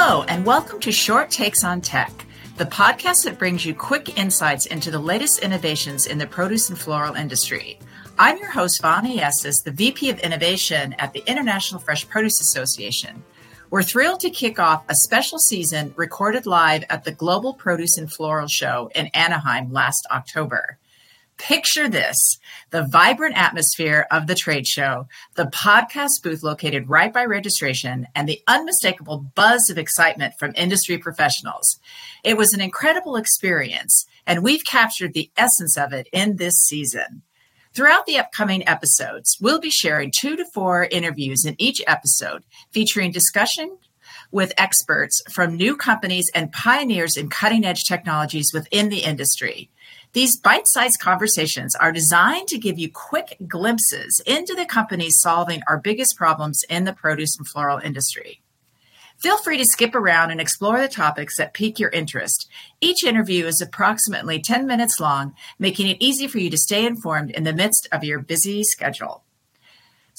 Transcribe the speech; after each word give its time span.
Hello, 0.00 0.22
and 0.28 0.46
welcome 0.46 0.78
to 0.78 0.92
Short 0.92 1.28
Takes 1.28 1.64
on 1.64 1.80
Tech, 1.80 2.24
the 2.56 2.64
podcast 2.66 3.24
that 3.24 3.36
brings 3.36 3.66
you 3.66 3.74
quick 3.74 4.16
insights 4.16 4.66
into 4.66 4.92
the 4.92 4.98
latest 5.00 5.40
innovations 5.40 6.06
in 6.06 6.18
the 6.18 6.26
produce 6.26 6.70
and 6.70 6.78
floral 6.78 7.16
industry. 7.16 7.80
I'm 8.16 8.38
your 8.38 8.52
host, 8.52 8.80
Bonnie 8.80 9.20
Estes, 9.20 9.62
the 9.62 9.72
VP 9.72 10.08
of 10.10 10.20
Innovation 10.20 10.92
at 11.00 11.12
the 11.12 11.24
International 11.26 11.80
Fresh 11.80 12.08
Produce 12.08 12.40
Association. 12.40 13.24
We're 13.70 13.82
thrilled 13.82 14.20
to 14.20 14.30
kick 14.30 14.60
off 14.60 14.84
a 14.88 14.94
special 14.94 15.40
season 15.40 15.92
recorded 15.96 16.46
live 16.46 16.84
at 16.90 17.02
the 17.02 17.10
Global 17.10 17.54
Produce 17.54 17.98
and 17.98 18.10
Floral 18.10 18.46
Show 18.46 18.92
in 18.94 19.08
Anaheim 19.14 19.72
last 19.72 20.06
October. 20.12 20.78
Picture 21.38 21.88
this 21.88 22.38
the 22.70 22.82
vibrant 22.82 23.38
atmosphere 23.38 24.06
of 24.10 24.26
the 24.26 24.34
trade 24.34 24.66
show, 24.66 25.06
the 25.36 25.46
podcast 25.46 26.22
booth 26.22 26.42
located 26.42 26.88
right 26.88 27.12
by 27.12 27.24
registration, 27.24 28.08
and 28.14 28.28
the 28.28 28.42
unmistakable 28.48 29.30
buzz 29.36 29.70
of 29.70 29.78
excitement 29.78 30.34
from 30.38 30.52
industry 30.56 30.98
professionals. 30.98 31.78
It 32.24 32.36
was 32.36 32.52
an 32.52 32.60
incredible 32.60 33.16
experience, 33.16 34.04
and 34.26 34.42
we've 34.42 34.64
captured 34.64 35.14
the 35.14 35.30
essence 35.36 35.78
of 35.78 35.92
it 35.92 36.08
in 36.12 36.36
this 36.36 36.54
season. 36.54 37.22
Throughout 37.72 38.06
the 38.06 38.18
upcoming 38.18 38.66
episodes, 38.66 39.38
we'll 39.40 39.60
be 39.60 39.70
sharing 39.70 40.10
two 40.10 40.36
to 40.36 40.44
four 40.52 40.84
interviews 40.90 41.44
in 41.44 41.54
each 41.58 41.80
episode 41.86 42.42
featuring 42.72 43.12
discussion 43.12 43.78
with 44.32 44.52
experts 44.58 45.22
from 45.30 45.56
new 45.56 45.76
companies 45.76 46.30
and 46.34 46.52
pioneers 46.52 47.16
in 47.16 47.30
cutting 47.30 47.64
edge 47.64 47.84
technologies 47.84 48.50
within 48.52 48.88
the 48.88 49.04
industry. 49.04 49.70
These 50.12 50.38
bite 50.38 50.66
sized 50.66 51.00
conversations 51.00 51.74
are 51.74 51.92
designed 51.92 52.48
to 52.48 52.58
give 52.58 52.78
you 52.78 52.90
quick 52.90 53.36
glimpses 53.46 54.22
into 54.26 54.54
the 54.54 54.64
companies 54.64 55.20
solving 55.20 55.62
our 55.68 55.78
biggest 55.78 56.16
problems 56.16 56.62
in 56.70 56.84
the 56.84 56.92
produce 56.92 57.36
and 57.38 57.46
floral 57.46 57.78
industry. 57.78 58.40
Feel 59.18 59.36
free 59.38 59.58
to 59.58 59.64
skip 59.64 59.94
around 59.94 60.30
and 60.30 60.40
explore 60.40 60.80
the 60.80 60.88
topics 60.88 61.36
that 61.36 61.52
pique 61.52 61.80
your 61.80 61.90
interest. 61.90 62.48
Each 62.80 63.02
interview 63.02 63.46
is 63.46 63.60
approximately 63.60 64.40
10 64.40 64.66
minutes 64.66 65.00
long, 65.00 65.34
making 65.58 65.88
it 65.88 65.96
easy 66.00 66.28
for 66.28 66.38
you 66.38 66.50
to 66.50 66.56
stay 66.56 66.86
informed 66.86 67.32
in 67.32 67.42
the 67.42 67.52
midst 67.52 67.88
of 67.90 68.04
your 68.04 68.20
busy 68.20 68.62
schedule. 68.62 69.24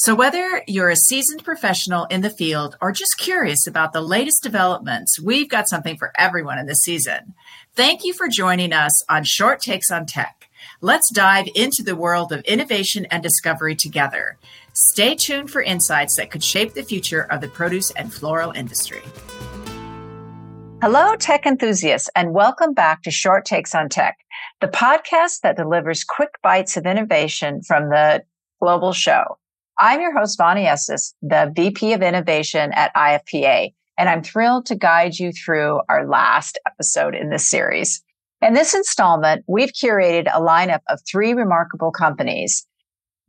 So, 0.01 0.15
whether 0.15 0.63
you're 0.65 0.89
a 0.89 0.95
seasoned 0.95 1.43
professional 1.43 2.05
in 2.05 2.21
the 2.21 2.29
field 2.29 2.77
or 2.79 2.93
just 2.93 3.17
curious 3.17 3.67
about 3.67 3.91
the 3.91 3.99
latest 3.99 4.41
developments, 4.41 5.19
we've 5.19 5.49
got 5.49 5.67
something 5.67 5.97
for 5.97 6.13
everyone 6.17 6.57
in 6.57 6.67
this 6.67 6.83
season. 6.83 7.33
Thank 7.75 8.05
you 8.05 8.13
for 8.13 8.29
joining 8.29 8.71
us 8.71 9.03
on 9.09 9.25
Short 9.25 9.59
Takes 9.59 9.91
on 9.91 10.05
Tech. 10.05 10.49
Let's 10.79 11.11
dive 11.11 11.49
into 11.53 11.83
the 11.83 11.97
world 11.97 12.31
of 12.31 12.39
innovation 12.45 13.07
and 13.07 13.21
discovery 13.21 13.75
together. 13.75 14.37
Stay 14.71 15.15
tuned 15.15 15.51
for 15.51 15.61
insights 15.61 16.15
that 16.15 16.31
could 16.31 16.45
shape 16.45 16.75
the 16.75 16.83
future 16.83 17.23
of 17.29 17.41
the 17.41 17.49
produce 17.49 17.91
and 17.91 18.13
floral 18.13 18.51
industry. 18.51 19.01
Hello, 20.81 21.17
tech 21.17 21.45
enthusiasts, 21.45 22.09
and 22.15 22.33
welcome 22.33 22.73
back 22.73 23.03
to 23.03 23.11
Short 23.11 23.43
Takes 23.43 23.75
on 23.75 23.89
Tech, 23.89 24.17
the 24.61 24.69
podcast 24.69 25.41
that 25.41 25.57
delivers 25.57 26.05
quick 26.05 26.35
bites 26.41 26.77
of 26.77 26.85
innovation 26.85 27.61
from 27.63 27.89
the 27.89 28.23
global 28.61 28.93
show. 28.93 29.38
I'm 29.81 30.01
your 30.01 30.11
host, 30.11 30.37
Bonnie 30.37 30.65
Estes, 30.65 31.15
the 31.21 31.53
VP 31.55 31.93
of 31.93 32.01
Innovation 32.01 32.73
at 32.73 32.93
IFPA, 32.95 33.73
and 33.97 34.09
I'm 34.09 34.21
thrilled 34.21 34.65
to 34.65 34.75
guide 34.75 35.17
you 35.17 35.31
through 35.31 35.79
our 35.87 36.05
last 36.05 36.59
episode 36.67 37.15
in 37.15 37.29
this 37.29 37.49
series. 37.49 38.03
In 38.41 38.53
this 38.53 38.75
installment, 38.75 39.45
we've 39.47 39.71
curated 39.71 40.27
a 40.27 40.41
lineup 40.41 40.81
of 40.89 40.99
three 41.09 41.33
remarkable 41.33 41.91
companies 41.91 42.67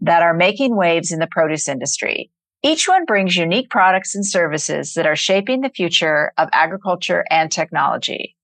that 0.01 0.25
are 0.25 0.35
making 0.35 0.75
waves 0.75 1.13
in 1.13 1.21
the 1.21 1.29
produce 1.29 1.69
industry. 1.69 2.33
Each 2.65 2.89
one 2.89 3.05
brings 3.05 3.37
unique 3.37 3.71
products 3.71 4.17
and 4.17 4.27
services 4.27 4.95
that 4.95 5.07
are 5.07 5.15
shaping 5.15 5.61
the 5.61 5.71
future 5.71 6.33
of 6.37 6.49
agriculture 6.51 7.25
and 7.31 7.53
technology. 7.53 8.37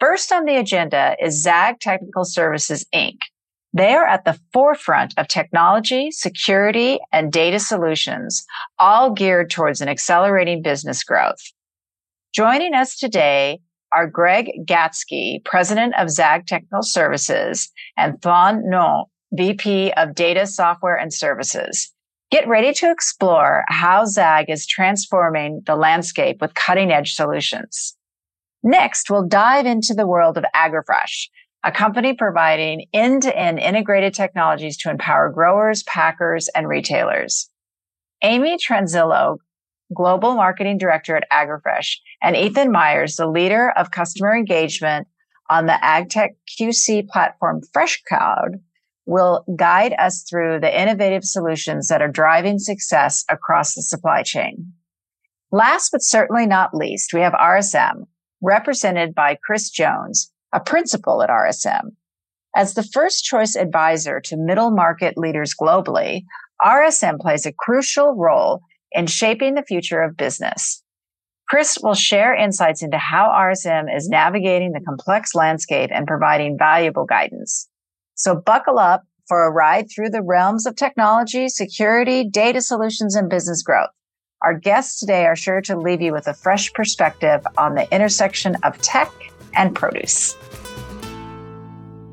First 0.00 0.32
on 0.32 0.46
the 0.46 0.56
agenda 0.56 1.16
is 1.20 1.42
Zag 1.42 1.80
Technical 1.80 2.24
Services, 2.24 2.86
Inc., 2.94 3.18
they 3.72 3.94
are 3.94 4.06
at 4.06 4.24
the 4.24 4.38
forefront 4.52 5.14
of 5.16 5.28
technology, 5.28 6.10
security, 6.10 6.98
and 7.12 7.32
data 7.32 7.58
solutions, 7.58 8.44
all 8.78 9.12
geared 9.12 9.50
towards 9.50 9.80
an 9.80 9.88
accelerating 9.88 10.62
business 10.62 11.02
growth. 11.02 11.40
Joining 12.34 12.74
us 12.74 12.98
today 12.98 13.60
are 13.92 14.06
Greg 14.06 14.50
Gatzke, 14.66 15.44
President 15.44 15.94
of 15.98 16.10
Zag 16.10 16.46
Technical 16.46 16.82
Services, 16.82 17.70
and 17.96 18.20
Thuan 18.20 18.62
Ngo, 18.64 19.06
VP 19.32 19.92
of 19.92 20.14
Data 20.14 20.46
Software 20.46 20.96
and 20.96 21.12
Services. 21.12 21.92
Get 22.30 22.48
ready 22.48 22.72
to 22.74 22.90
explore 22.90 23.64
how 23.68 24.06
Zag 24.06 24.48
is 24.48 24.66
transforming 24.66 25.62
the 25.66 25.76
landscape 25.76 26.38
with 26.40 26.54
cutting 26.54 26.90
edge 26.90 27.14
solutions. 27.14 27.94
Next, 28.62 29.10
we'll 29.10 29.26
dive 29.26 29.66
into 29.66 29.92
the 29.92 30.06
world 30.06 30.38
of 30.38 30.44
AgroFresh, 30.54 31.28
a 31.64 31.72
company 31.72 32.14
providing 32.14 32.86
end-to-end 32.92 33.58
integrated 33.58 34.14
technologies 34.14 34.76
to 34.78 34.90
empower 34.90 35.30
growers, 35.30 35.82
packers, 35.84 36.48
and 36.54 36.68
retailers. 36.68 37.48
Amy 38.22 38.56
Tranzillo, 38.56 39.38
Global 39.94 40.34
Marketing 40.34 40.78
Director 40.78 41.16
at 41.16 41.28
AgroFresh, 41.30 41.96
and 42.22 42.36
Ethan 42.36 42.72
Meyers, 42.72 43.16
the 43.16 43.28
leader 43.28 43.72
of 43.76 43.90
customer 43.90 44.34
engagement 44.34 45.06
on 45.50 45.66
the 45.66 45.78
AgTech 45.82 46.30
QC 46.58 47.06
platform 47.08 47.60
FreshCloud, 47.76 48.60
will 49.04 49.44
guide 49.56 49.94
us 49.98 50.24
through 50.28 50.60
the 50.60 50.80
innovative 50.80 51.24
solutions 51.24 51.88
that 51.88 52.00
are 52.00 52.08
driving 52.08 52.58
success 52.58 53.24
across 53.28 53.74
the 53.74 53.82
supply 53.82 54.22
chain. 54.22 54.72
Last 55.50 55.90
but 55.92 56.02
certainly 56.02 56.46
not 56.46 56.74
least, 56.74 57.12
we 57.12 57.20
have 57.20 57.34
RSM, 57.34 58.06
represented 58.40 59.14
by 59.14 59.36
Chris 59.44 59.70
Jones, 59.70 60.32
a 60.52 60.60
principal 60.60 61.22
at 61.22 61.30
RSM. 61.30 61.90
As 62.54 62.74
the 62.74 62.82
first 62.82 63.24
choice 63.24 63.56
advisor 63.56 64.20
to 64.20 64.36
middle 64.36 64.70
market 64.70 65.16
leaders 65.16 65.54
globally, 65.58 66.24
RSM 66.60 67.18
plays 67.18 67.46
a 67.46 67.52
crucial 67.52 68.14
role 68.14 68.60
in 68.92 69.06
shaping 69.06 69.54
the 69.54 69.62
future 69.62 70.02
of 70.02 70.16
business. 70.16 70.82
Chris 71.48 71.78
will 71.82 71.94
share 71.94 72.34
insights 72.34 72.82
into 72.82 72.98
how 72.98 73.28
RSM 73.28 73.94
is 73.94 74.08
navigating 74.08 74.72
the 74.72 74.80
complex 74.80 75.34
landscape 75.34 75.90
and 75.92 76.06
providing 76.06 76.56
valuable 76.58 77.04
guidance. 77.04 77.68
So 78.14 78.36
buckle 78.36 78.78
up 78.78 79.04
for 79.28 79.44
a 79.44 79.50
ride 79.50 79.86
through 79.90 80.10
the 80.10 80.22
realms 80.22 80.66
of 80.66 80.76
technology, 80.76 81.48
security, 81.48 82.28
data 82.28 82.60
solutions, 82.60 83.14
and 83.14 83.28
business 83.28 83.62
growth. 83.62 83.90
Our 84.42 84.58
guests 84.58 84.98
today 84.98 85.26
are 85.26 85.36
sure 85.36 85.60
to 85.62 85.78
leave 85.78 86.00
you 86.00 86.12
with 86.12 86.26
a 86.26 86.34
fresh 86.34 86.72
perspective 86.72 87.46
on 87.56 87.74
the 87.74 87.90
intersection 87.94 88.56
of 88.62 88.80
tech 88.82 89.10
and 89.54 89.74
produce. 89.74 90.36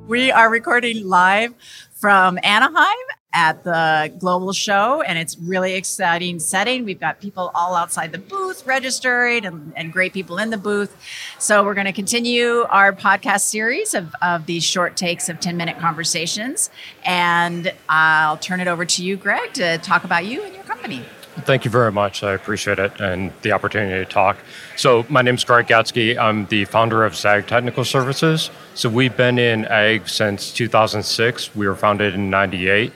We 0.07 0.31
are 0.31 0.49
recording 0.49 1.07
live 1.07 1.53
from 1.91 2.39
Anaheim 2.43 2.97
at 3.31 3.63
the 3.63 4.11
global 4.17 4.53
show 4.53 5.01
and 5.03 5.19
it's 5.19 5.37
really 5.37 5.75
exciting 5.75 6.39
setting. 6.39 6.83
We've 6.83 6.99
got 6.99 7.21
people 7.21 7.51
all 7.53 7.75
outside 7.75 8.11
the 8.11 8.17
booth 8.17 8.65
registered 8.65 9.45
and, 9.45 9.71
and 9.75 9.93
great 9.93 10.13
people 10.13 10.39
in 10.39 10.49
the 10.49 10.57
booth. 10.57 10.95
So 11.37 11.63
we're 11.63 11.75
going 11.75 11.85
to 11.85 11.93
continue 11.93 12.65
our 12.69 12.91
podcast 12.91 13.41
series 13.41 13.93
of, 13.93 14.15
of 14.21 14.47
these 14.47 14.63
short 14.63 14.97
takes 14.97 15.29
of 15.29 15.39
10 15.39 15.57
minute 15.57 15.77
conversations 15.77 16.69
and 17.05 17.71
i'll 17.87 18.37
turn 18.37 18.59
it 18.59 18.67
over 18.67 18.85
to 18.85 19.03
you 19.03 19.15
greg 19.15 19.53
to 19.53 19.77
talk 19.79 20.03
about 20.03 20.25
you 20.25 20.43
and 20.43 20.53
your 20.53 20.63
company 20.63 21.03
Thank 21.45 21.65
you 21.65 21.71
very 21.71 21.91
much. 21.91 22.23
I 22.23 22.33
appreciate 22.33 22.79
it 22.79 22.99
and 22.99 23.31
the 23.41 23.51
opportunity 23.51 24.03
to 24.03 24.11
talk. 24.11 24.37
So, 24.75 25.05
my 25.09 25.21
name 25.21 25.35
is 25.35 25.43
Greg 25.43 25.67
Gatzke. 25.67 26.17
I'm 26.17 26.45
the 26.47 26.65
founder 26.65 27.03
of 27.03 27.15
ZAG 27.15 27.47
Technical 27.47 27.85
Services. 27.85 28.49
So, 28.73 28.89
we've 28.89 29.15
been 29.15 29.37
in 29.39 29.65
ag 29.65 30.07
since 30.07 30.51
2006. 30.53 31.55
We 31.55 31.67
were 31.67 31.75
founded 31.75 32.13
in 32.13 32.29
98. 32.29 32.93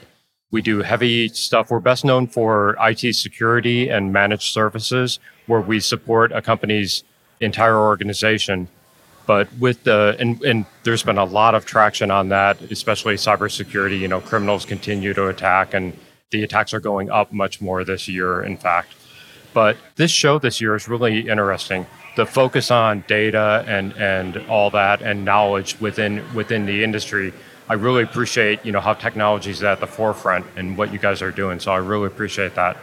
We 0.50 0.62
do 0.62 0.82
heavy 0.82 1.28
stuff. 1.28 1.70
We're 1.70 1.80
best 1.80 2.04
known 2.04 2.26
for 2.26 2.76
IT 2.80 3.14
security 3.14 3.88
and 3.88 4.12
managed 4.12 4.52
services, 4.52 5.18
where 5.46 5.60
we 5.60 5.80
support 5.80 6.32
a 6.32 6.40
company's 6.40 7.02
entire 7.40 7.76
organization. 7.76 8.68
But 9.26 9.48
with 9.58 9.84
the, 9.84 10.16
and, 10.18 10.42
and 10.42 10.66
there's 10.82 11.02
been 11.02 11.18
a 11.18 11.24
lot 11.24 11.54
of 11.54 11.64
traction 11.64 12.10
on 12.10 12.28
that, 12.28 12.60
especially 12.62 13.14
cybersecurity. 13.14 13.98
You 13.98 14.08
know, 14.08 14.20
criminals 14.20 14.64
continue 14.64 15.14
to 15.14 15.28
attack 15.28 15.74
and 15.74 15.98
the 16.30 16.42
attacks 16.42 16.74
are 16.74 16.80
going 16.80 17.10
up 17.10 17.32
much 17.32 17.60
more 17.60 17.84
this 17.84 18.08
year, 18.08 18.42
in 18.42 18.56
fact. 18.56 18.94
But 19.52 19.76
this 19.96 20.10
show 20.10 20.38
this 20.38 20.60
year 20.60 20.74
is 20.74 20.88
really 20.88 21.28
interesting. 21.28 21.86
The 22.16 22.26
focus 22.26 22.70
on 22.70 23.04
data 23.06 23.64
and, 23.68 23.92
and 23.94 24.36
all 24.48 24.70
that 24.70 25.00
and 25.00 25.24
knowledge 25.24 25.78
within 25.80 26.24
within 26.34 26.66
the 26.66 26.82
industry. 26.82 27.32
I 27.68 27.74
really 27.74 28.02
appreciate 28.02 28.64
you 28.66 28.72
know 28.72 28.80
how 28.80 28.94
technology 28.94 29.50
is 29.50 29.62
at 29.62 29.80
the 29.80 29.86
forefront 29.86 30.44
and 30.56 30.76
what 30.76 30.92
you 30.92 30.98
guys 30.98 31.22
are 31.22 31.30
doing. 31.30 31.60
So 31.60 31.72
I 31.72 31.78
really 31.78 32.08
appreciate 32.08 32.56
that. 32.56 32.76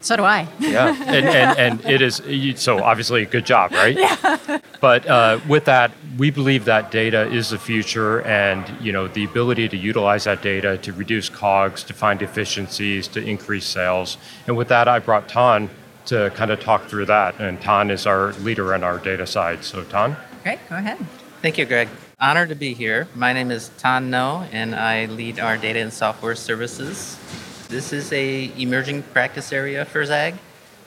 So 0.00 0.16
do 0.16 0.24
I. 0.24 0.46
yeah, 0.60 0.94
and, 1.06 1.26
and, 1.26 1.58
and 1.58 1.84
it 1.84 2.02
is 2.02 2.22
so 2.60 2.82
obviously 2.82 3.22
a 3.22 3.26
good 3.26 3.46
job, 3.46 3.72
right? 3.72 3.96
Yeah. 3.96 4.60
But 4.80 5.06
uh, 5.06 5.40
with 5.48 5.64
that, 5.64 5.90
we 6.18 6.30
believe 6.30 6.66
that 6.66 6.90
data 6.90 7.26
is 7.28 7.50
the 7.50 7.58
future, 7.58 8.20
and 8.22 8.64
you 8.80 8.92
know 8.92 9.08
the 9.08 9.24
ability 9.24 9.68
to 9.70 9.76
utilize 9.76 10.24
that 10.24 10.42
data 10.42 10.78
to 10.78 10.92
reduce 10.92 11.28
COGS, 11.28 11.82
to 11.84 11.94
find 11.94 12.22
efficiencies, 12.22 13.08
to 13.08 13.22
increase 13.22 13.66
sales. 13.66 14.18
And 14.46 14.56
with 14.56 14.68
that, 14.68 14.86
I 14.86 14.98
brought 14.98 15.28
Thuan 15.28 15.70
to 16.06 16.30
kind 16.34 16.50
of 16.50 16.60
talk 16.60 16.86
through 16.86 17.06
that. 17.06 17.40
And 17.40 17.60
Thuan 17.60 17.90
is 17.90 18.06
our 18.06 18.32
leader 18.34 18.74
in 18.74 18.82
our 18.82 18.98
data 18.98 19.26
side. 19.26 19.64
So, 19.64 19.82
Thuan? 19.82 20.16
Great, 20.42 20.60
go 20.68 20.76
ahead. 20.76 20.98
Thank 21.42 21.58
you, 21.58 21.66
Greg. 21.66 21.88
Honored 22.18 22.48
to 22.48 22.54
be 22.54 22.72
here. 22.72 23.08
My 23.14 23.32
name 23.32 23.50
is 23.50 23.70
Thuan 23.78 24.08
Ngo, 24.08 24.48
and 24.52 24.74
I 24.74 25.06
lead 25.06 25.38
our 25.38 25.58
data 25.58 25.80
and 25.80 25.92
software 25.92 26.34
services. 26.34 27.18
This 27.68 27.92
is 27.92 28.12
a 28.12 28.52
emerging 28.56 29.02
practice 29.02 29.52
area 29.52 29.84
for 29.84 30.04
Zag, 30.04 30.34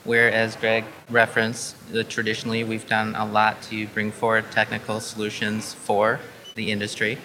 where, 0.04 0.32
as 0.32 0.56
Greg 0.56 0.86
referenced, 1.10 1.76
traditionally 2.08 2.64
we've 2.64 2.88
done 2.88 3.14
a 3.16 3.26
lot 3.26 3.60
to 3.64 3.86
bring 3.88 4.10
forward 4.10 4.50
technical 4.50 4.98
solutions 5.00 5.74
for 5.74 6.20
the 6.54 6.72
industry. 6.72 7.18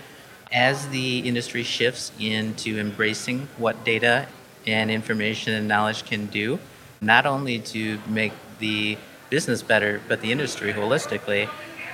As 0.51 0.89
the 0.89 1.19
industry 1.19 1.63
shifts 1.63 2.11
into 2.19 2.77
embracing 2.77 3.47
what 3.57 3.81
data 3.85 4.27
and 4.67 4.91
information 4.91 5.53
and 5.53 5.69
knowledge 5.69 6.03
can 6.03 6.25
do, 6.25 6.59
not 6.99 7.25
only 7.25 7.59
to 7.59 7.97
make 8.09 8.33
the 8.59 8.97
business 9.29 9.61
better, 9.61 10.01
but 10.09 10.19
the 10.19 10.33
industry 10.33 10.73
holistically, 10.73 11.47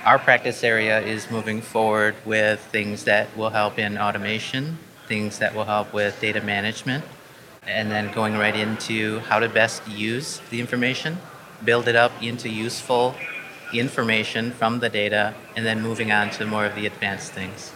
our 0.04 0.18
practice 0.18 0.64
area 0.64 1.00
is 1.00 1.30
moving 1.30 1.60
forward 1.60 2.16
with 2.24 2.58
things 2.58 3.04
that 3.04 3.36
will 3.36 3.50
help 3.50 3.78
in 3.78 3.98
automation, 3.98 4.78
things 5.06 5.38
that 5.38 5.54
will 5.54 5.66
help 5.66 5.92
with 5.92 6.20
data 6.20 6.40
management, 6.40 7.04
and 7.66 7.90
then 7.90 8.12
going 8.12 8.34
right 8.36 8.54
into 8.56 9.20
how 9.20 9.38
to 9.38 9.48
best 9.48 9.86
use 9.88 10.40
the 10.50 10.60
information, 10.60 11.18
build 11.64 11.88
it 11.88 11.96
up 11.96 12.12
into 12.22 12.48
useful 12.48 13.14
information 13.72 14.50
from 14.50 14.80
the 14.80 14.88
data, 14.88 15.34
and 15.56 15.64
then 15.64 15.80
moving 15.80 16.12
on 16.12 16.30
to 16.30 16.46
more 16.46 16.66
of 16.66 16.74
the 16.74 16.86
advanced 16.86 17.32
things. 17.32 17.72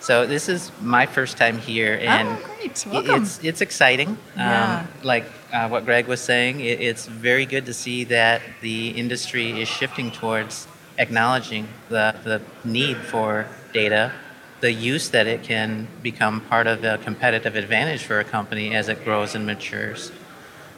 So 0.00 0.26
this 0.26 0.48
is 0.48 0.72
my 0.80 1.06
first 1.06 1.36
time 1.36 1.58
here, 1.58 1.98
Oh, 2.00 2.04
and 2.06 2.42
great. 2.42 2.76
It's 2.94 3.44
it's 3.44 3.60
exciting. 3.60 4.16
Yeah. 4.36 4.80
Um, 4.80 4.88
like 5.02 5.24
uh, 5.52 5.68
what 5.68 5.84
Greg 5.84 6.06
was 6.06 6.20
saying, 6.20 6.60
it, 6.60 6.80
it's 6.80 7.06
very 7.06 7.44
good 7.44 7.66
to 7.66 7.74
see 7.74 8.04
that 8.04 8.40
the 8.62 8.88
industry 8.88 9.60
is 9.60 9.68
shifting 9.68 10.10
towards 10.10 10.66
acknowledging 10.98 11.68
the, 11.88 12.14
the 12.24 12.40
need 12.64 12.96
for 12.96 13.46
data, 13.72 14.12
the 14.60 14.72
use 14.72 15.08
that 15.10 15.26
it 15.26 15.42
can 15.42 15.88
become 16.02 16.40
part 16.42 16.66
of 16.66 16.84
a 16.84 16.98
competitive 16.98 17.56
advantage 17.56 18.02
for 18.02 18.20
a 18.20 18.24
company 18.24 18.74
as 18.74 18.88
it 18.88 19.02
grows 19.04 19.34
and 19.34 19.46
matures. 19.46 20.12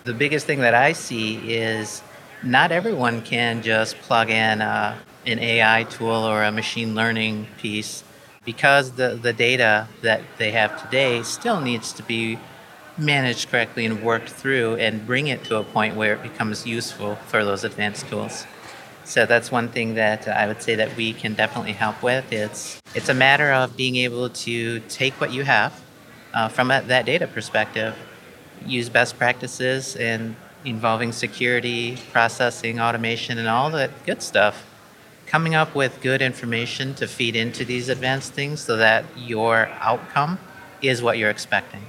The 0.04 0.14
biggest 0.14 0.46
thing 0.46 0.60
that 0.60 0.74
I 0.74 0.92
see 0.92 1.52
is 1.52 2.02
not 2.42 2.72
everyone 2.72 3.22
can 3.22 3.62
just 3.62 3.96
plug 3.98 4.30
in 4.30 4.60
uh, 4.60 4.98
an 5.26 5.38
AI 5.38 5.84
tool 5.84 6.10
or 6.10 6.42
a 6.42 6.52
machine 6.52 6.94
learning 6.94 7.46
piece 7.58 8.02
because 8.44 8.92
the, 8.92 9.18
the 9.20 9.32
data 9.32 9.88
that 10.02 10.22
they 10.38 10.50
have 10.50 10.82
today 10.82 11.22
still 11.22 11.60
needs 11.60 11.92
to 11.92 12.02
be 12.02 12.38
managed 12.98 13.48
correctly 13.48 13.86
and 13.86 14.02
worked 14.02 14.28
through 14.28 14.76
and 14.76 15.06
bring 15.06 15.28
it 15.28 15.44
to 15.44 15.56
a 15.56 15.64
point 15.64 15.96
where 15.96 16.14
it 16.14 16.22
becomes 16.22 16.66
useful 16.66 17.16
for 17.26 17.44
those 17.44 17.64
advanced 17.64 18.08
tools. 18.08 18.44
So 19.04 19.26
that's 19.26 19.50
one 19.50 19.68
thing 19.68 19.94
that 19.94 20.28
I 20.28 20.46
would 20.46 20.62
say 20.62 20.76
that 20.76 20.96
we 20.96 21.12
can 21.12 21.34
definitely 21.34 21.72
help 21.72 22.02
with. 22.02 22.32
It's 22.32 22.80
it's 22.94 23.08
a 23.08 23.14
matter 23.14 23.52
of 23.52 23.76
being 23.76 23.96
able 23.96 24.28
to 24.28 24.80
take 24.80 25.20
what 25.20 25.32
you 25.32 25.42
have 25.44 25.80
uh, 26.32 26.48
from 26.48 26.70
a, 26.70 26.82
that 26.82 27.06
data 27.06 27.26
perspective, 27.26 27.96
use 28.66 28.88
best 28.88 29.18
practices 29.18 29.96
and 29.96 30.36
involving 30.64 31.12
security, 31.12 31.98
processing, 32.12 32.80
automation, 32.80 33.38
and 33.38 33.48
all 33.48 33.70
that 33.70 33.90
good 34.06 34.22
stuff. 34.22 34.64
Coming 35.26 35.54
up 35.54 35.74
with 35.74 36.00
good 36.00 36.22
information 36.22 36.94
to 36.94 37.08
feed 37.08 37.34
into 37.36 37.64
these 37.64 37.88
advanced 37.88 38.34
things 38.34 38.60
so 38.60 38.76
that 38.76 39.04
your 39.16 39.68
outcome 39.80 40.38
is 40.82 41.02
what 41.02 41.18
you're 41.18 41.30
expecting. 41.30 41.82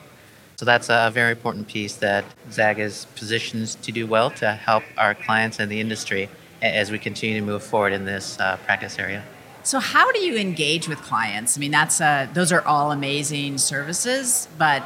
So 0.56 0.66
that's 0.66 0.90
a 0.90 1.12
very 1.14 1.32
important 1.32 1.68
piece 1.68 1.96
that 1.98 2.24
Zag 2.52 2.80
is 2.80 3.06
positioned 3.16 3.68
to 3.84 3.92
do 3.92 4.08
well 4.08 4.30
to 4.32 4.54
help 4.54 4.84
our 4.98 5.14
clients 5.14 5.60
and 5.60 5.70
the 5.70 5.82
industry 5.82 6.30
as 6.64 6.92
we 6.92 6.98
continue 6.98 7.40
to 7.40 7.46
move 7.46 7.62
forward 7.62 7.94
in 7.94 8.06
this 8.06 8.40
uh, 8.40 8.58
practice 8.66 8.98
area. 8.98 9.24
So 9.64 9.80
how 9.80 10.12
do 10.12 10.20
you 10.20 10.36
engage 10.36 10.88
with 10.88 11.00
clients? 11.02 11.58
I 11.58 11.60
mean, 11.60 11.72
that's 11.72 12.02
uh, 12.02 12.28
those 12.34 12.52
are 12.52 12.62
all 12.66 12.92
amazing 12.92 13.58
services, 13.58 14.48
but 14.58 14.84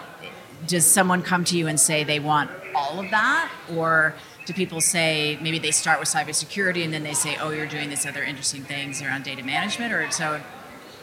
does 0.65 0.85
someone 0.85 1.21
come 1.21 1.43
to 1.45 1.57
you 1.57 1.67
and 1.67 1.79
say 1.79 2.03
they 2.03 2.19
want 2.19 2.49
all 2.75 2.99
of 2.99 3.09
that, 3.11 3.51
or 3.73 4.13
do 4.45 4.53
people 4.53 4.81
say 4.81 5.37
maybe 5.41 5.59
they 5.59 5.71
start 5.71 5.99
with 5.99 6.07
cybersecurity 6.07 6.83
and 6.83 6.93
then 6.93 7.03
they 7.03 7.13
say, 7.13 7.37
oh, 7.39 7.49
you're 7.49 7.67
doing 7.67 7.89
this 7.89 8.05
other 8.05 8.23
interesting 8.23 8.63
things 8.63 9.01
around 9.01 9.23
data 9.23 9.43
management, 9.43 9.93
or 9.93 10.09
so? 10.11 10.41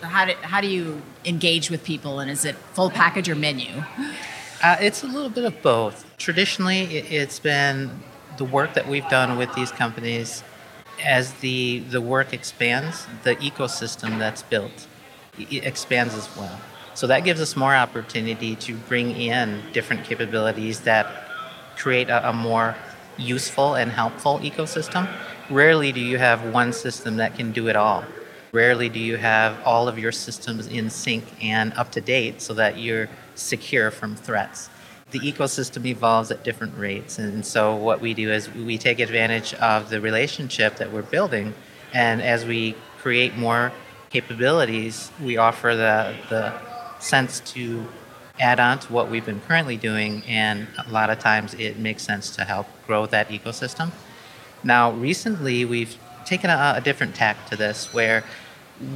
How 0.03 0.25
do, 0.25 0.33
how 0.43 0.61
do 0.61 0.67
you 0.67 1.03
engage 1.25 1.71
with 1.71 1.83
people, 1.85 2.21
and 2.21 2.31
is 2.31 2.45
it 2.45 2.55
full 2.75 2.91
package 2.91 3.29
or 3.29 3.35
menu? 3.35 3.83
Uh, 4.63 4.77
it's 4.81 5.03
a 5.03 5.07
little 5.07 5.31
bit 5.31 5.45
of 5.45 5.63
both. 5.63 6.05
Traditionally, 6.17 6.83
it, 6.83 7.13
it's 7.13 7.39
been 7.39 8.03
the 8.37 8.45
work 8.45 8.75
that 8.75 8.87
we've 8.87 9.09
done 9.09 9.37
with 9.37 9.53
these 9.55 9.71
companies. 9.71 10.43
As 11.03 11.35
the, 11.35 11.81
the 11.81 12.01
work 12.01 12.33
expands, 12.33 13.07
the 13.23 13.37
ecosystem 13.37 14.19
that's 14.19 14.43
built 14.43 14.87
expands 15.51 16.15
as 16.15 16.35
well. 16.37 16.61
So 16.95 17.09
that 17.09 17.25
gives 17.25 17.41
us 17.41 17.57
more 17.57 17.75
opportunity 17.75 18.55
to 18.57 18.75
bring 18.75 19.17
in 19.17 19.63
different 19.73 20.05
capabilities 20.05 20.81
that 20.83 21.07
create 21.77 22.09
a, 22.09 22.31
a 22.31 22.33
more 22.33 22.77
useful 23.17 23.75
and 23.75 23.91
helpful 23.91 24.39
ecosystem. 24.41 25.09
Rarely 25.51 25.93
do 25.93 26.01
you 26.01 26.19
have 26.19 26.53
one 26.53 26.73
system 26.73 27.17
that 27.17 27.35
can 27.37 27.53
do 27.53 27.69
it 27.69 27.77
all. 27.77 28.05
Rarely 28.53 28.89
do 28.89 29.01
you 29.01 29.17
have 29.17 29.59
all 29.65 29.89
of 29.89 29.99
your 29.99 30.13
systems 30.13 30.69
in 30.69 30.89
sync 30.89 31.25
and 31.43 31.73
up 31.75 31.91
to 31.93 32.01
date 32.01 32.41
so 32.41 32.55
that 32.55 32.79
you're 32.79 33.09
secure 33.35 33.91
from 33.91 34.15
threats. 34.15 34.71
The 35.15 35.21
ecosystem 35.21 35.87
evolves 35.87 36.33
at 36.33 36.43
different 36.43 36.77
rates, 36.77 37.21
and 37.21 37.47
so 37.47 37.77
what 37.77 38.01
we 38.01 38.15
do 38.15 38.33
is 38.33 38.53
we 38.53 38.77
take 38.79 38.99
advantage 38.99 39.55
of 39.55 39.89
the 39.89 40.01
relationship 40.01 40.75
that 40.79 40.91
we're 40.91 41.03
building, 41.03 41.55
and 41.93 42.21
as 42.21 42.45
we 42.45 42.75
create 42.99 43.37
more 43.37 43.71
capabilities, 44.11 45.13
we 45.23 45.37
offer 45.37 45.77
the, 45.77 46.17
the 46.31 46.53
sense 46.99 47.39
to 47.53 47.87
add 48.41 48.59
on 48.59 48.81
to 48.81 48.93
what 48.93 49.09
we've 49.09 49.25
been 49.25 49.41
currently 49.43 49.77
doing, 49.77 50.25
and 50.27 50.67
a 50.85 50.91
lot 50.91 51.11
of 51.11 51.21
times 51.21 51.55
it 51.55 51.79
makes 51.79 52.03
sense 52.03 52.35
to 52.35 52.43
help 52.43 52.67
grow 52.85 53.07
that 53.07 53.29
ecosystem. 53.29 53.93
Now, 54.65 54.91
recently, 54.91 55.65
we've 55.65 55.97
taken 56.27 56.51
a, 56.51 56.75
a 56.79 56.81
different 56.81 57.15
tack 57.15 57.49
to 57.51 57.57
this 57.57 57.95
where 57.95 58.25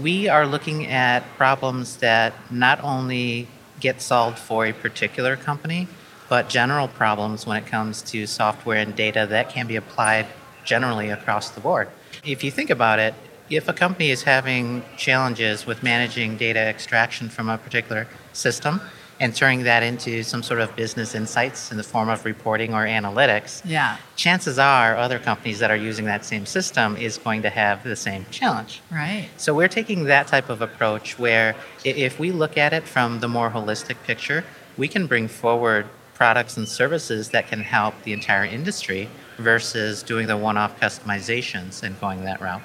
we 0.03 0.29
are 0.29 0.49
looking 0.49 0.89
at 0.89 1.23
problems 1.37 1.99
that 1.99 2.33
not 2.51 2.83
only 2.83 3.47
get 3.79 4.03
solved 4.03 4.41
for 4.41 4.67
a 4.67 4.73
particular 4.73 5.37
company, 5.37 5.87
but 6.29 6.49
general 6.49 6.89
problems 6.89 7.47
when 7.47 7.57
it 7.63 7.67
comes 7.67 8.03
to 8.03 8.27
software 8.27 8.79
and 8.79 8.95
data 8.95 9.27
that 9.31 9.49
can 9.51 9.67
be 9.67 9.77
applied 9.77 10.27
generally 10.65 11.09
across 11.11 11.51
the 11.51 11.61
board. 11.61 11.89
If 12.25 12.45
you 12.45 12.51
think 12.51 12.71
about 12.71 12.99
it, 12.99 13.15
if 13.51 13.69
a 13.69 13.73
company 13.73 14.11
is 14.11 14.25
having 14.25 14.85
challenges 14.99 15.65
with 15.67 15.83
managing 15.83 16.37
data 16.37 16.61
extraction 16.61 17.29
from 17.31 17.49
a 17.49 17.57
particular 17.57 18.07
system 18.35 18.81
and 19.21 19.35
turning 19.35 19.65
that 19.65 19.83
into 19.83 20.23
some 20.23 20.43
sort 20.43 20.61
of 20.61 20.77
business 20.77 21.15
insights 21.15 21.71
in 21.73 21.77
the 21.77 21.83
form 21.83 22.09
of 22.09 22.25
reporting 22.25 22.73
or 22.75 22.85
analytics, 22.85 23.63
Yeah, 23.65 23.97
chances 24.15 24.59
are 24.59 24.97
other 24.97 25.19
companies 25.19 25.59
that 25.61 25.71
are 25.71 25.77
using 25.77 26.05
that 26.05 26.25
same 26.25 26.45
system 26.47 26.97
is 26.97 27.19
going 27.19 27.43
to 27.43 27.51
have 27.51 27.83
the 27.83 27.97
same 27.97 28.27
challenge. 28.31 28.81
right. 28.93 29.29
So 29.39 29.55
we're 29.55 29.67
taking 29.69 30.05
that 30.05 30.27
type 30.29 30.51
of 30.51 30.61
approach 30.63 31.19
where 31.19 31.57
if 31.85 32.21
we 32.21 32.31
look 32.31 32.57
at 32.59 32.73
it 32.73 32.85
from 32.87 33.21
the 33.21 33.29
more 33.29 33.51
holistic 33.51 33.97
picture, 34.05 34.45
we 34.77 34.87
can 34.87 35.07
bring 35.09 35.27
forward 35.27 35.87
products 36.19 36.57
and 36.57 36.69
services 36.69 37.31
that 37.31 37.47
can 37.47 37.61
help 37.61 37.95
the 38.03 38.13
entire 38.13 38.45
industry 38.45 39.09
versus 39.39 40.03
doing 40.03 40.27
the 40.27 40.37
one-off 40.37 40.79
customizations 40.81 41.85
and 41.85 41.99
going 42.01 42.25
that 42.25 42.41
route. 42.41 42.61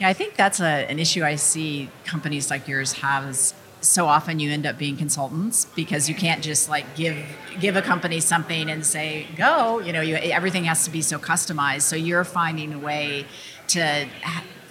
Yeah, 0.00 0.08
I 0.08 0.12
think 0.12 0.34
that's 0.34 0.60
a, 0.60 0.90
an 0.90 0.98
issue 0.98 1.22
I 1.22 1.36
see 1.36 1.88
companies 2.04 2.50
like 2.50 2.66
yours 2.66 2.94
have. 2.94 3.24
Is 3.28 3.54
so 3.80 4.06
often 4.06 4.40
you 4.40 4.50
end 4.50 4.66
up 4.66 4.76
being 4.76 4.96
consultants 4.96 5.66
because 5.76 6.08
you 6.08 6.14
can't 6.16 6.42
just 6.42 6.68
like 6.68 6.96
give 6.96 7.16
give 7.60 7.76
a 7.76 7.82
company 7.82 8.20
something 8.20 8.68
and 8.68 8.84
say 8.84 9.28
go. 9.36 9.78
You 9.78 9.92
know, 9.92 10.00
you, 10.00 10.16
everything 10.16 10.64
has 10.64 10.84
to 10.84 10.90
be 10.90 11.00
so 11.00 11.18
customized. 11.18 11.82
So 11.82 11.94
you're 11.94 12.24
finding 12.24 12.74
a 12.74 12.78
way 12.78 13.24
to 13.68 14.06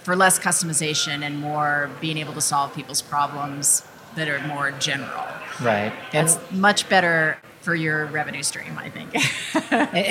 for 0.02 0.14
less 0.14 0.38
customization 0.38 1.22
and 1.22 1.40
more 1.40 1.90
being 2.00 2.18
able 2.18 2.34
to 2.34 2.40
solve 2.40 2.72
people's 2.74 3.02
problems 3.02 3.82
that 4.14 4.28
are 4.28 4.46
more 4.46 4.70
general. 4.72 5.24
Right. 5.60 5.92
And, 6.12 6.28
That's 6.28 6.52
much 6.52 6.88
better 6.88 7.38
for 7.66 7.74
your 7.74 8.06
revenue 8.06 8.44
stream, 8.44 8.78
I 8.78 8.88
think. 8.88 9.10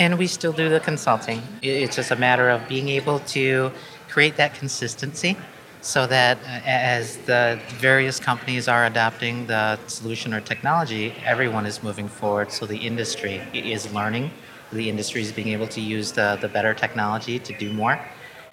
and 0.01 0.17
we 0.17 0.27
still 0.27 0.51
do 0.51 0.67
the 0.67 0.81
consulting. 0.81 1.41
It's 1.61 1.95
just 1.95 2.11
a 2.11 2.17
matter 2.17 2.49
of 2.49 2.67
being 2.67 2.89
able 2.89 3.19
to 3.37 3.71
create 4.09 4.35
that 4.35 4.55
consistency 4.55 5.37
so 5.79 6.05
that 6.07 6.37
uh, 6.39 6.49
as 6.65 7.15
the 7.31 7.57
various 7.87 8.19
companies 8.19 8.67
are 8.67 8.85
adopting 8.85 9.47
the 9.47 9.79
solution 9.87 10.33
or 10.33 10.41
technology, 10.41 11.13
everyone 11.23 11.65
is 11.65 11.81
moving 11.81 12.09
forward. 12.09 12.51
So 12.51 12.65
the 12.65 12.77
industry 12.77 13.35
is 13.53 13.81
learning. 13.93 14.31
The 14.73 14.89
industry 14.89 15.21
is 15.21 15.31
being 15.31 15.47
able 15.57 15.67
to 15.67 15.79
use 15.79 16.11
the, 16.11 16.37
the 16.41 16.49
better 16.49 16.73
technology 16.73 17.39
to 17.39 17.57
do 17.57 17.71
more, 17.71 17.97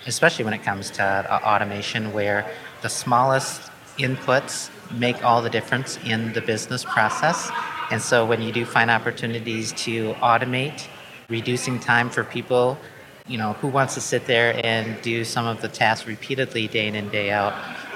especially 0.07 0.45
when 0.45 0.55
it 0.55 0.63
comes 0.63 0.91
to 0.93 1.03
uh, 1.03 1.41
automation, 1.45 2.13
where 2.13 2.49
the 2.83 2.89
smallest 2.89 3.63
inputs 3.99 4.71
make 4.93 5.25
all 5.25 5.43
the 5.43 5.51
difference 5.51 5.99
in 6.05 6.33
the 6.35 6.41
business 6.41 6.85
process. 6.85 7.51
And 7.91 8.01
so 8.01 8.25
when 8.25 8.43
you 8.43 8.53
do 8.53 8.65
find 8.65 8.91
opportunities 8.91 9.73
to 9.85 10.15
automate, 10.15 10.87
reducing 11.29 11.79
time 11.81 12.11
for 12.11 12.25
people 12.25 12.79
you 13.27 13.39
know, 13.39 13.53
who 13.55 13.69
wants 13.69 13.95
to 13.95 14.01
sit 14.01 14.27
there 14.27 14.61
and 14.65 15.01
do 15.03 15.25
some 15.25 15.47
of 15.47 15.61
the 15.61 15.69
tasks 15.69 16.07
repeatedly 16.07 16.67
day 16.69 16.89
in 16.89 16.95
and 16.95 17.11
day 17.11 17.31
out? 17.31 17.55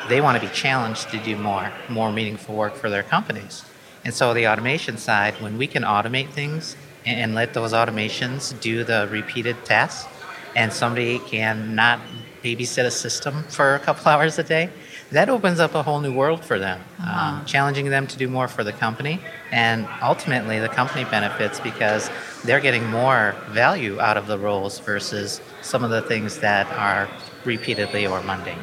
They 0.08 0.20
want 0.20 0.40
to 0.40 0.46
be 0.46 0.52
challenged 0.54 1.10
to 1.10 1.18
do 1.18 1.36
more, 1.36 1.72
more 1.88 2.12
meaningful 2.12 2.54
work 2.54 2.76
for 2.76 2.88
their 2.88 3.02
companies. 3.02 3.64
And 4.04 4.14
so 4.14 4.32
the 4.34 4.46
automation 4.46 4.98
side, 4.98 5.34
when 5.40 5.58
we 5.58 5.66
can 5.66 5.82
automate 5.82 6.30
things 6.30 6.76
and 7.04 7.34
let 7.34 7.54
those 7.54 7.72
automations 7.72 8.58
do 8.60 8.84
the 8.84 9.08
repeated 9.10 9.64
tasks, 9.64 10.08
and 10.54 10.72
somebody 10.72 11.18
can 11.18 11.74
not 11.74 12.00
babysit 12.42 12.84
a 12.84 12.90
system 12.90 13.42
for 13.44 13.74
a 13.74 13.78
couple 13.80 14.08
hours 14.12 14.38
a 14.38 14.44
day, 14.44 14.70
that 15.12 15.28
opens 15.28 15.60
up 15.60 15.74
a 15.74 15.82
whole 15.82 16.00
new 16.00 16.12
world 16.12 16.44
for 16.44 16.58
them, 16.58 16.80
uh-huh. 16.98 17.38
um, 17.38 17.44
challenging 17.44 17.90
them 17.90 18.06
to 18.08 18.16
do 18.16 18.28
more 18.28 18.48
for 18.48 18.64
the 18.64 18.72
company. 18.72 19.20
And 19.52 19.86
ultimately, 20.02 20.58
the 20.58 20.68
company 20.68 21.04
benefits 21.04 21.60
because 21.60 22.10
they're 22.44 22.60
getting 22.60 22.86
more 22.86 23.34
value 23.48 24.00
out 24.00 24.16
of 24.16 24.26
the 24.26 24.38
roles 24.38 24.80
versus 24.80 25.40
some 25.62 25.84
of 25.84 25.90
the 25.90 26.02
things 26.02 26.38
that 26.40 26.66
are 26.72 27.08
repeatedly 27.44 28.06
or 28.06 28.22
mundane. 28.22 28.58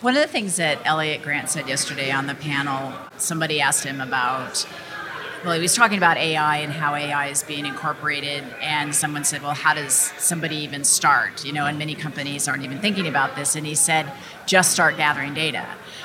One 0.00 0.14
of 0.16 0.22
the 0.22 0.28
things 0.28 0.56
that 0.56 0.78
Elliott 0.84 1.22
Grant 1.22 1.50
said 1.50 1.68
yesterday 1.68 2.12
on 2.12 2.28
the 2.28 2.36
panel, 2.36 2.92
somebody 3.16 3.60
asked 3.60 3.82
him 3.82 4.00
about 4.00 4.64
well, 5.44 5.54
he 5.54 5.60
was 5.60 5.74
talking 5.74 5.98
about 5.98 6.16
AI 6.16 6.58
and 6.58 6.72
how 6.72 6.94
AI 6.94 7.28
is 7.28 7.42
being 7.42 7.66
incorporated, 7.66 8.44
and 8.60 8.94
someone 8.94 9.24
said, 9.24 9.42
"Well, 9.42 9.54
how 9.54 9.74
does 9.74 10.12
somebody 10.18 10.56
even 10.56 10.84
start?" 10.84 11.44
You 11.44 11.52
know, 11.52 11.66
and 11.66 11.78
many 11.78 11.94
companies 11.94 12.48
aren't 12.48 12.64
even 12.64 12.78
thinking 12.80 13.06
about 13.06 13.36
this. 13.36 13.54
And 13.54 13.66
he 13.66 13.74
said, 13.74 14.10
"Just 14.46 14.72
start 14.72 14.96
gathering 14.96 15.34
data, 15.34 15.64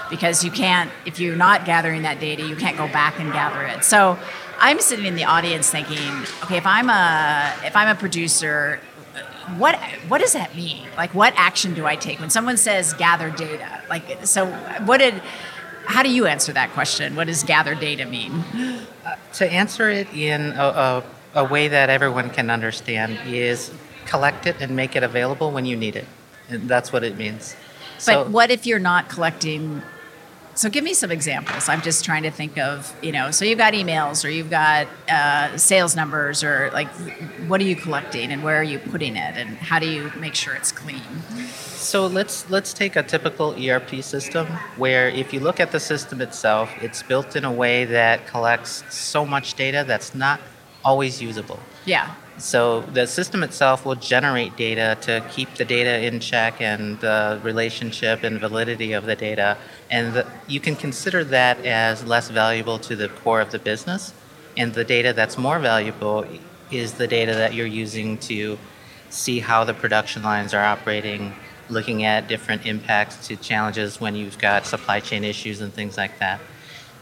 because 0.10 0.44
you 0.44 0.52
can't 0.52 0.92
if 1.06 1.20
you're 1.20 1.36
not 1.36 1.66
gathering 1.66 2.04
that 2.04 2.20
data, 2.20 2.44
you 2.44 2.56
can't 2.56 2.78
go 2.78 2.88
back 2.88 3.20
and 3.20 3.34
gather 3.34 3.64
it." 3.64 3.84
So, 3.84 4.20
I'm 4.60 4.80
sitting 4.80 5.06
in 5.06 5.16
the 5.16 5.26
audience 5.26 5.70
thinking, 5.70 6.26
"Okay, 6.44 6.58
if 6.58 6.66
I'm 6.66 6.90
a 6.90 7.54
if 7.66 7.76
I'm 7.76 7.90
a 7.90 7.96
producer." 7.96 8.80
What 9.58 9.76
what 10.08 10.22
does 10.22 10.34
that 10.34 10.56
mean? 10.56 10.88
Like, 10.96 11.14
what 11.14 11.34
action 11.36 11.74
do 11.74 11.86
I 11.86 11.98
take 11.98 12.22
when 12.22 12.30
someone 12.30 12.56
says 12.56 12.94
gather 12.94 13.30
data? 13.30 13.82
Like, 13.90 14.26
so 14.26 14.46
what 14.86 15.00
did 15.00 15.22
how 15.86 16.04
do 16.04 16.10
you 16.10 16.26
answer 16.26 16.54
that 16.54 16.72
question? 16.72 17.16
What 17.16 17.28
does 17.28 17.44
gather 17.44 17.76
data 17.76 18.06
mean? 18.06 18.44
Uh, 19.06 19.16
to 19.34 19.52
answer 19.52 19.90
it 19.90 20.12
in 20.14 20.52
a, 20.52 20.64
a, 20.64 21.04
a, 21.36 21.44
way 21.46 21.68
that 21.68 21.90
everyone 21.90 22.30
can 22.30 22.50
understand 22.50 23.20
is 23.28 23.72
collect 24.06 24.46
it 24.46 24.56
and 24.60 24.76
make 24.76 24.96
it 24.96 25.04
available 25.04 25.52
when 25.52 25.66
you 25.66 25.76
need 25.76 25.96
it. 25.96 26.08
And 26.50 26.70
that's 26.70 26.94
what 26.94 27.04
it 27.04 27.18
means. 27.18 27.56
But 27.96 28.02
so, 28.02 28.30
what 28.30 28.52
if 28.52 28.66
you're 28.66 28.80
not 28.80 29.10
collecting? 29.10 29.82
So 30.56 30.70
give 30.70 30.84
me 30.84 30.94
some 30.94 31.12
examples. 31.12 31.68
I'm 31.68 31.82
just 31.82 32.06
trying 32.06 32.24
to 32.24 32.32
think 32.32 32.58
of, 32.58 32.96
you 33.02 33.12
know, 33.12 33.32
so 33.32 33.44
you've 33.44 33.58
got 33.58 33.74
emails 33.74 34.24
or 34.24 34.30
you've 34.30 34.52
got 34.52 34.88
uh, 35.10 35.58
sales 35.58 35.96
numbers 35.96 36.44
or 36.44 36.70
like, 36.74 36.90
what 37.48 37.60
are 37.60 37.64
you 37.64 37.76
collecting 37.76 38.32
and 38.32 38.44
where 38.44 38.58
are 38.60 38.64
you 38.64 38.78
putting 38.78 39.16
it 39.16 39.36
and 39.36 39.58
how 39.58 39.80
do 39.80 39.88
you 39.90 40.12
make 40.18 40.36
sure 40.36 40.54
it's 40.54 40.72
clean? 40.72 41.02
So 41.84 42.06
let's 42.06 42.50
let's 42.50 42.72
take 42.72 42.96
a 42.96 43.04
typical 43.04 43.56
ERP 43.62 44.02
system 44.04 44.48
where 44.78 45.10
if 45.10 45.34
you 45.34 45.40
look 45.40 45.60
at 45.60 45.72
the 45.72 45.80
system 45.80 46.22
itself, 46.22 46.70
it's 46.82 47.04
built 47.04 47.36
in 47.36 47.46
a 47.46 47.52
way 47.52 47.86
that 47.86 48.28
collects 48.28 48.84
so 48.90 49.26
much 49.26 49.56
data 49.56 49.84
that's 49.86 50.16
not 50.16 50.40
always 50.86 51.22
usable. 51.22 51.60
Yeah. 51.86 52.16
So 52.38 52.82
the 52.82 53.06
system 53.06 53.44
itself 53.44 53.86
will 53.86 53.96
generate 53.96 54.58
data 54.58 54.98
to 55.02 55.24
keep 55.30 55.54
the 55.56 55.66
data 55.66 56.06
in 56.06 56.20
check 56.20 56.62
and 56.62 57.00
the 57.00 57.40
relationship 57.44 58.24
and 58.24 58.40
validity 58.40 58.94
of 58.94 59.06
the 59.06 59.16
data, 59.16 59.58
and 59.94 60.14
the, 60.16 60.26
you 60.48 60.60
can 60.60 60.76
consider 60.76 61.24
that 61.24 61.64
as 61.68 62.04
less 62.04 62.28
valuable 62.28 62.80
to 62.80 62.96
the 62.96 63.10
core 63.10 63.40
of 63.40 63.52
the 63.52 63.60
business. 63.60 64.12
And 64.58 64.74
the 64.74 64.84
data 64.84 65.14
that's 65.14 65.38
more 65.38 65.60
valuable 65.60 66.26
is 66.72 66.94
the 66.94 67.08
data 67.08 67.36
that 67.36 67.54
you're 67.54 67.68
using 67.68 68.18
to 68.30 68.58
see 69.12 69.40
how 69.40 69.64
the 69.64 69.76
production 69.76 70.24
lines 70.24 70.52
are 70.52 70.66
operating, 70.66 71.36
looking 71.70 72.04
at 72.06 72.28
different 72.28 72.66
impacts 72.66 73.28
to 73.28 73.36
challenges 73.36 74.02
when 74.02 74.16
you've 74.16 74.40
got 74.40 74.66
supply 74.66 75.00
chain 75.00 75.24
issues 75.24 75.62
and 75.62 75.72
things 75.72 75.96
like 75.96 76.18
that. 76.18 76.42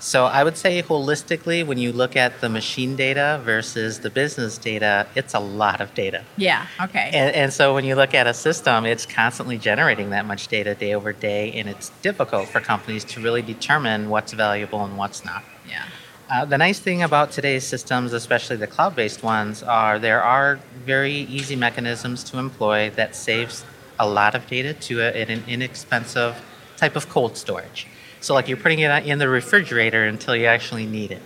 So 0.02 0.26
I 0.26 0.44
would 0.44 0.58
say 0.58 0.82
holistically, 0.82 1.64
when 1.64 1.78
you 1.78 1.92
look 1.92 2.16
at 2.16 2.42
the 2.42 2.50
machine 2.50 2.96
data 2.96 3.40
versus 3.46 4.00
the 4.00 4.10
business 4.10 4.58
data, 4.58 5.06
it's 5.16 5.36
a 5.36 5.40
lot 5.40 5.80
of 5.80 5.94
data. 5.94 6.24
Yeah, 6.38 6.66
okay. 6.82 7.12
And, 7.14 7.36
and, 7.36 7.54
so 7.54 7.76
when 7.76 7.86
you 7.86 7.94
look 7.94 8.16
at 8.16 8.26
a 8.26 8.34
system, 8.34 8.88
it's 8.88 9.06
constantly 9.06 9.60
generating 9.60 10.10
that 10.10 10.26
much 10.26 10.48
data 10.48 10.74
day 10.74 10.96
over 10.96 11.14
day, 11.14 11.52
and 11.52 11.70
it's 11.70 11.90
difficult 12.02 12.48
for 12.48 12.60
companies 12.60 13.04
to 13.06 13.22
really 13.22 13.44
determine 13.44 14.10
what's 14.10 14.34
valuable 14.34 14.84
and 14.84 14.98
what's 14.98 15.24
not. 15.24 15.44
Yeah. 15.70 15.86
Uh, 16.32 16.46
the 16.46 16.58
nice 16.58 16.80
thing 16.80 17.04
about 17.04 17.32
today's 17.32 17.64
systems, 17.64 18.12
especially 18.12 18.56
the 18.56 18.66
cloud-based 18.66 19.22
ones, 19.22 19.62
are 19.62 20.00
there 20.00 20.24
are 20.24 20.60
very 20.84 21.14
easy 21.14 21.56
mechanisms 21.56 22.24
to 22.24 22.40
employ 22.40 22.90
that 22.96 23.16
saves 23.16 23.64
a 24.00 24.10
lot 24.10 24.34
of 24.34 24.48
data 24.48 24.74
to 24.74 25.00
a, 25.02 25.12
an 25.12 25.44
inexpensive 25.48 26.42
type 26.78 26.96
of 26.96 27.08
cold 27.08 27.38
storage. 27.38 27.86
So, 28.22 28.34
like 28.34 28.48
you're 28.48 28.58
putting 28.58 28.80
it 28.80 29.06
in 29.06 29.20
the 29.20 29.28
refrigerator 29.28 30.06
until 30.06 30.36
you 30.36 30.46
actually 30.46 30.86
need 30.86 31.12
it. 31.12 31.22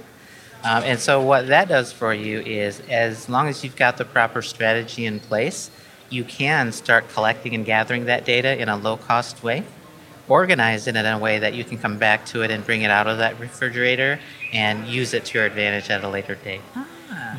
Um, 0.64 0.84
and 0.84 1.00
so, 1.00 1.22
what 1.22 1.48
that 1.48 1.68
does 1.68 1.92
for 1.92 2.14
you 2.14 2.40
is, 2.40 2.82
as 2.90 3.30
long 3.30 3.48
as 3.48 3.64
you've 3.64 3.76
got 3.76 3.98
the 3.98 4.06
proper 4.06 4.42
strategy 4.42 5.06
in 5.06 5.20
place, 5.20 5.70
you 6.10 6.24
can 6.24 6.72
start 6.72 7.10
collecting 7.10 7.54
and 7.54 7.66
gathering 7.66 8.06
that 8.06 8.26
data 8.26 8.60
in 8.60 8.70
a 8.70 8.78
low 8.78 8.98
cost 8.98 9.44
way, 9.44 9.64
organize 10.28 10.88
it 10.88 10.96
in 10.96 11.06
a 11.06 11.20
way 11.20 11.40
that 11.40 11.54
you 11.54 11.64
can 11.64 11.78
come 11.78 11.98
back 11.98 12.26
to 12.28 12.42
it 12.42 12.50
and 12.50 12.66
bring 12.66 12.82
it 12.82 12.90
out 12.90 13.08
of 13.08 13.18
that 13.18 13.40
refrigerator 13.40 14.20
and 14.54 14.88
use 14.88 15.14
it 15.14 15.26
to 15.26 15.38
your 15.38 15.46
advantage 15.46 15.90
at 15.90 16.04
a 16.04 16.10
later 16.10 16.36
date. 16.36 16.62
Ah. 16.76 16.88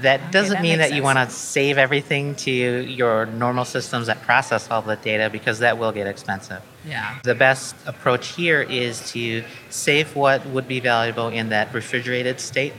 That 0.02 0.30
doesn't 0.30 0.52
okay, 0.52 0.56
that 0.56 0.62
mean 0.62 0.78
that 0.78 0.88
sense. 0.88 0.96
you 0.96 1.02
want 1.02 1.18
to 1.18 1.34
save 1.34 1.78
everything 1.78 2.34
to 2.36 2.50
your 2.50 3.26
normal 3.26 3.64
systems 3.64 4.06
that 4.06 4.22
process 4.22 4.70
all 4.70 4.82
the 4.82 4.96
data 4.96 5.30
because 5.30 5.60
that 5.60 5.78
will 5.78 5.92
get 5.92 6.06
expensive. 6.06 6.62
Yeah. 6.86 7.18
The 7.24 7.34
best 7.34 7.74
approach 7.86 8.28
here 8.28 8.62
is 8.62 9.10
to 9.12 9.42
save 9.70 10.14
what 10.14 10.46
would 10.46 10.68
be 10.68 10.78
valuable 10.80 11.28
in 11.28 11.48
that 11.48 11.74
refrigerated 11.74 12.38
state. 12.40 12.72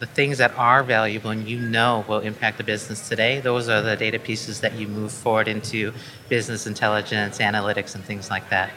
The 0.00 0.06
things 0.06 0.38
that 0.38 0.52
are 0.58 0.82
valuable 0.82 1.30
and 1.30 1.46
you 1.46 1.60
know 1.60 2.04
will 2.08 2.18
impact 2.18 2.58
the 2.58 2.64
business 2.64 3.08
today, 3.08 3.38
those 3.38 3.68
are 3.68 3.80
the 3.80 3.96
data 3.96 4.18
pieces 4.18 4.60
that 4.60 4.74
you 4.74 4.88
move 4.88 5.12
forward 5.12 5.46
into 5.46 5.92
business 6.28 6.66
intelligence, 6.66 7.38
analytics, 7.38 7.94
and 7.94 8.02
things 8.02 8.28
like 8.28 8.50
that. 8.50 8.70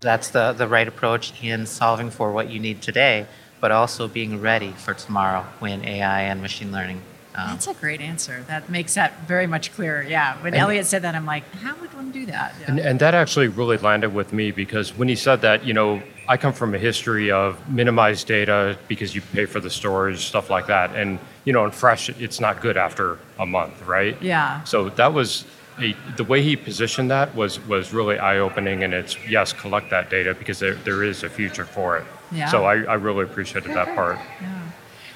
That's 0.00 0.30
the, 0.30 0.52
the 0.52 0.66
right 0.66 0.88
approach 0.88 1.32
in 1.42 1.64
solving 1.66 2.10
for 2.10 2.32
what 2.32 2.50
you 2.50 2.58
need 2.58 2.82
today, 2.82 3.26
but 3.60 3.70
also 3.70 4.08
being 4.08 4.40
ready 4.40 4.72
for 4.72 4.94
tomorrow 4.94 5.46
when 5.60 5.84
AI 5.84 6.22
and 6.22 6.42
machine 6.42 6.72
learning 6.72 7.00
um, 7.34 7.50
That's 7.50 7.66
a 7.66 7.74
great 7.74 8.00
answer. 8.00 8.44
That 8.48 8.68
makes 8.70 8.94
that 8.94 9.26
very 9.26 9.46
much 9.46 9.72
clearer. 9.72 10.02
Yeah. 10.02 10.40
When 10.42 10.54
Elliott 10.54 10.86
said 10.86 11.02
that, 11.02 11.14
I'm 11.14 11.26
like, 11.26 11.44
how 11.54 11.74
would 11.76 11.92
one 11.94 12.10
do 12.10 12.26
that? 12.26 12.54
Yeah. 12.60 12.66
And, 12.68 12.78
and 12.78 13.00
that 13.00 13.14
actually 13.14 13.48
really 13.48 13.76
landed 13.78 14.14
with 14.14 14.32
me 14.32 14.50
because 14.50 14.96
when 14.96 15.08
he 15.08 15.16
said 15.16 15.40
that, 15.42 15.64
you 15.64 15.74
know, 15.74 16.02
I 16.28 16.36
come 16.36 16.52
from 16.52 16.74
a 16.74 16.78
history 16.78 17.30
of 17.30 17.68
minimized 17.68 18.26
data 18.26 18.78
because 18.88 19.14
you 19.14 19.20
pay 19.20 19.44
for 19.44 19.60
the 19.60 19.70
storage, 19.70 20.24
stuff 20.24 20.48
like 20.48 20.66
that. 20.68 20.94
And, 20.94 21.18
you 21.44 21.52
know, 21.52 21.64
in 21.64 21.70
fresh, 21.70 22.08
it's 22.08 22.40
not 22.40 22.60
good 22.60 22.76
after 22.76 23.18
a 23.38 23.44
month, 23.44 23.82
right? 23.82 24.20
Yeah. 24.22 24.64
So 24.64 24.88
that 24.90 25.12
was 25.12 25.44
a, 25.78 25.94
the 26.16 26.24
way 26.24 26.42
he 26.42 26.56
positioned 26.56 27.10
that 27.10 27.34
was 27.34 27.58
was 27.66 27.92
really 27.92 28.18
eye 28.18 28.38
opening, 28.38 28.84
and 28.84 28.94
it's 28.94 29.16
yes, 29.28 29.52
collect 29.52 29.90
that 29.90 30.10
data 30.10 30.34
because 30.34 30.58
there, 30.58 30.74
there 30.74 31.02
is 31.02 31.24
a 31.24 31.28
future 31.28 31.64
for 31.64 31.98
it. 31.98 32.04
Yeah. 32.30 32.48
So 32.48 32.64
I, 32.64 32.82
I 32.82 32.94
really 32.94 33.24
appreciated 33.24 33.72
that 33.74 33.94
part. 33.94 34.18
Yeah. 34.40 34.63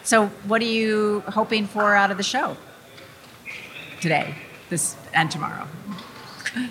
So, 0.08 0.28
what 0.46 0.62
are 0.62 0.64
you 0.64 1.22
hoping 1.28 1.66
for 1.66 1.94
out 1.94 2.10
of 2.10 2.16
the 2.16 2.22
show 2.22 2.56
today, 4.00 4.34
this 4.70 4.96
and 5.12 5.30
tomorrow? 5.30 5.68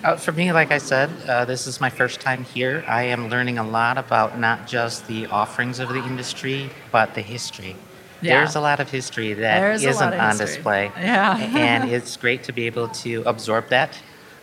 Uh, 0.02 0.16
for 0.16 0.32
me, 0.32 0.50
like 0.50 0.72
I 0.72 0.78
said, 0.78 1.08
uh, 1.28 1.44
this 1.44 1.68
is 1.68 1.80
my 1.80 1.88
first 1.88 2.20
time 2.20 2.42
here. 2.42 2.82
I 2.88 3.04
am 3.04 3.28
learning 3.28 3.58
a 3.58 3.62
lot 3.62 3.96
about 3.96 4.40
not 4.40 4.66
just 4.66 5.06
the 5.06 5.26
offerings 5.26 5.78
of 5.78 5.88
the 5.90 6.02
industry, 6.02 6.70
but 6.90 7.14
the 7.14 7.20
history. 7.22 7.76
Yeah. 8.22 8.40
There's 8.40 8.56
a 8.56 8.60
lot 8.60 8.80
of 8.80 8.90
history 8.90 9.34
that 9.34 9.60
There's 9.60 9.84
isn't 9.84 10.14
on 10.14 10.30
history. 10.30 10.46
display. 10.46 10.92
Yeah. 10.96 11.36
and 11.38 11.88
it's 11.92 12.16
great 12.16 12.42
to 12.42 12.52
be 12.52 12.66
able 12.66 12.88
to 12.88 13.22
absorb 13.24 13.68
that. 13.68 13.96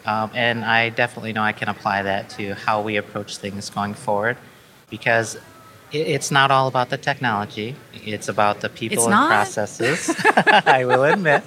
Um, 0.05 0.31
and 0.33 0.63
I 0.63 0.87
definitely 0.87 1.33
know 1.33 1.43
I 1.43 1.51
can 1.51 1.67
apply 1.67 2.03
that 2.03 2.29
to 2.37 2.53
how 2.53 2.81
we 2.81 2.95
approach 2.95 3.39
things 3.39 3.69
going 3.69 3.93
forward 3.93 4.37
because 4.89 5.37
it's 5.95 6.31
not 6.31 6.51
all 6.51 6.67
about 6.67 6.89
the 6.89 6.97
technology. 6.97 7.75
It's 7.93 8.27
about 8.27 8.61
the 8.61 8.69
people 8.69 9.05
and 9.05 9.27
processes. 9.27 10.13
I 10.65 10.85
will 10.85 11.03
admit. 11.03 11.43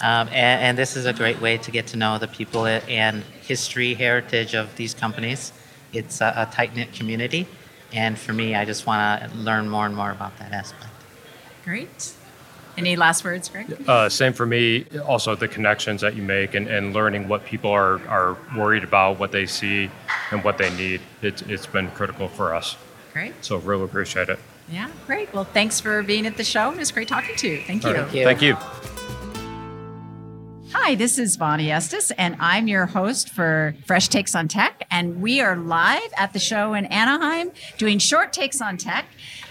Um, 0.00 0.28
and, 0.28 0.62
and, 0.62 0.78
this 0.78 0.96
is 0.96 1.06
a 1.06 1.12
great 1.12 1.40
way 1.40 1.58
to 1.58 1.70
get 1.70 1.88
to 1.88 1.96
know 1.96 2.18
the 2.18 2.28
people 2.28 2.66
and 2.66 3.22
history, 3.42 3.94
heritage 3.94 4.54
of 4.54 4.74
these 4.76 4.94
companies. 4.94 5.52
It's 5.92 6.20
a, 6.20 6.32
a 6.36 6.54
tight 6.54 6.74
knit 6.74 6.92
community. 6.92 7.46
And 7.92 8.18
for 8.18 8.32
me, 8.32 8.54
I 8.54 8.64
just 8.64 8.86
want 8.86 9.22
to 9.22 9.36
learn 9.36 9.68
more 9.68 9.84
and 9.84 9.94
more 9.94 10.10
about 10.10 10.38
that 10.38 10.52
aspect. 10.52 10.92
Great. 11.64 12.12
Any 12.78 12.96
last 12.96 13.24
words, 13.24 13.48
Greg? 13.48 13.76
Uh, 13.86 14.08
same 14.08 14.32
for 14.32 14.46
me. 14.46 14.86
Also, 15.06 15.34
the 15.34 15.48
connections 15.48 16.00
that 16.00 16.14
you 16.14 16.22
make 16.22 16.54
and, 16.54 16.68
and 16.68 16.94
learning 16.94 17.28
what 17.28 17.44
people 17.44 17.70
are, 17.70 18.00
are 18.08 18.38
worried 18.56 18.84
about, 18.84 19.18
what 19.18 19.32
they 19.32 19.44
see, 19.44 19.90
and 20.30 20.42
what 20.44 20.56
they 20.56 20.74
need. 20.76 21.00
It's, 21.20 21.42
it's 21.42 21.66
been 21.66 21.90
critical 21.90 22.28
for 22.28 22.54
us. 22.54 22.76
Great. 23.12 23.34
So 23.44 23.58
really 23.58 23.84
appreciate 23.84 24.28
it. 24.28 24.38
Yeah, 24.70 24.88
great. 25.06 25.32
Well, 25.34 25.44
thanks 25.44 25.80
for 25.80 26.02
being 26.02 26.26
at 26.26 26.36
the 26.36 26.44
show. 26.44 26.70
It 26.70 26.78
was 26.78 26.92
great 26.92 27.08
talking 27.08 27.34
to 27.36 27.48
you. 27.48 27.62
Thank 27.62 27.84
you. 27.84 27.92
Right. 27.92 28.10
Thank 28.10 28.42
you. 28.42 28.54
Hi, 30.72 30.90
Hi, 30.90 30.96
this 30.96 31.20
is 31.20 31.36
Bonnie 31.36 31.70
Estes, 31.70 32.10
and 32.10 32.34
I'm 32.40 32.66
your 32.66 32.84
host 32.84 33.28
for 33.28 33.76
Fresh 33.86 34.08
Takes 34.08 34.34
on 34.34 34.48
Tech. 34.48 34.88
And 34.90 35.22
we 35.22 35.40
are 35.40 35.54
live 35.54 36.12
at 36.16 36.32
the 36.32 36.40
show 36.40 36.74
in 36.74 36.86
Anaheim 36.86 37.52
doing 37.78 38.00
short 38.00 38.32
takes 38.32 38.60
on 38.60 38.76
tech. 38.76 39.04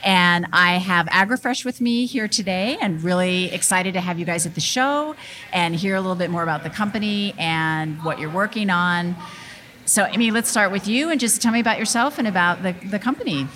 And 0.04 0.48
I 0.52 0.80
have 0.80 1.06
AgroFresh 1.06 1.64
with 1.64 1.80
me 1.80 2.06
here 2.08 2.28
today, 2.28 2.78
and 2.82 3.02
really 3.02 3.54
excited 3.54 3.94
to 3.94 4.02
have 4.02 4.20
you 4.20 4.26
guys 4.26 4.46
at 4.46 4.54
the 4.54 4.60
show 4.60 5.16
and 5.54 5.74
hear 5.74 5.96
a 5.96 6.02
little 6.02 6.18
bit 6.18 6.30
more 6.30 6.44
about 6.44 6.64
the 6.64 6.70
company 6.70 7.34
and 7.38 8.04
what 8.04 8.20
you're 8.20 8.30
working 8.30 8.70
on. 8.70 9.16
So, 9.90 10.06
Amy, 10.06 10.30
let's 10.30 10.52
start 10.52 10.72
with 10.72 10.88
you 10.88 11.10
and 11.10 11.20
just 11.20 11.42
tell 11.42 11.52
me 11.52 11.60
about 11.60 11.80
yourself 11.80 12.20
and 12.20 12.28
about 12.28 12.62
the, 12.62 12.74
the 12.92 13.00
company. 13.00 13.48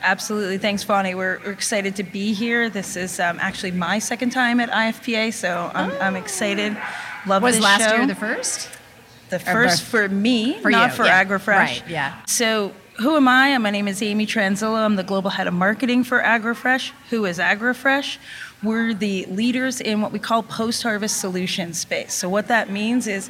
Absolutely. 0.00 0.56
Thanks, 0.56 0.82
Bonnie. 0.82 1.14
We're, 1.14 1.42
we're 1.44 1.52
excited 1.52 1.96
to 1.96 2.02
be 2.02 2.32
here. 2.32 2.70
This 2.70 2.96
is 2.96 3.20
um, 3.20 3.38
actually 3.38 3.72
my 3.72 3.98
second 3.98 4.30
time 4.30 4.60
at 4.60 4.70
IFPA, 4.70 5.34
so 5.34 5.70
I'm, 5.74 5.90
oh. 5.90 5.98
I'm 5.98 6.16
excited. 6.16 6.74
Love 7.26 7.42
Was 7.42 7.56
this 7.56 7.64
last 7.64 7.90
show. 7.90 7.96
year 7.96 8.06
the 8.06 8.14
first? 8.14 8.70
The 9.28 9.38
first 9.38 9.82
for 9.82 10.08
me, 10.08 10.58
for 10.60 10.70
not 10.70 10.92
you. 10.92 10.96
for 10.96 11.04
yeah. 11.04 11.22
AgroFresh. 11.22 11.46
Right, 11.46 11.82
yeah. 11.86 12.24
So 12.24 12.72
who 12.96 13.16
am 13.16 13.28
I? 13.28 13.58
My 13.58 13.70
name 13.70 13.86
is 13.86 14.00
Amy 14.00 14.26
Tranzillo. 14.26 14.78
I'm 14.78 14.96
the 14.96 15.02
global 15.02 15.30
head 15.30 15.46
of 15.46 15.52
marketing 15.52 16.04
for 16.04 16.22
AgroFresh. 16.22 16.92
Who 17.10 17.26
is 17.26 17.38
AgroFresh? 17.38 18.16
We're 18.62 18.94
the 18.94 19.26
leaders 19.26 19.82
in 19.82 20.00
what 20.00 20.12
we 20.12 20.18
call 20.18 20.42
post-harvest 20.44 21.20
solution 21.20 21.74
space. 21.74 22.14
So 22.14 22.30
what 22.30 22.48
that 22.48 22.70
means 22.70 23.06
is 23.06 23.28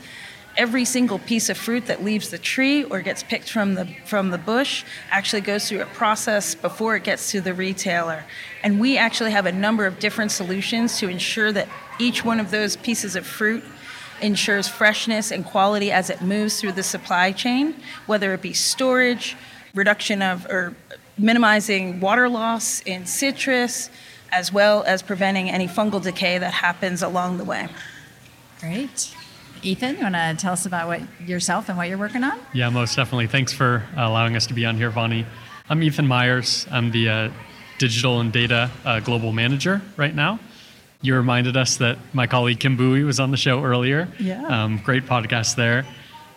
every 0.57 0.85
single 0.85 1.19
piece 1.19 1.49
of 1.49 1.57
fruit 1.57 1.87
that 1.87 2.05
leaves 2.05 2.31
the 2.31 2.39
tree 2.39 2.85
or 2.85 3.01
gets 3.01 3.23
picked 3.23 3.51
from 3.51 3.75
the 3.75 3.87
from 4.05 4.31
the 4.31 4.39
bush 4.39 4.85
actually 5.11 5.41
goes 5.41 5.69
through 5.69 5.83
a 5.83 5.87
process 5.87 6.55
before 6.55 6.97
it 6.97 7.05
gets 7.05 7.31
to 7.31 7.41
the 7.41 7.55
retailer. 7.55 8.25
And 8.63 8.81
we 8.81 8.97
actually 8.97 9.33
have 9.33 9.47
a 9.47 9.53
number 9.53 9.87
of 9.87 9.99
different 9.99 10.33
solutions 10.33 10.99
to 10.99 11.09
ensure 11.09 11.53
that 11.53 11.69
each 11.99 12.25
one 12.25 12.41
of 12.41 12.51
those 12.51 12.77
pieces 12.77 13.17
of 13.17 13.27
fruit 13.27 13.65
ensures 14.21 14.69
freshness 14.69 15.31
and 15.31 15.45
quality 15.45 15.91
as 15.91 16.09
it 16.11 16.23
moves 16.23 16.61
through 16.61 16.73
the 16.73 16.83
supply 16.83 17.33
chain, 17.33 17.75
whether 18.07 18.33
it 18.33 18.43
be 18.43 18.53
storage, 18.53 19.37
reduction 19.75 20.23
of 20.23 20.47
or 20.47 20.75
minimizing 21.19 22.01
water 22.01 22.29
loss 22.29 22.81
in 22.83 23.07
citrus, 23.07 23.91
as 24.33 24.53
well 24.53 24.83
as 24.85 25.03
preventing 25.03 25.51
any 25.51 25.69
fungal 25.69 26.03
decay 26.03 26.39
that 26.39 26.53
happens 26.53 27.03
along 27.03 27.39
the 27.39 27.45
way. 27.45 27.69
Great. 28.61 29.15
Ethan, 29.65 29.97
you 29.97 30.03
want 30.03 30.15
to 30.15 30.37
tell 30.37 30.53
us 30.53 30.67
about 30.67 30.89
what 30.89 31.01
yourself 31.27 31.71
and 31.71 31.79
what 31.79 31.89
you're 31.89 31.97
working 31.97 32.23
on? 32.23 32.39
Yeah, 32.53 32.69
most 32.69 32.97
definitely. 32.97 33.29
Thanks 33.29 33.51
for 33.51 33.83
allowing 33.97 34.37
us 34.37 34.47
to 34.49 34.55
be 34.55 34.67
on 34.67 34.77
here, 34.77 34.91
Bonnie. 34.91 35.25
I'm 35.71 35.83
Ethan 35.83 36.07
Meyers. 36.07 36.67
I'm 36.71 36.91
the 36.91 37.09
uh, 37.09 37.31
digital 37.79 38.21
and 38.21 38.31
data 38.31 38.71
uh, 38.85 39.01
global 39.01 39.33
manager 39.33 39.81
right 39.97 40.15
now. 40.15 40.39
You 41.01 41.15
reminded 41.17 41.57
us 41.57 41.79
that 41.79 41.97
my 42.13 42.27
colleague 42.27 42.61
Kim 42.61 42.77
Bowie 42.77 43.05
was 43.05 43.19
on 43.19 43.31
the 43.31 43.39
show 43.39 43.65
earlier. 43.65 44.07
Yeah. 44.21 44.43
Um, 44.47 44.83
great 44.85 45.05
podcast 45.07 45.57
there. 45.57 45.87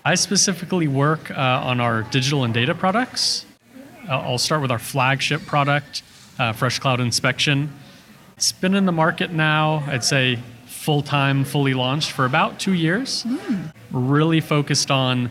I 0.05 0.15
specifically 0.15 0.87
work 0.87 1.29
uh, 1.29 1.33
on 1.35 1.81
our 1.81 2.03
digital 2.03 2.45
and 2.45 2.53
data 2.53 2.73
products. 2.73 3.45
I'll 4.07 4.37
start 4.37 4.61
with 4.61 4.71
our 4.71 4.79
flagship 4.79 5.45
product, 5.45 6.01
uh, 6.39 6.53
Fresh 6.53 6.79
Cloud 6.79 7.01
Inspection. 7.01 7.73
It's 8.37 8.53
been 8.53 8.73
in 8.73 8.85
the 8.85 8.93
market 8.93 9.31
now, 9.31 9.83
I'd 9.85 10.05
say 10.05 10.39
full 10.87 11.01
time, 11.01 11.43
fully 11.43 11.73
launched 11.73 12.11
for 12.13 12.23
about 12.23 12.61
two 12.61 12.71
years. 12.71 13.25
Mm. 13.25 13.73
Really 13.91 14.39
focused 14.39 14.89
on 14.89 15.29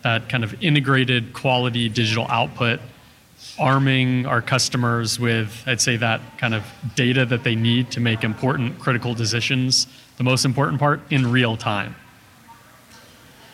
that 0.00 0.30
kind 0.30 0.42
of 0.42 0.54
integrated 0.62 1.34
quality 1.34 1.90
digital 1.90 2.26
output, 2.30 2.80
arming 3.58 4.24
our 4.24 4.40
customers 4.40 5.20
with, 5.20 5.62
I'd 5.66 5.82
say, 5.82 5.98
that 5.98 6.22
kind 6.38 6.54
of 6.54 6.64
data 6.94 7.26
that 7.26 7.44
they 7.44 7.54
need 7.54 7.90
to 7.90 8.00
make 8.00 8.24
important, 8.24 8.78
critical 8.78 9.12
decisions. 9.12 9.88
The 10.16 10.24
most 10.24 10.46
important 10.46 10.80
part 10.80 11.02
in 11.10 11.30
real 11.30 11.58
time. 11.58 11.96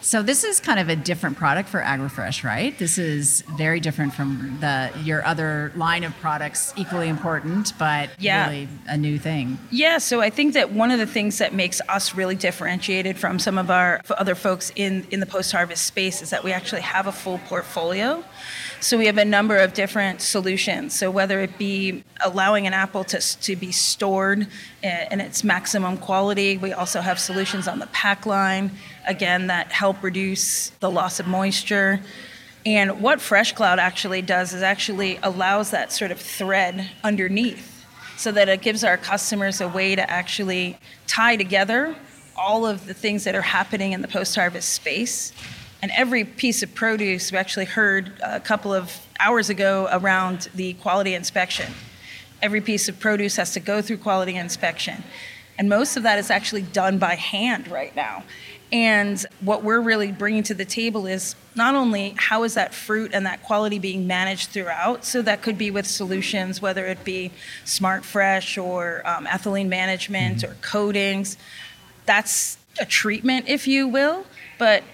So 0.02 0.22
this 0.22 0.44
is 0.44 0.60
kind 0.60 0.80
of 0.80 0.88
a 0.88 0.96
different 0.96 1.36
product 1.36 1.68
for 1.68 1.80
AgroFresh, 1.80 2.42
right? 2.42 2.76
This 2.78 2.98
is 2.98 3.42
very 3.56 3.80
different 3.80 4.14
from 4.14 4.56
the 4.60 4.90
your 5.02 5.24
other 5.26 5.72
line 5.76 6.04
of 6.04 6.14
products, 6.20 6.72
equally 6.76 7.08
important, 7.08 7.72
but 7.78 8.10
yeah. 8.18 8.46
really 8.46 8.68
a 8.86 8.96
new 8.96 9.18
thing. 9.18 9.58
Yeah, 9.70 9.98
so 9.98 10.20
I 10.20 10.30
think 10.30 10.54
that 10.54 10.72
one 10.72 10.90
of 10.90 10.98
the 10.98 11.06
things 11.06 11.38
that 11.38 11.52
makes 11.52 11.80
us 11.88 12.14
really 12.14 12.34
differentiated 12.34 13.18
from 13.18 13.38
some 13.38 13.58
of 13.58 13.70
our 13.70 14.00
other 14.10 14.34
folks 14.34 14.72
in 14.74 15.06
in 15.10 15.20
the 15.20 15.26
post-harvest 15.26 15.86
space 15.86 16.22
is 16.22 16.30
that 16.30 16.44
we 16.44 16.52
actually 16.52 16.82
have 16.82 17.06
a 17.06 17.12
full 17.12 17.38
portfolio. 17.46 18.24
So 18.82 18.96
we 18.96 19.04
have 19.06 19.18
a 19.18 19.26
number 19.26 19.58
of 19.58 19.74
different 19.74 20.22
solutions. 20.22 20.98
So 20.98 21.10
whether 21.10 21.40
it 21.40 21.58
be 21.58 22.02
allowing 22.24 22.66
an 22.66 22.72
apple 22.72 23.04
to, 23.04 23.20
to 23.42 23.54
be 23.54 23.72
stored 23.72 24.46
in 24.82 25.20
its 25.20 25.44
maximum 25.44 25.98
quality, 25.98 26.56
we 26.56 26.72
also 26.72 27.02
have 27.02 27.18
solutions 27.18 27.68
on 27.68 27.78
the 27.78 27.88
pack 27.88 28.24
line, 28.24 28.70
again, 29.06 29.48
that 29.48 29.70
help 29.70 30.02
reduce 30.02 30.70
the 30.80 30.90
loss 30.90 31.20
of 31.20 31.26
moisture. 31.26 32.00
And 32.64 33.02
what 33.02 33.20
Fresh 33.20 33.52
Cloud 33.52 33.78
actually 33.78 34.22
does 34.22 34.54
is 34.54 34.62
actually 34.62 35.18
allows 35.22 35.72
that 35.72 35.92
sort 35.92 36.10
of 36.10 36.18
thread 36.18 36.90
underneath 37.04 37.84
so 38.16 38.32
that 38.32 38.48
it 38.48 38.62
gives 38.62 38.82
our 38.82 38.96
customers 38.96 39.60
a 39.60 39.68
way 39.68 39.94
to 39.94 40.10
actually 40.10 40.78
tie 41.06 41.36
together 41.36 41.94
all 42.34 42.64
of 42.64 42.86
the 42.86 42.94
things 42.94 43.24
that 43.24 43.34
are 43.34 43.42
happening 43.42 43.92
in 43.92 44.00
the 44.00 44.08
post 44.08 44.34
harvest 44.34 44.70
space 44.70 45.34
and 45.82 45.90
every 45.96 46.24
piece 46.24 46.62
of 46.62 46.74
produce, 46.74 47.32
we 47.32 47.38
actually 47.38 47.64
heard 47.64 48.12
a 48.22 48.40
couple 48.40 48.72
of 48.72 49.06
hours 49.18 49.50
ago 49.50 49.88
around 49.90 50.48
the 50.54 50.74
quality 50.74 51.14
inspection. 51.14 51.72
Every 52.42 52.60
piece 52.60 52.88
of 52.88 52.98
produce 52.98 53.36
has 53.36 53.52
to 53.54 53.60
go 53.60 53.82
through 53.82 53.98
quality 53.98 54.36
inspection. 54.36 55.02
And 55.58 55.68
most 55.68 55.96
of 55.96 56.02
that 56.04 56.18
is 56.18 56.30
actually 56.30 56.62
done 56.62 56.98
by 56.98 57.14
hand 57.16 57.68
right 57.68 57.94
now. 57.94 58.24
And 58.72 59.24
what 59.40 59.64
we're 59.64 59.80
really 59.80 60.12
bringing 60.12 60.42
to 60.44 60.54
the 60.54 60.64
table 60.64 61.06
is 61.06 61.34
not 61.56 61.74
only 61.74 62.14
how 62.16 62.44
is 62.44 62.54
that 62.54 62.72
fruit 62.72 63.10
and 63.12 63.26
that 63.26 63.42
quality 63.42 63.78
being 63.78 64.06
managed 64.06 64.50
throughout, 64.50 65.04
so 65.04 65.22
that 65.22 65.42
could 65.42 65.58
be 65.58 65.70
with 65.70 65.86
solutions, 65.86 66.62
whether 66.62 66.86
it 66.86 67.04
be 67.04 67.32
Smart 67.64 68.04
Fresh 68.04 68.56
or 68.58 69.02
um, 69.04 69.26
ethylene 69.26 69.68
management 69.68 70.38
mm-hmm. 70.38 70.52
or 70.52 70.54
coatings. 70.62 71.36
That's 72.06 72.58
a 72.78 72.86
treatment, 72.86 73.48
if 73.48 73.66
you 73.66 73.88
will. 73.88 74.24
But 74.56 74.84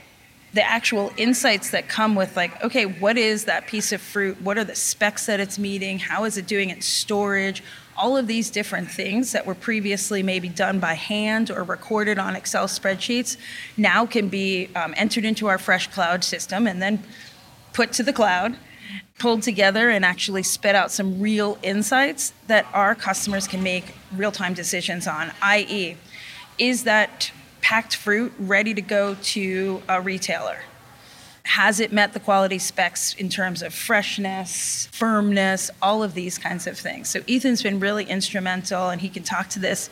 the 0.57 0.67
actual 0.67 1.13
insights 1.19 1.71
that 1.71 1.87
come 1.87 2.15
with 2.15 2.35
like 2.35 2.65
okay 2.65 2.87
what 2.87 3.19
is 3.19 3.45
that 3.45 3.67
piece 3.67 3.93
of 3.93 4.01
fruit? 4.01 4.41
What 4.41 4.57
are 4.57 4.65
the 4.65 4.75
specs 4.75 5.27
that 5.27 5.39
it's 5.39 5.59
meeting? 5.59 5.99
How 5.99 6.25
is 6.25 6.39
it 6.39 6.47
doing 6.47 6.71
in 6.71 6.81
storage? 6.81 7.63
All 7.95 8.17
of 8.17 8.27
these 8.27 8.51
different 8.51 8.91
things 8.91 9.33
that 9.33 9.47
were 9.47 9.55
previously 9.55 10.23
maybe 10.23 10.49
done 10.49 10.81
by 10.81 10.95
hand 10.95 11.51
or 11.51 11.63
recorded 11.63 12.19
on 12.19 12.35
excel 12.37 12.69
spreadsheets 12.69 13.37
now 13.77 14.07
can 14.07 14.29
be 14.29 14.71
um, 14.75 14.95
entered 14.97 15.27
into 15.27 15.47
our 15.47 15.59
fresh 15.59 15.89
cloud 15.89 16.25
system 16.25 16.67
and 16.67 16.81
then 16.81 17.03
put 17.75 17.93
to 17.93 18.03
the 18.03 18.13
cloud 18.13 18.57
pulled 19.19 19.43
together 19.43 19.91
and 19.91 20.05
actually 20.07 20.43
spit 20.43 20.75
out 20.75 20.91
some 20.91 21.21
real 21.21 21.59
insights 21.63 22.33
that 22.47 22.65
our 22.73 22.95
customers 22.95 23.47
can 23.47 23.63
make 23.63 23.95
real-time 24.15 24.55
decisions 24.55 25.07
on 25.07 25.31
i.e 25.43 25.97
is 26.59 26.85
that 26.85 27.31
packed 27.61 27.97
fruit 27.97 28.33
ready 28.39 28.75
to 28.75 28.83
go 28.83 29.15
to 29.15 29.83
a 29.89 30.01
retailer. 30.01 30.59
Has 31.45 31.79
it 31.79 31.93
met 31.93 32.13
the 32.13 32.21
quality 32.21 32.59
specs 32.59 33.15
in 33.15 33.29
terms 33.29 33.63
of 33.63 33.73
freshness, 33.73 34.89
firmness, 34.93 35.71
all 35.81 36.03
of 36.03 36.15
these 36.15 36.39
kinds 36.39 36.67
of 36.67 36.77
things? 36.77 37.09
So, 37.09 37.21
Ethan's 37.29 37.63
been 37.63 37.79
really 37.79 38.05
instrumental, 38.05 38.89
and 38.89 39.01
he 39.01 39.09
can 39.09 39.23
talk 39.23 39.49
to 39.51 39.61
this 39.61 39.89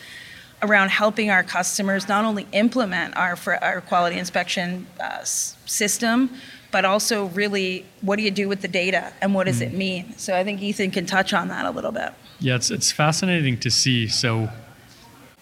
around 0.63 0.91
helping 0.91 1.31
our 1.31 1.43
customers 1.43 2.09
not 2.09 2.25
only 2.25 2.47
implement 2.53 3.17
our, 3.17 3.39
our 3.63 3.81
quality 3.83 4.19
inspection 4.19 4.87
uh, 5.01 5.23
system, 5.23 6.31
but 6.73 6.85
also 6.85 7.27
really 7.27 7.87
what 8.01 8.17
do 8.17 8.23
you 8.23 8.31
do 8.31 8.49
with 8.49 8.61
the 8.61 8.69
data 8.69 9.13
and 9.21 9.33
what 9.35 9.47
does 9.47 9.61
mm. 9.61 9.67
it 9.67 9.75
mean? 9.75 10.15
So 10.17 10.37
I 10.37 10.43
think 10.43 10.61
Ethan 10.61 10.91
can 10.91 11.07
touch 11.07 11.33
on 11.33 11.49
that 11.49 11.67
a 11.67 11.71
little 11.71 11.93
bit. 11.93 12.13
Yeah, 12.41 12.57
it's, 12.57 12.71
it's 12.71 12.91
fascinating 12.91 13.59
to 13.61 13.71
see. 13.71 14.09
So 14.09 14.49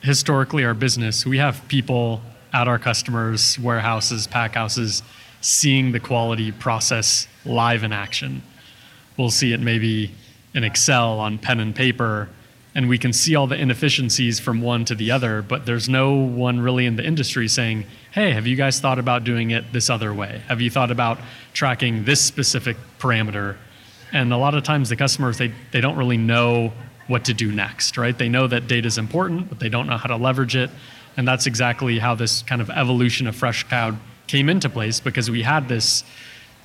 historically 0.03 0.65
our 0.65 0.75
business, 0.75 1.25
we 1.25 1.39
have 1.39 1.67
people 1.69 2.21
at 2.53 2.69
our 2.69 2.79
customers' 2.79 3.59
warehouses, 3.59 4.27
pack 4.27 4.55
houses, 4.55 5.03
seeing 5.41 5.93
the 5.93 6.01
quality 6.01 6.53
process 6.53 7.27
live 7.45 7.83
in 7.83 7.93
action. 7.93 8.43
We'll 9.17 9.31
see 9.31 9.53
it 9.53 9.61
maybe 9.61 10.13
in 10.55 10.65
Excel 10.65 11.19
on 11.19 11.39
pen 11.39 11.61
and 11.61 11.75
paper, 11.75 12.29
and 12.75 12.89
we 12.89 12.99
can 12.99 13.13
see 13.13 13.35
all 13.35 13.47
the 13.47 13.57
inefficiencies 13.57 14.41
from 14.41 14.61
one 14.61 14.85
to 14.87 14.95
the 14.95 15.11
other, 15.11 15.43
but 15.43 15.67
there's 15.67 15.89
no 15.89 16.15
one 16.15 16.61
really 16.61 16.87
in 16.87 16.97
the 16.97 17.05
industry 17.05 17.49
saying, 17.49 17.87
hey, 18.13 18.33
have 18.33 18.47
you 18.47 18.57
guys 18.57 18.81
thought 18.81 18.99
about 18.99 19.25
doing 19.25 19.51
it 19.51 19.73
this 19.73 19.89
other 19.89 20.13
way? 20.13 20.43
Have 20.49 20.61
you 20.61 20.71
thought 20.71 20.91
about 20.91 21.19
tracking 21.53 22.05
this 22.05 22.21
specific 22.21 22.77
parameter? 22.99 23.57
And 24.13 24.33
a 24.33 24.37
lot 24.37 24.55
of 24.55 24.63
times 24.63 24.89
the 24.89 24.97
customers, 24.97 25.39
they, 25.39 25.53
they 25.71 25.81
don't 25.81 25.97
really 25.97 26.19
know 26.19 26.73
what 27.13 27.27
to 27.27 27.35
do 27.35 27.53
next, 27.53 27.99
right? 27.99 28.17
They 28.17 28.31
know 28.31 28.47
that 28.47 28.67
data 28.67 28.87
is 28.87 28.97
important, 28.97 29.51
but 29.51 29.61
they 29.61 29.69
don't 29.69 29.87
know 29.87 29.99
how 29.99 30.09
to 30.09 30.17
leverage 30.17 30.57
it. 30.57 30.71
And 31.17 31.29
that's 31.29 31.47
exactly 31.47 31.99
how 31.99 32.15
this 32.15 32.43
kind 32.43 32.63
of 32.63 32.71
evolution 32.71 33.27
of 33.27 33.37
Fresh 33.37 33.65
Cloud 33.65 33.99
came 34.27 34.49
into 34.49 34.71
place 34.71 34.99
because 34.99 35.31
we 35.31 35.43
had 35.43 35.69
this 35.69 36.05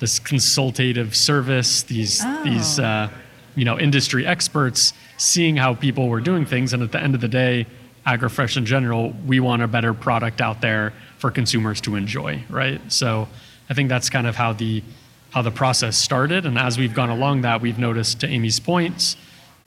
this 0.00 0.18
consultative 0.18 1.14
service, 1.14 1.82
these 1.82 2.22
oh. 2.24 2.44
these 2.44 2.78
uh, 2.78 3.10
you 3.56 3.64
know 3.66 3.78
industry 3.78 4.26
experts 4.26 4.94
seeing 5.18 5.56
how 5.56 5.74
people 5.74 6.08
were 6.08 6.20
doing 6.20 6.46
things, 6.46 6.72
and 6.72 6.82
at 6.82 6.92
the 6.92 7.02
end 7.02 7.14
of 7.14 7.20
the 7.20 7.28
day, 7.28 7.66
AgroFresh 8.06 8.56
in 8.56 8.64
general, 8.64 9.12
we 9.26 9.40
want 9.40 9.60
a 9.62 9.68
better 9.68 9.92
product 9.92 10.40
out 10.40 10.62
there 10.62 10.94
for 11.18 11.30
consumers 11.30 11.80
to 11.82 11.94
enjoy, 11.94 12.42
right? 12.48 12.80
So 12.90 13.28
I 13.68 13.74
think 13.74 13.90
that's 13.90 14.08
kind 14.08 14.26
of 14.26 14.34
how 14.34 14.54
the 14.54 14.82
how 15.30 15.42
the 15.42 15.50
process 15.50 15.98
started. 15.98 16.46
And 16.46 16.56
as 16.56 16.78
we've 16.78 16.94
gone 16.94 17.10
along 17.10 17.42
that, 17.42 17.60
we've 17.60 17.78
noticed 17.78 18.20
to 18.20 18.26
Amy's 18.26 18.58
points, 18.58 19.16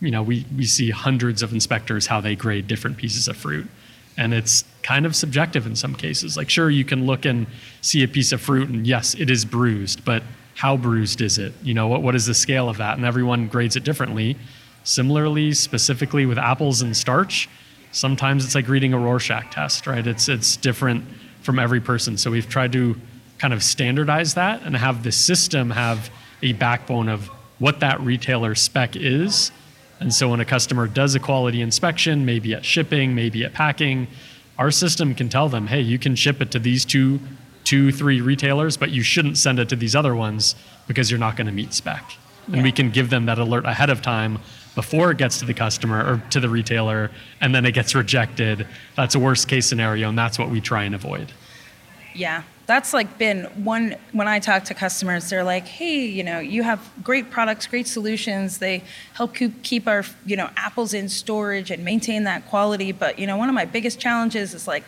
you 0.01 0.11
know, 0.11 0.23
we, 0.23 0.45
we 0.57 0.65
see 0.65 0.89
hundreds 0.89 1.41
of 1.41 1.53
inspectors 1.53 2.07
how 2.07 2.19
they 2.19 2.35
grade 2.35 2.67
different 2.67 2.97
pieces 2.97 3.27
of 3.27 3.37
fruit. 3.37 3.67
And 4.17 4.33
it's 4.33 4.65
kind 4.83 5.05
of 5.05 5.15
subjective 5.15 5.65
in 5.65 5.75
some 5.75 5.95
cases. 5.95 6.35
Like, 6.35 6.49
sure, 6.49 6.69
you 6.69 6.83
can 6.83 7.05
look 7.05 7.23
and 7.23 7.47
see 7.81 8.03
a 8.03 8.07
piece 8.07 8.31
of 8.33 8.41
fruit, 8.41 8.67
and 8.67 8.85
yes, 8.85 9.15
it 9.15 9.29
is 9.29 9.45
bruised, 9.45 10.03
but 10.03 10.23
how 10.55 10.75
bruised 10.75 11.21
is 11.21 11.37
it? 11.37 11.53
You 11.63 11.73
know, 11.73 11.87
what, 11.87 12.01
what 12.01 12.15
is 12.15 12.25
the 12.25 12.33
scale 12.33 12.67
of 12.67 12.77
that? 12.77 12.97
And 12.97 13.05
everyone 13.05 13.47
grades 13.47 13.75
it 13.75 13.83
differently. 13.83 14.37
Similarly, 14.83 15.53
specifically 15.53 16.25
with 16.25 16.37
apples 16.37 16.81
and 16.81 16.97
starch, 16.97 17.47
sometimes 17.91 18.43
it's 18.43 18.55
like 18.55 18.67
reading 18.67 18.93
a 18.93 18.99
Rorschach 18.99 19.51
test, 19.51 19.87
right? 19.87 20.05
It's, 20.05 20.27
it's 20.27 20.57
different 20.57 21.05
from 21.41 21.59
every 21.59 21.79
person. 21.79 22.17
So 22.17 22.31
we've 22.31 22.49
tried 22.49 22.73
to 22.73 22.95
kind 23.37 23.53
of 23.53 23.63
standardize 23.63 24.33
that 24.33 24.61
and 24.63 24.75
have 24.75 25.03
the 25.03 25.11
system 25.11 25.71
have 25.71 26.09
a 26.41 26.53
backbone 26.53 27.07
of 27.07 27.27
what 27.59 27.79
that 27.79 27.99
retailer 28.01 28.55
spec 28.55 28.95
is. 28.95 29.51
And 30.01 30.11
so 30.11 30.29
when 30.29 30.39
a 30.39 30.45
customer 30.45 30.87
does 30.87 31.13
a 31.13 31.19
quality 31.19 31.61
inspection, 31.61 32.25
maybe 32.25 32.55
at 32.55 32.65
shipping, 32.65 33.13
maybe 33.13 33.45
at 33.45 33.53
packing, 33.53 34.07
our 34.57 34.71
system 34.71 35.13
can 35.13 35.29
tell 35.29 35.47
them, 35.47 35.67
hey, 35.67 35.79
you 35.79 35.99
can 35.99 36.15
ship 36.15 36.41
it 36.41 36.49
to 36.51 36.59
these 36.59 36.83
two, 36.83 37.19
two, 37.63 37.91
three 37.91 38.19
retailers, 38.19 38.77
but 38.77 38.89
you 38.89 39.03
shouldn't 39.03 39.37
send 39.37 39.59
it 39.59 39.69
to 39.69 39.75
these 39.75 39.95
other 39.95 40.15
ones 40.15 40.55
because 40.87 41.11
you're 41.11 41.19
not 41.19 41.37
going 41.37 41.45
to 41.45 41.53
meet 41.53 41.71
spec. 41.71 42.03
Yeah. 42.47 42.55
And 42.55 42.63
we 42.63 42.71
can 42.71 42.89
give 42.89 43.11
them 43.11 43.27
that 43.27 43.37
alert 43.37 43.65
ahead 43.65 43.91
of 43.91 44.01
time 44.01 44.39
before 44.73 45.11
it 45.11 45.19
gets 45.19 45.37
to 45.39 45.45
the 45.45 45.53
customer 45.53 45.99
or 45.99 46.23
to 46.31 46.39
the 46.39 46.49
retailer, 46.49 47.11
and 47.39 47.53
then 47.53 47.63
it 47.65 47.73
gets 47.73 47.93
rejected. 47.93 48.67
That's 48.95 49.13
a 49.13 49.19
worst 49.19 49.47
case 49.47 49.67
scenario, 49.67 50.09
and 50.09 50.17
that's 50.17 50.39
what 50.39 50.49
we 50.49 50.61
try 50.61 50.83
and 50.83 50.95
avoid. 50.95 51.31
Yeah, 52.15 52.41
that's 52.67 52.93
like 52.93 53.17
been 53.17 53.45
one 53.63 53.95
when 54.11 54.27
I 54.27 54.39
talk 54.39 54.63
to 54.65 54.73
customers, 54.73 55.29
they're 55.29 55.43
like, 55.43 55.67
"Hey, 55.67 56.05
you 56.05 56.23
know, 56.23 56.39
you 56.39 56.63
have 56.63 56.89
great 57.03 57.29
products, 57.29 57.67
great 57.67 57.87
solutions. 57.87 58.59
They 58.59 58.83
help 59.13 59.35
keep 59.35 59.87
our, 59.87 60.03
you 60.25 60.35
know, 60.35 60.49
apples 60.55 60.93
in 60.93 61.09
storage 61.09 61.71
and 61.71 61.83
maintain 61.83 62.23
that 62.25 62.47
quality, 62.47 62.91
but 62.91 63.19
you 63.19 63.27
know, 63.27 63.37
one 63.37 63.49
of 63.49 63.55
my 63.55 63.65
biggest 63.65 63.99
challenges 63.99 64.53
is 64.53 64.67
like 64.67 64.83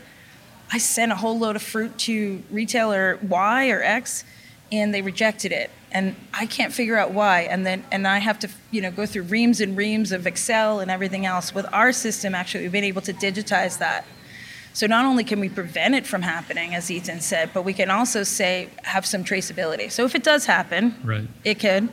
I 0.71 0.77
sent 0.77 1.11
a 1.11 1.15
whole 1.15 1.37
load 1.37 1.55
of 1.55 1.61
fruit 1.61 1.97
to 1.99 2.41
retailer 2.49 3.19
Y 3.21 3.69
or 3.69 3.83
X 3.83 4.23
and 4.71 4.93
they 4.93 5.01
rejected 5.01 5.51
it. 5.51 5.69
And 5.91 6.15
I 6.33 6.47
can't 6.47 6.73
figure 6.73 6.97
out 6.97 7.11
why. 7.11 7.41
And 7.41 7.63
then 7.63 7.83
and 7.91 8.07
I 8.07 8.17
have 8.17 8.39
to 8.39 8.49
you 8.71 8.81
know 8.81 8.91
go 8.91 9.05
through 9.05 9.23
reams 9.23 9.61
and 9.61 9.77
reams 9.77 10.11
of 10.11 10.25
Excel 10.25 10.79
and 10.79 10.89
everything 10.89 11.25
else 11.25 11.53
with 11.53 11.65
our 11.71 11.91
system 11.91 12.33
actually 12.33 12.63
we've 12.63 12.71
been 12.71 12.83
able 12.83 13.01
to 13.01 13.13
digitize 13.13 13.77
that 13.79 14.05
so 14.73 14.87
not 14.87 15.05
only 15.05 15.23
can 15.23 15.39
we 15.39 15.49
prevent 15.49 15.93
it 15.93 16.07
from 16.07 16.23
happening, 16.23 16.73
as 16.73 16.89
Ethan 16.89 17.21
said, 17.21 17.51
but 17.53 17.63
we 17.63 17.73
can 17.73 17.91
also 17.91 18.23
say 18.23 18.69
have 18.83 19.05
some 19.05 19.23
traceability. 19.23 19.91
So 19.91 20.03
if 20.03 20.15
it 20.15 20.23
does 20.23 20.47
happen, 20.47 20.95
right. 21.03 21.27
it 21.43 21.59
could. 21.59 21.89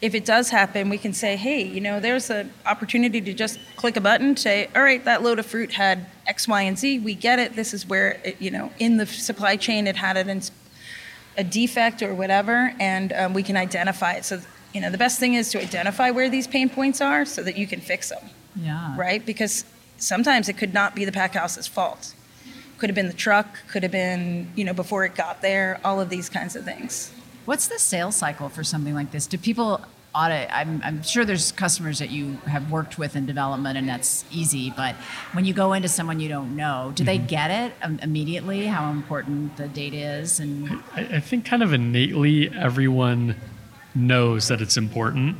If 0.00 0.14
it 0.14 0.24
does 0.24 0.48
happen, 0.48 0.88
we 0.88 0.96
can 0.96 1.12
say, 1.12 1.36
hey, 1.36 1.62
you 1.62 1.80
know, 1.80 2.00
there's 2.00 2.30
an 2.30 2.52
opportunity 2.64 3.20
to 3.20 3.34
just 3.34 3.58
click 3.76 3.96
a 3.96 4.00
button, 4.00 4.36
say, 4.36 4.70
all 4.74 4.82
right, 4.82 5.04
that 5.04 5.22
load 5.22 5.38
of 5.38 5.44
fruit 5.44 5.72
had 5.72 6.06
X, 6.26 6.48
Y, 6.48 6.62
and 6.62 6.78
Z. 6.78 7.00
We 7.00 7.14
get 7.14 7.38
it. 7.38 7.56
This 7.56 7.74
is 7.74 7.86
where, 7.86 8.20
it, 8.24 8.40
you 8.40 8.50
know, 8.50 8.70
in 8.78 8.96
the 8.96 9.06
supply 9.06 9.56
chain, 9.56 9.86
it 9.86 9.96
had 9.96 10.16
an, 10.16 10.40
a 11.36 11.44
defect 11.44 12.00
or 12.00 12.14
whatever, 12.14 12.72
and 12.78 13.12
um, 13.12 13.34
we 13.34 13.42
can 13.42 13.56
identify 13.56 14.12
it. 14.12 14.24
So, 14.24 14.40
you 14.72 14.80
know, 14.80 14.88
the 14.88 14.98
best 14.98 15.18
thing 15.18 15.34
is 15.34 15.50
to 15.50 15.60
identify 15.60 16.12
where 16.12 16.30
these 16.30 16.46
pain 16.46 16.70
points 16.70 17.00
are 17.00 17.24
so 17.24 17.42
that 17.42 17.58
you 17.58 17.66
can 17.66 17.80
fix 17.80 18.08
them. 18.08 18.30
Yeah. 18.56 18.96
Right? 18.96 19.26
Because 19.26 19.64
sometimes 19.98 20.48
it 20.48 20.56
could 20.56 20.72
not 20.72 20.94
be 20.94 21.04
the 21.04 21.12
pack 21.12 21.34
house's 21.34 21.66
fault 21.66 22.14
could 22.80 22.88
have 22.88 22.94
been 22.94 23.08
the 23.08 23.12
truck, 23.12 23.46
could 23.68 23.82
have 23.82 23.92
been, 23.92 24.50
you 24.56 24.64
know, 24.64 24.72
before 24.72 25.04
it 25.04 25.14
got 25.14 25.42
there, 25.42 25.78
all 25.84 26.00
of 26.00 26.08
these 26.08 26.28
kinds 26.30 26.56
of 26.56 26.64
things. 26.64 27.12
What's 27.44 27.68
the 27.68 27.78
sales 27.78 28.16
cycle 28.16 28.48
for 28.48 28.64
something 28.64 28.94
like 28.94 29.12
this? 29.12 29.26
Do 29.26 29.36
people 29.36 29.82
audit? 30.14 30.48
I'm, 30.50 30.80
I'm 30.82 31.02
sure 31.02 31.26
there's 31.26 31.52
customers 31.52 31.98
that 31.98 32.10
you 32.10 32.38
have 32.46 32.70
worked 32.70 32.98
with 32.98 33.16
in 33.16 33.26
development 33.26 33.76
and 33.76 33.86
that's 33.86 34.24
easy, 34.32 34.72
but 34.74 34.94
when 35.32 35.44
you 35.44 35.52
go 35.52 35.74
into 35.74 35.88
someone 35.88 36.20
you 36.20 36.28
don't 36.28 36.56
know, 36.56 36.92
do 36.94 37.04
mm-hmm. 37.04 37.06
they 37.06 37.18
get 37.18 37.50
it 37.50 37.72
immediately 38.02 38.66
how 38.66 38.90
important 38.90 39.56
the 39.58 39.68
data 39.68 39.98
is? 39.98 40.40
And 40.40 40.82
I, 40.94 41.00
I 41.00 41.20
think 41.20 41.44
kind 41.44 41.62
of 41.62 41.74
innately 41.74 42.48
everyone 42.48 43.36
knows 43.94 44.48
that 44.48 44.62
it's 44.62 44.78
important. 44.78 45.36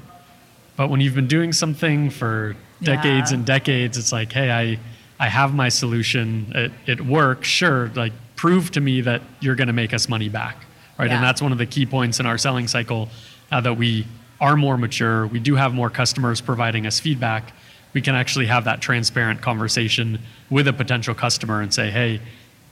But 0.77 0.91
when 0.91 1.01
you've 1.01 1.15
been 1.15 1.27
doing 1.27 1.53
something 1.53 2.11
for 2.11 2.55
decades 2.83 3.31
yeah. 3.31 3.39
and 3.39 3.47
decades, 3.47 3.97
it's 3.97 4.13
like, 4.13 4.33
hey, 4.33 4.51
I 4.51 4.79
I 5.21 5.29
have 5.29 5.55
my 5.55 5.69
solution. 5.69 6.51
It, 6.55 6.73
it 6.87 7.01
works. 7.03 7.47
Sure, 7.47 7.91
like 7.95 8.15
prove 8.37 8.71
to 8.73 8.81
me 8.81 9.03
that 9.03 9.21
you're 9.41 9.55
going 9.55 9.67
to 9.67 9.75
make 9.75 9.93
us 9.93 10.09
money 10.09 10.31
back, 10.31 10.65
right? 10.99 11.11
Yeah. 11.11 11.17
And 11.17 11.23
that's 11.23 11.43
one 11.43 11.53
of 11.53 11.59
the 11.59 11.67
key 11.67 11.85
points 11.85 12.19
in 12.19 12.27
our 12.27 12.39
selling 12.39 12.67
cycle. 12.67 13.11
Now 13.53 13.61
that 13.61 13.75
we 13.75 14.07
are 14.41 14.57
more 14.57 14.79
mature, 14.79 15.27
we 15.27 15.39
do 15.39 15.57
have 15.57 15.75
more 15.75 15.91
customers 15.91 16.41
providing 16.41 16.87
us 16.87 16.99
feedback. 16.99 17.53
We 17.93 18.01
can 18.01 18.15
actually 18.15 18.47
have 18.47 18.65
that 18.65 18.81
transparent 18.81 19.43
conversation 19.43 20.21
with 20.49 20.67
a 20.67 20.73
potential 20.73 21.15
customer 21.15 21.61
and 21.61 21.73
say, 21.73 21.91
"Hey, 21.91 22.23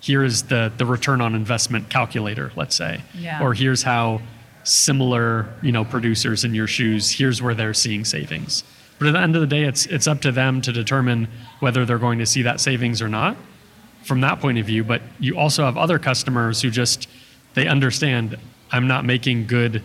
here 0.01 0.25
is 0.25 0.45
the 0.45 0.73
the 0.79 0.87
return 0.87 1.21
on 1.21 1.35
investment 1.35 1.91
calculator, 1.91 2.51
let's 2.57 2.75
say, 2.75 3.03
yeah. 3.15 3.43
or 3.43 3.53
here's 3.53 3.83
how 3.83 4.23
similar 4.65 5.49
you 5.61 5.73
know 5.73 5.85
producers 5.85 6.45
in 6.45 6.55
your 6.55 6.67
shoes. 6.67 7.11
Here's 7.11 7.43
where 7.43 7.55
they're 7.55 7.75
seeing 7.75 8.07
savings." 8.07 8.65
But 8.99 9.09
at 9.09 9.13
the 9.13 9.21
end 9.21 9.35
of 9.35 9.41
the 9.41 9.47
day, 9.47 9.65
it's, 9.65 9.87
it's 9.87 10.07
up 10.07 10.21
to 10.23 10.33
them 10.33 10.61
to 10.63 10.73
determine 10.73 11.29
whether 11.61 11.85
they're 11.85 11.99
going 11.99 12.19
to 12.19 12.27
see 12.27 12.43
that 12.43 12.61
savings 12.61 13.01
or 13.01 13.09
not 13.09 13.37
from 14.03 14.21
that 14.23 14.41
point 14.41 14.59
of 14.59 14.67
view. 14.67 14.85
But 14.85 15.03
you 15.21 15.39
also 15.39 15.65
have 15.65 15.77
other 15.77 15.99
customers 15.99 16.63
who 16.63 16.71
just, 16.71 17.09
they 17.55 17.69
understand 17.69 18.39
I'm 18.71 18.87
not 18.87 19.05
making 19.05 19.47
good 19.47 19.83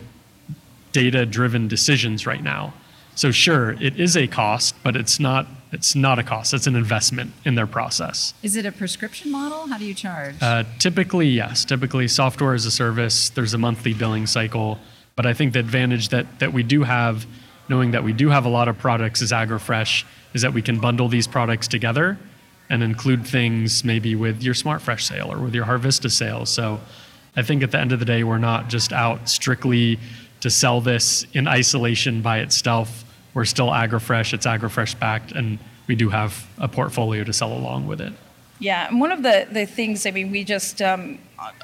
data 0.91 1.25
driven 1.25 1.67
decisions 1.67 2.25
right 2.25 2.43
now. 2.43 2.73
So 3.15 3.31
sure, 3.31 3.71
it 3.73 3.99
is 3.99 4.17
a 4.17 4.27
cost, 4.27 4.75
but 4.83 4.95
it's 4.95 5.19
not 5.19 5.47
it's 5.71 5.95
not 5.95 6.19
a 6.19 6.23
cost. 6.23 6.53
It's 6.53 6.67
an 6.67 6.75
investment 6.75 7.33
in 7.45 7.55
their 7.55 7.65
process. 7.65 8.35
Is 8.43 8.55
it 8.55 8.63
a 8.63 8.71
prescription 8.71 9.31
model? 9.31 9.65
How 9.67 9.79
do 9.79 9.85
you 9.85 9.95
charge? 9.95 10.35
Uh, 10.39 10.65
typically, 10.77 11.27
yes. 11.27 11.65
Typically, 11.65 12.07
software 12.07 12.53
as 12.53 12.67
a 12.67 12.71
service. 12.71 13.29
There's 13.29 13.55
a 13.55 13.57
monthly 13.57 13.93
billing 13.93 14.27
cycle. 14.27 14.77
But 15.15 15.25
I 15.25 15.33
think 15.33 15.53
the 15.53 15.59
advantage 15.59 16.09
that 16.09 16.39
that 16.39 16.53
we 16.53 16.61
do 16.63 16.83
have 16.83 17.25
knowing 17.69 17.91
that 17.91 18.03
we 18.03 18.13
do 18.13 18.29
have 18.29 18.45
a 18.45 18.49
lot 18.49 18.67
of 18.67 18.77
products 18.77 19.21
as 19.21 19.31
AgroFresh, 19.31 20.03
is 20.33 20.41
that 20.41 20.53
we 20.53 20.61
can 20.61 20.79
bundle 20.79 21.07
these 21.07 21.27
products 21.27 21.67
together 21.67 22.17
and 22.69 22.81
include 22.81 23.25
things 23.25 23.83
maybe 23.83 24.15
with 24.15 24.41
your 24.41 24.53
SmartFresh 24.53 25.01
sale 25.01 25.31
or 25.31 25.37
with 25.37 25.53
your 25.53 25.65
Harvista 25.65 26.09
sale. 26.09 26.45
So 26.45 26.79
I 27.35 27.41
think 27.41 27.63
at 27.63 27.71
the 27.71 27.79
end 27.79 27.91
of 27.91 27.99
the 27.99 28.05
day, 28.05 28.23
we're 28.23 28.37
not 28.37 28.69
just 28.69 28.93
out 28.93 29.29
strictly 29.29 29.99
to 30.41 30.49
sell 30.49 30.81
this 30.81 31.25
in 31.33 31.47
isolation 31.47 32.21
by 32.21 32.39
itself. 32.39 33.05
We're 33.33 33.45
still 33.45 33.67
AgroFresh, 33.67 34.33
it's 34.33 34.45
AgroFresh 34.45 34.99
backed, 34.99 35.31
and 35.31 35.59
we 35.87 35.95
do 35.95 36.09
have 36.09 36.47
a 36.57 36.67
portfolio 36.67 37.23
to 37.23 37.33
sell 37.33 37.53
along 37.53 37.87
with 37.87 38.01
it. 38.01 38.13
Yeah, 38.59 38.87
and 38.87 38.99
one 38.99 39.11
of 39.11 39.23
the, 39.23 39.47
the 39.51 39.65
things, 39.65 40.05
I 40.05 40.11
mean, 40.11 40.31
we 40.31 40.43
just, 40.43 40.81
um, 40.81 41.17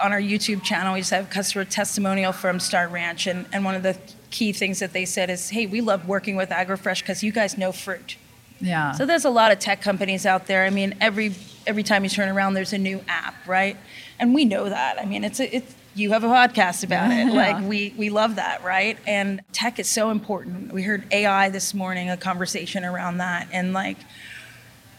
on 0.04 0.12
our 0.12 0.20
YouTube 0.20 0.64
channel, 0.64 0.94
we 0.94 1.00
just 1.00 1.12
have 1.12 1.30
customer 1.30 1.64
testimonial 1.66 2.34
from 2.34 2.60
Star 2.60 2.88
Ranch, 2.88 3.28
and, 3.28 3.46
and 3.54 3.64
one 3.64 3.76
of 3.76 3.84
the 3.84 3.98
key 4.30 4.52
things 4.52 4.80
that 4.80 4.94
they 4.94 5.06
said 5.06 5.30
is, 5.30 5.50
hey, 5.50 5.65
we 5.65 5.82
love 5.82 6.08
working 6.08 6.36
with 6.36 6.50
AgroFresh 6.50 7.02
because 7.02 7.24
you 7.24 7.32
guys 7.32 7.58
know 7.58 7.72
fruit. 7.72 8.18
Yeah. 8.62 8.92
So 8.92 9.06
there's 9.06 9.26
a 9.26 9.30
lot 9.30 9.52
of 9.52 9.60
tech 9.60 9.82
companies 9.82 10.26
out 10.26 10.48
there. 10.48 10.65
I 10.65 10.70
mean, 10.70 10.96
every 11.00 11.34
every 11.65 11.84
time 11.84 12.04
you 12.04 12.10
turn 12.10 12.30
around, 12.30 12.54
there's 12.54 12.74
a 12.74 12.78
new 12.78 13.02
app, 13.08 13.36
right? 13.48 13.78
And 14.20 14.34
we 14.34 14.46
know 14.46 14.70
that. 14.70 15.00
I 15.00 15.06
mean, 15.06 15.24
it's 15.24 15.39
a, 15.39 15.56
it's 15.56 15.76
you 15.96 16.12
have 16.12 16.24
a 16.24 16.28
podcast 16.28 16.84
about 16.84 17.12
it. 17.12 17.34
Like 17.34 17.63
we 17.68 17.94
we 17.98 18.10
love 18.10 18.36
that, 18.36 18.63
right? 18.63 18.98
And 19.08 19.42
tech 19.54 19.80
is 19.80 19.89
so 19.89 20.10
important. 20.10 20.74
We 20.74 20.84
heard 20.84 21.06
AI 21.12 21.50
this 21.50 21.74
morning, 21.74 22.10
a 22.10 22.18
conversation 22.18 22.84
around 22.84 23.18
that, 23.20 23.48
and 23.52 23.74
like 23.74 23.98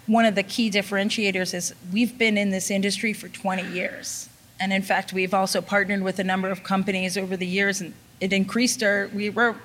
one 0.06 0.24
of 0.24 0.34
the 0.34 0.42
key 0.42 0.70
differentiators 0.70 1.54
is 1.54 1.74
we've 1.92 2.16
been 2.18 2.36
in 2.36 2.50
this 2.50 2.70
industry 2.70 3.12
for 3.12 3.28
20 3.28 3.70
years. 3.70 4.28
And 4.58 4.72
in 4.72 4.82
fact, 4.82 5.12
we've 5.12 5.32
also 5.32 5.60
partnered 5.60 6.02
with 6.02 6.18
a 6.18 6.24
number 6.24 6.50
of 6.50 6.64
companies 6.64 7.16
over 7.16 7.36
the 7.36 7.46
years 7.46 7.80
and 7.80 7.94
it 8.20 8.32
increased 8.32 8.82
our, 8.82 9.08
we 9.14 9.30
were 9.30 9.56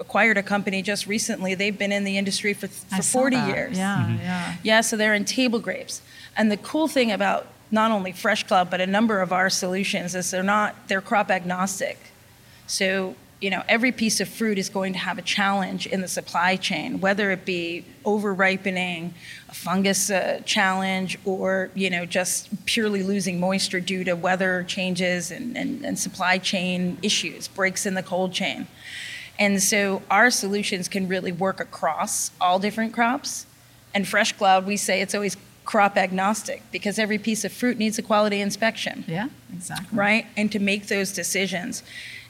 acquired 0.00 0.38
a 0.38 0.42
company 0.42 0.82
just 0.82 1.06
recently. 1.06 1.54
They've 1.54 1.76
been 1.76 1.92
in 1.92 2.04
the 2.04 2.16
industry 2.16 2.54
for, 2.54 2.68
for 2.68 3.02
40 3.02 3.36
that. 3.36 3.48
years. 3.48 3.78
Yeah, 3.78 3.96
mm-hmm. 3.96 4.22
yeah. 4.22 4.56
Yeah, 4.62 4.80
so 4.80 4.96
they're 4.96 5.14
in 5.14 5.24
table 5.24 5.58
grapes. 5.58 6.00
And 6.36 6.50
the 6.50 6.56
cool 6.56 6.88
thing 6.88 7.12
about 7.12 7.46
not 7.70 7.90
only 7.90 8.12
Fresh 8.12 8.44
Cloud, 8.44 8.70
but 8.70 8.80
a 8.80 8.86
number 8.86 9.20
of 9.20 9.32
our 9.32 9.50
solutions 9.50 10.14
is 10.14 10.30
they're 10.30 10.42
not, 10.42 10.88
they're 10.88 11.00
crop 11.00 11.30
agnostic. 11.30 11.98
So 12.66 13.14
you 13.40 13.48
know, 13.48 13.62
every 13.68 13.90
piece 13.90 14.20
of 14.20 14.28
fruit 14.28 14.58
is 14.58 14.68
going 14.68 14.92
to 14.92 14.98
have 14.98 15.16
a 15.16 15.22
challenge 15.22 15.86
in 15.86 16.02
the 16.02 16.08
supply 16.08 16.56
chain, 16.56 17.00
whether 17.00 17.30
it 17.30 17.46
be 17.46 17.84
over 18.04 18.34
ripening, 18.34 19.14
a 19.48 19.54
fungus 19.54 20.10
uh, 20.10 20.42
challenge, 20.44 21.18
or 21.24 21.70
you 21.74 21.88
know, 21.88 22.04
just 22.04 22.66
purely 22.66 23.02
losing 23.02 23.40
moisture 23.40 23.80
due 23.80 24.04
to 24.04 24.14
weather 24.14 24.64
changes 24.64 25.30
and, 25.30 25.56
and, 25.56 25.84
and 25.84 25.98
supply 25.98 26.36
chain 26.36 26.98
issues, 27.02 27.48
breaks 27.48 27.86
in 27.86 27.94
the 27.94 28.02
cold 28.02 28.32
chain. 28.32 28.66
And 29.38 29.62
so 29.62 30.02
our 30.10 30.30
solutions 30.30 30.86
can 30.86 31.08
really 31.08 31.32
work 31.32 31.60
across 31.60 32.30
all 32.42 32.58
different 32.58 32.92
crops. 32.92 33.46
And 33.94 34.06
Fresh 34.06 34.32
Cloud, 34.32 34.66
we 34.66 34.76
say 34.76 35.00
it's 35.00 35.14
always 35.14 35.38
crop 35.64 35.96
agnostic 35.96 36.62
because 36.70 36.98
every 36.98 37.16
piece 37.16 37.44
of 37.44 37.52
fruit 37.52 37.78
needs 37.78 37.98
a 37.98 38.02
quality 38.02 38.40
inspection. 38.40 39.04
Yeah, 39.08 39.28
exactly. 39.52 39.96
Right? 39.96 40.26
And 40.36 40.52
to 40.52 40.58
make 40.58 40.88
those 40.88 41.12
decisions. 41.12 41.82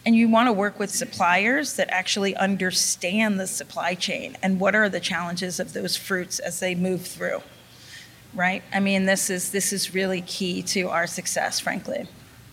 And 0.06 0.16
you 0.16 0.28
want 0.28 0.48
to 0.48 0.52
work 0.52 0.78
with 0.78 0.90
suppliers 0.90 1.74
that 1.74 1.90
actually 1.90 2.34
understand 2.36 3.38
the 3.38 3.46
supply 3.46 3.94
chain 3.94 4.36
and 4.42 4.58
what 4.58 4.74
are 4.74 4.88
the 4.88 5.00
challenges 5.00 5.60
of 5.60 5.74
those 5.74 5.96
fruits 5.96 6.38
as 6.38 6.60
they 6.60 6.74
move 6.74 7.06
through. 7.06 7.42
Right? 8.34 8.62
I 8.72 8.80
mean, 8.80 9.06
this 9.06 9.28
is 9.28 9.50
this 9.50 9.72
is 9.72 9.92
really 9.92 10.22
key 10.22 10.62
to 10.62 10.88
our 10.88 11.06
success, 11.06 11.60
frankly. 11.60 12.06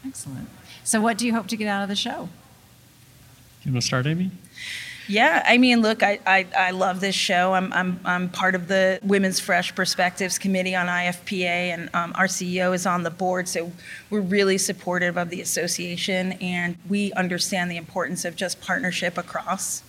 Excellent. 0.05 0.49
So 0.83 0.99
what 0.99 1.17
do 1.17 1.25
you 1.25 1.33
hope 1.33 1.47
to 1.47 1.55
get 1.55 1.67
out 1.67 1.83
of 1.83 1.89
the 1.89 1.95
show? 1.95 2.29
You 3.63 3.71
want 3.73 3.81
to 3.81 3.87
start, 3.87 4.07
Amy? 4.07 4.31
Yeah, 5.09 5.41
I 5.45 5.57
mean, 5.57 5.81
look, 5.81 6.03
I, 6.03 6.19
I, 6.27 6.45
I 6.57 6.71
love 6.71 6.99
this 6.99 7.15
show. 7.15 7.53
I'm, 7.53 7.71
I'm, 7.71 7.99
I'm 8.03 8.29
part 8.29 8.55
of 8.55 8.67
the 8.67 8.99
Women's 9.03 9.39
Fresh 9.39 9.73
Perspectives 9.73 10.37
Committee 10.37 10.75
on 10.75 10.87
IFPA, 10.87 11.45
and 11.45 11.89
um, 11.93 12.11
our 12.15 12.27
CEO 12.27 12.75
is 12.75 12.85
on 12.85 13.03
the 13.03 13.09
board. 13.09 13.47
So 13.47 13.71
we're 14.09 14.19
really 14.19 14.57
supportive 14.57 15.17
of 15.17 15.29
the 15.29 15.39
association, 15.39 16.33
and 16.33 16.75
we 16.89 17.13
understand 17.13 17.71
the 17.71 17.77
importance 17.77 18.25
of 18.25 18.35
just 18.35 18.59
partnership 18.59 19.17
across. 19.17 19.81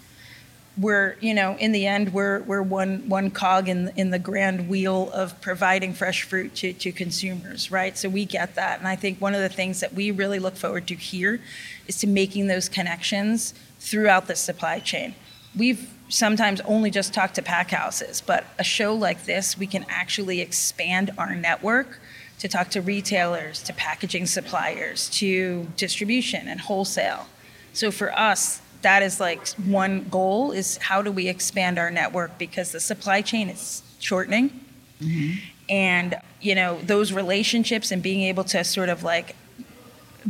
We're, 0.80 1.16
you 1.20 1.34
know, 1.34 1.56
in 1.58 1.72
the 1.72 1.88
end, 1.88 2.12
we're, 2.12 2.38
we're 2.42 2.62
one, 2.62 3.08
one 3.08 3.32
cog 3.32 3.68
in, 3.68 3.90
in 3.96 4.10
the 4.10 4.20
grand 4.20 4.68
wheel 4.68 5.10
of 5.12 5.40
providing 5.40 5.94
fresh 5.94 6.22
fruit 6.22 6.54
to, 6.56 6.72
to 6.74 6.92
consumers, 6.92 7.72
right? 7.72 7.98
So 7.98 8.08
we 8.08 8.24
get 8.24 8.54
that. 8.54 8.78
And 8.78 8.86
I 8.86 8.94
think 8.94 9.20
one 9.20 9.34
of 9.34 9.40
the 9.40 9.48
things 9.48 9.80
that 9.80 9.94
we 9.94 10.12
really 10.12 10.38
look 10.38 10.54
forward 10.54 10.86
to 10.86 10.94
here 10.94 11.40
is 11.88 11.98
to 11.98 12.06
making 12.06 12.46
those 12.46 12.68
connections 12.68 13.54
throughout 13.78 14.26
the 14.26 14.36
supply 14.36 14.78
chain. 14.80 15.14
We've 15.56 15.90
sometimes 16.08 16.60
only 16.62 16.90
just 16.90 17.12
talked 17.12 17.34
to 17.34 17.42
pack 17.42 17.70
houses, 17.70 18.22
but 18.24 18.44
a 18.58 18.64
show 18.64 18.94
like 18.94 19.24
this, 19.24 19.58
we 19.58 19.66
can 19.66 19.84
actually 19.88 20.40
expand 20.40 21.10
our 21.18 21.34
network 21.34 22.00
to 22.38 22.48
talk 22.48 22.70
to 22.70 22.80
retailers, 22.80 23.62
to 23.64 23.72
packaging 23.72 24.26
suppliers, 24.26 25.08
to 25.10 25.66
distribution 25.76 26.48
and 26.48 26.60
wholesale. 26.60 27.26
So 27.72 27.90
for 27.90 28.16
us, 28.16 28.60
that 28.82 29.02
is 29.02 29.18
like 29.20 29.48
one 29.56 30.08
goal 30.08 30.52
is 30.52 30.76
how 30.78 31.02
do 31.02 31.10
we 31.10 31.28
expand 31.28 31.78
our 31.78 31.90
network 31.90 32.38
because 32.38 32.72
the 32.72 32.80
supply 32.80 33.22
chain 33.22 33.48
is 33.48 33.82
shortening. 33.98 34.60
Mm-hmm. 35.00 35.38
And 35.68 36.16
you 36.40 36.54
know, 36.54 36.78
those 36.82 37.12
relationships 37.12 37.90
and 37.90 38.02
being 38.02 38.22
able 38.22 38.44
to 38.44 38.62
sort 38.62 38.88
of 38.88 39.02
like 39.02 39.34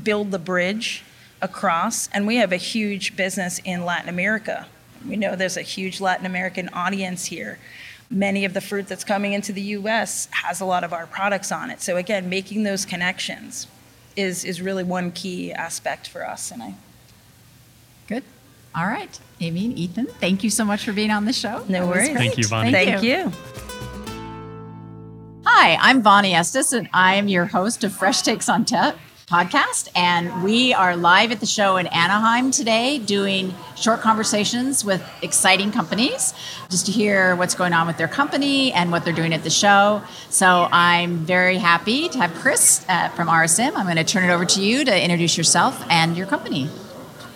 build 0.02 0.30
the 0.30 0.38
bridge 0.38 1.04
across, 1.40 2.08
and 2.08 2.26
we 2.26 2.36
have 2.36 2.52
a 2.52 2.56
huge 2.56 3.16
business 3.16 3.60
in 3.64 3.84
Latin 3.84 4.08
America. 4.08 4.66
We 5.06 5.16
know 5.16 5.36
there's 5.36 5.56
a 5.56 5.62
huge 5.62 6.00
Latin 6.00 6.26
American 6.26 6.68
audience 6.70 7.26
here. 7.26 7.58
Many 8.10 8.44
of 8.44 8.54
the 8.54 8.60
fruit 8.60 8.88
that's 8.88 9.04
coming 9.04 9.32
into 9.32 9.52
the 9.52 9.60
US 9.60 10.28
has 10.30 10.60
a 10.60 10.64
lot 10.64 10.82
of 10.82 10.92
our 10.92 11.06
products 11.06 11.52
on 11.52 11.70
it. 11.70 11.80
So 11.82 11.96
again, 11.96 12.28
making 12.28 12.62
those 12.62 12.84
connections 12.84 13.66
is 14.16 14.44
is 14.44 14.60
really 14.60 14.82
one 14.82 15.12
key 15.12 15.52
aspect 15.52 16.08
for 16.08 16.26
us 16.26 16.50
and 16.50 16.62
I 16.62 16.74
Good. 18.08 18.24
All 18.74 18.86
right. 18.86 19.20
Amy 19.40 19.66
and 19.66 19.78
Ethan, 19.78 20.06
thank 20.06 20.42
you 20.42 20.48
so 20.48 20.64
much 20.64 20.84
for 20.84 20.94
being 20.94 21.10
on 21.10 21.26
the 21.26 21.32
show. 21.32 21.62
No 21.68 21.86
worries. 21.86 22.08
Thank 22.08 22.38
you, 22.38 22.48
Bonnie. 22.48 22.72
Thank, 22.72 22.88
Thank 22.88 23.02
you. 23.02 23.10
you. 23.10 23.32
Hi, 25.44 25.76
I'm 25.76 26.00
Bonnie 26.00 26.34
Estes, 26.34 26.72
and 26.72 26.88
I'm 26.92 27.28
your 27.28 27.46
host 27.46 27.84
of 27.84 27.92
Fresh 27.92 28.22
Takes 28.22 28.48
on 28.48 28.64
Tech 28.64 28.96
podcast. 29.28 29.88
And 29.94 30.42
we 30.42 30.72
are 30.72 30.96
live 30.96 31.32
at 31.32 31.40
the 31.40 31.46
show 31.46 31.76
in 31.76 31.86
Anaheim 31.88 32.50
today 32.50 32.98
doing 32.98 33.54
short 33.76 34.00
conversations 34.00 34.86
with 34.86 35.06
exciting 35.20 35.70
companies 35.70 36.32
just 36.70 36.86
to 36.86 36.92
hear 36.92 37.36
what's 37.36 37.54
going 37.54 37.74
on 37.74 37.86
with 37.86 37.98
their 37.98 38.08
company 38.08 38.72
and 38.72 38.90
what 38.90 39.04
they're 39.04 39.12
doing 39.12 39.34
at 39.34 39.42
the 39.42 39.50
show. 39.50 40.02
So 40.30 40.66
I'm 40.72 41.18
very 41.18 41.58
happy 41.58 42.08
to 42.08 42.18
have 42.18 42.32
Chris 42.36 42.86
uh, 42.88 43.10
from 43.10 43.28
RSM. 43.28 43.76
I'm 43.76 43.84
going 43.84 43.96
to 43.96 44.04
turn 44.04 44.24
it 44.24 44.32
over 44.32 44.46
to 44.46 44.62
you 44.62 44.82
to 44.86 45.04
introduce 45.04 45.36
yourself 45.36 45.84
and 45.90 46.16
your 46.16 46.26
company. 46.26 46.70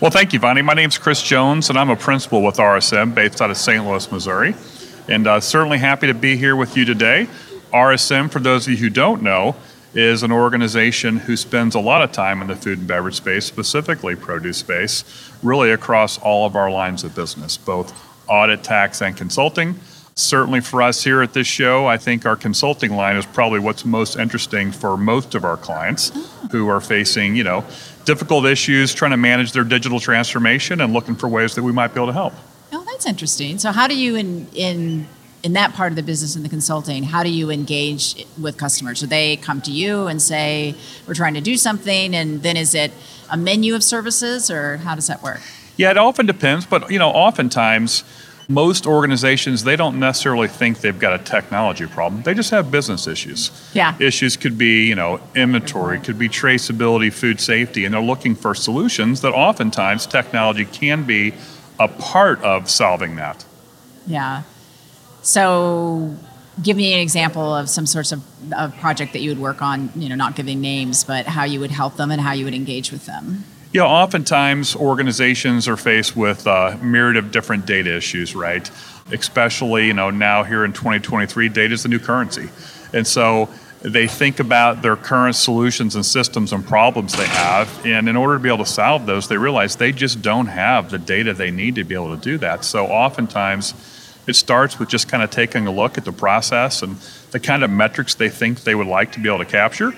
Well, 0.01 0.11
thank 0.11 0.33
you, 0.33 0.41
Bonnie. 0.41 0.63
My 0.63 0.75
name 0.75 0.89
is 0.89 0.97
Chris 0.97 1.23
Jones, 1.23 1.69
and 1.69 1.79
I'm 1.79 1.91
a 1.91 1.97
principal 1.97 2.43
with 2.43 2.57
RSM 2.57 3.15
based 3.15 3.43
out 3.43 3.51
of 3.51 3.59
St. 3.59 3.85
Louis, 3.85 4.11
Missouri. 4.11 4.55
And 5.09 5.27
uh, 5.27 5.41
certainly 5.41 5.77
happy 5.77 6.07
to 6.07 6.15
be 6.15 6.39
here 6.39 6.57
with 6.57 6.75
you 6.75 6.87
today. 6.87 7.29
RSM, 7.71 8.31
for 8.31 8.39
those 8.41 8.67
of 8.67 8.73
you 8.73 8.79
who 8.79 8.89
don't 8.89 9.23
know, 9.23 9.57
is 9.95 10.23
an 10.23 10.33
organization 10.33 11.19
who 11.19 11.37
spends 11.37 11.75
a 11.75 11.81
lot 11.81 12.03
of 12.03 12.13
time 12.13 12.41
in 12.41 12.49
the 12.49 12.57
food 12.57 12.79
and 12.79 12.89
beverage 12.89 13.17
space, 13.17 13.45
specifically 13.45 14.17
produce 14.17 14.59
space, 14.59 15.05
really 15.43 15.71
across 15.71 16.19
all 16.19 16.47
of 16.47 16.57
our 16.57 16.71
lines 16.71 17.05
of 17.05 17.15
business, 17.15 17.57
both 17.57 17.93
audit, 18.29 18.63
tax, 18.63 19.03
and 19.03 19.17
consulting. 19.17 19.75
Certainly 20.15 20.61
for 20.61 20.83
us 20.83 21.05
here 21.05 21.23
at 21.23 21.33
this 21.33 21.47
show, 21.47 21.87
I 21.87 21.97
think 21.97 22.27
our 22.27 22.37
consulting 22.37 22.93
line 22.93 23.17
is 23.17 23.27
probably 23.27 23.61
what's 23.61 23.85
most 23.85 24.17
interesting 24.17 24.71
for 24.71 24.97
most 24.97 25.35
of 25.35 25.45
our 25.45 25.57
clients 25.57 26.13
who 26.51 26.69
are 26.69 26.81
facing, 26.81 27.35
you 27.35 27.45
know, 27.45 27.65
difficult 28.05 28.45
issues, 28.45 28.93
trying 28.93 29.13
to 29.13 29.17
manage 29.17 29.53
their 29.53 29.65
digital 29.65 30.01
transformation 30.01 30.81
and 30.81 30.93
looking 30.93 31.15
for 31.15 31.29
ways 31.29 31.55
that 31.55 31.63
we 31.63 31.73
might 31.73 31.95
be 31.95 32.01
able 32.01 32.09
to 32.09 32.13
help. 32.13 32.35
Oh, 32.73 32.85
that's 32.85 33.07
interesting. 33.07 33.59
So 33.59 33.73
how 33.73 33.87
do 33.87 33.97
you 33.97 34.17
in 34.17 34.49
in 34.55 35.07
in 35.43 35.55
that 35.55 35.73
part 35.75 35.91
of 35.91 35.97
the 35.97 36.03
business 36.03 36.37
and 36.37 36.45
the 36.45 36.49
consulting, 36.49 37.03
how 37.03 37.23
do 37.23 37.29
you 37.29 37.51
engage 37.51 38.25
with 38.41 38.57
customers? 38.57 39.01
Do 39.01 39.07
they 39.07 39.37
come 39.37 39.61
to 39.63 39.73
you 39.73 40.07
and 40.07 40.23
say, 40.23 40.75
we're 41.07 41.15
trying 41.15 41.35
to 41.35 41.41
do 41.41 41.57
something? 41.57 42.15
And 42.15 42.43
then 42.43 42.57
is 42.57 42.75
it 42.75 42.93
a 43.31 43.37
menu 43.37 43.75
of 43.75 43.83
services 43.83 44.51
or 44.51 44.77
how 44.79 44.95
does 44.95 45.09
that 45.09 45.23
work? 45.23 45.41
Yeah, 45.77 45.91
it 45.91 45.99
often 45.99 46.27
depends, 46.27 46.67
but 46.67 46.91
you 46.91 46.99
know, 46.99 47.11
oftentimes 47.11 48.05
most 48.49 48.87
organizations 48.87 49.65
they 49.65 49.77
don't 49.77 49.99
necessarily 49.99 50.49
think 50.49 50.81
they've 50.81 50.99
got 50.99 51.19
a 51.19 51.25
technology 51.25 51.87
problem. 51.87 52.23
They 52.23 52.35
just 52.35 52.51
have 52.51 52.71
business 52.71 53.07
issues. 53.07 53.51
Yeah. 53.73 53.97
Issues 53.99 54.37
could 54.37 54.59
be, 54.59 54.87
you 54.87 54.95
know, 54.95 55.21
inventory, 55.35 55.99
could 56.01 56.19
be 56.19 56.29
traceability, 56.29 57.13
food 57.13 57.41
safety, 57.41 57.85
and 57.85 57.95
they're 57.95 58.01
looking 58.01 58.35
for 58.35 58.55
solutions 58.55 59.23
that 59.23 59.33
oftentimes 59.33 60.07
technology 60.07 60.65
can 60.67 61.05
be 61.05 61.35
a 61.81 61.89
part 61.89 62.41
of 62.43 62.71
solving 62.71 63.17
that. 63.17 63.45
Yeah. 64.07 64.43
So, 65.23 66.15
give 66.63 66.77
me 66.77 66.93
an 66.93 67.01
example 67.01 67.55
of 67.55 67.69
some 67.69 67.87
sorts 67.87 68.13
of, 68.13 68.23
of 68.53 68.77
project 68.77 69.15
that 69.15 69.21
you 69.21 69.31
would 69.31 69.39
work 69.39 69.63
on, 69.63 69.91
you 69.95 70.09
know, 70.09 70.15
not 70.15 70.37
giving 70.37 70.61
names, 70.61 71.05
but 71.05 71.27
how 71.27 71.45
you 71.45 71.61
would 71.61 71.71
help 71.71 71.97
them 71.97 72.11
and 72.11 72.21
how 72.21 72.33
you 72.33 72.45
would 72.45 72.55
engage 72.55 72.93
with 72.93 73.07
them. 73.07 73.45
Yeah, 73.73 73.85
oftentimes 73.85 74.77
organizations 74.77 75.67
are 75.67 75.79
faced 75.79 76.15
with 76.15 76.47
a 76.47 76.79
myriad 76.83 77.17
of 77.17 77.31
different 77.31 77.65
data 77.65 77.97
issues, 77.97 78.35
right? 78.35 78.71
Especially, 79.11 79.87
you 79.87 79.95
know, 79.95 80.11
now 80.11 80.45
here 80.45 80.63
in 80.65 80.75
2023, 80.75 81.49
data 81.49 81.73
is 81.73 81.85
the 81.85 81.89
new 81.89 81.99
currency. 81.99 82.51
And 82.93 83.07
so 83.07 83.49
they 83.81 84.07
think 84.07 84.41
about 84.41 84.83
their 84.83 84.95
current 84.95 85.37
solutions 85.37 85.95
and 85.95 86.05
systems 86.05 86.53
and 86.53 86.67
problems 86.67 87.17
they 87.17 87.27
have. 87.27 87.87
And 87.87 88.11
in 88.11 88.17
order 88.17 88.35
to 88.35 88.41
be 88.41 88.49
able 88.49 88.65
to 88.65 88.71
solve 88.71 89.07
those, 89.07 89.29
they 89.29 89.39
realize 89.39 89.77
they 89.77 89.93
just 89.93 90.21
don't 90.21 90.47
have 90.47 90.91
the 90.91 90.99
data 90.99 91.33
they 91.33 91.51
need 91.51 91.77
to 91.77 91.85
be 91.85 91.95
able 91.95 92.15
to 92.15 92.23
do 92.23 92.37
that. 92.39 92.65
So 92.65 92.87
oftentimes, 92.87 93.73
it 94.27 94.35
starts 94.35 94.79
with 94.79 94.89
just 94.89 95.09
kind 95.09 95.23
of 95.23 95.31
taking 95.31 95.67
a 95.67 95.73
look 95.73 95.99
at 95.99 96.05
the 96.05 96.13
process 96.13 96.83
and 96.83 96.97
the 97.33 97.41
kind 97.41 97.65
of 97.65 97.71
metrics 97.71 98.15
they 98.15 98.29
think 98.29 98.63
they 98.63 98.75
would 98.75 98.87
like 98.87 99.13
to 99.13 99.21
be 99.21 99.29
able 99.29 99.39
to 99.39 99.45
capture 99.45 99.93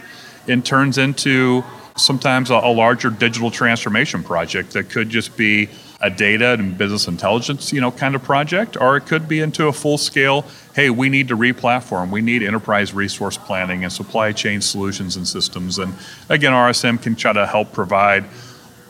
and 0.49 0.65
turns 0.65 0.99
into 0.99 1.65
sometimes 1.97 2.51
a, 2.51 2.55
a 2.55 2.73
larger 2.73 3.11
digital 3.11 3.51
transformation 3.51 4.23
project 4.23 4.73
that 4.73 4.91
could 4.91 5.09
just 5.09 5.37
be 5.37 5.69
a 6.01 6.11
data 6.11 6.53
and 6.53 6.77
business 6.77 7.09
intelligence, 7.09 7.73
you 7.73 7.81
know, 7.81 7.91
kind 7.91 8.15
of 8.15 8.23
project, 8.23 8.77
or 8.79 8.97
it 8.97 9.07
could 9.07 9.27
be 9.27 9.41
into 9.41 9.69
a 9.69 9.73
full 9.73 9.97
scale, 9.97 10.45
hey, 10.75 10.91
we 10.91 11.09
need 11.09 11.29
to 11.29 11.37
re-platform, 11.37 12.11
we 12.11 12.21
need 12.21 12.43
enterprise 12.43 12.93
resource 12.93 13.39
planning 13.39 13.85
and 13.85 13.93
supply 13.93 14.33
chain 14.33 14.61
solutions 14.61 15.17
and 15.17 15.27
systems. 15.27 15.79
And 15.79 15.95
again, 16.29 16.53
RSM 16.53 17.01
can 17.01 17.15
try 17.15 17.33
to 17.33 17.47
help 17.47 17.73
provide 17.73 18.25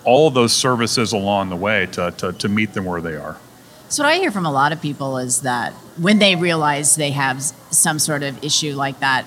all 0.03 0.29
of 0.29 0.35
those 0.35 0.53
services 0.53 1.13
along 1.13 1.51
the 1.51 1.57
way 1.57 1.87
to, 1.93 2.11
to, 2.19 2.33
to 2.33 2.49
meet 2.49 2.73
them 2.73 2.85
where 2.85 3.01
they 3.01 3.17
are. 3.17 3.37
So, 3.95 4.03
what 4.03 4.11
I 4.11 4.17
hear 4.17 4.33
from 4.33 4.45
a 4.45 4.51
lot 4.51 4.73
of 4.73 4.83
people 4.83 5.19
is 5.19 5.43
that 5.43 5.73
when 5.99 6.19
they 6.19 6.35
realize 6.35 6.97
they 6.97 7.13
have 7.13 7.41
some 7.41 8.01
sort 8.01 8.25
of 8.25 8.43
issue 8.43 8.75
like 8.75 8.99
that, 8.99 9.25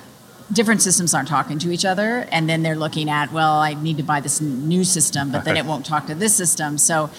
different 0.52 0.82
systems 0.82 1.14
aren't 1.14 1.30
talking 1.30 1.58
to 1.60 1.72
each 1.72 1.86
other. 1.86 2.28
And 2.34 2.50
then 2.50 2.64
they're 2.64 2.76
looking 2.76 3.10
at, 3.10 3.32
well, 3.32 3.60
I 3.60 3.76
need 3.76 3.96
to 3.96 4.04
buy 4.04 4.20
this 4.20 4.42
new 4.42 4.84
system, 4.84 5.32
but 5.32 5.46
then 5.46 5.56
it 5.56 5.64
won't 5.64 5.86
talk 5.86 6.08
to 6.08 6.16
this 6.16 6.36
system. 6.36 6.78
So, 6.78 7.10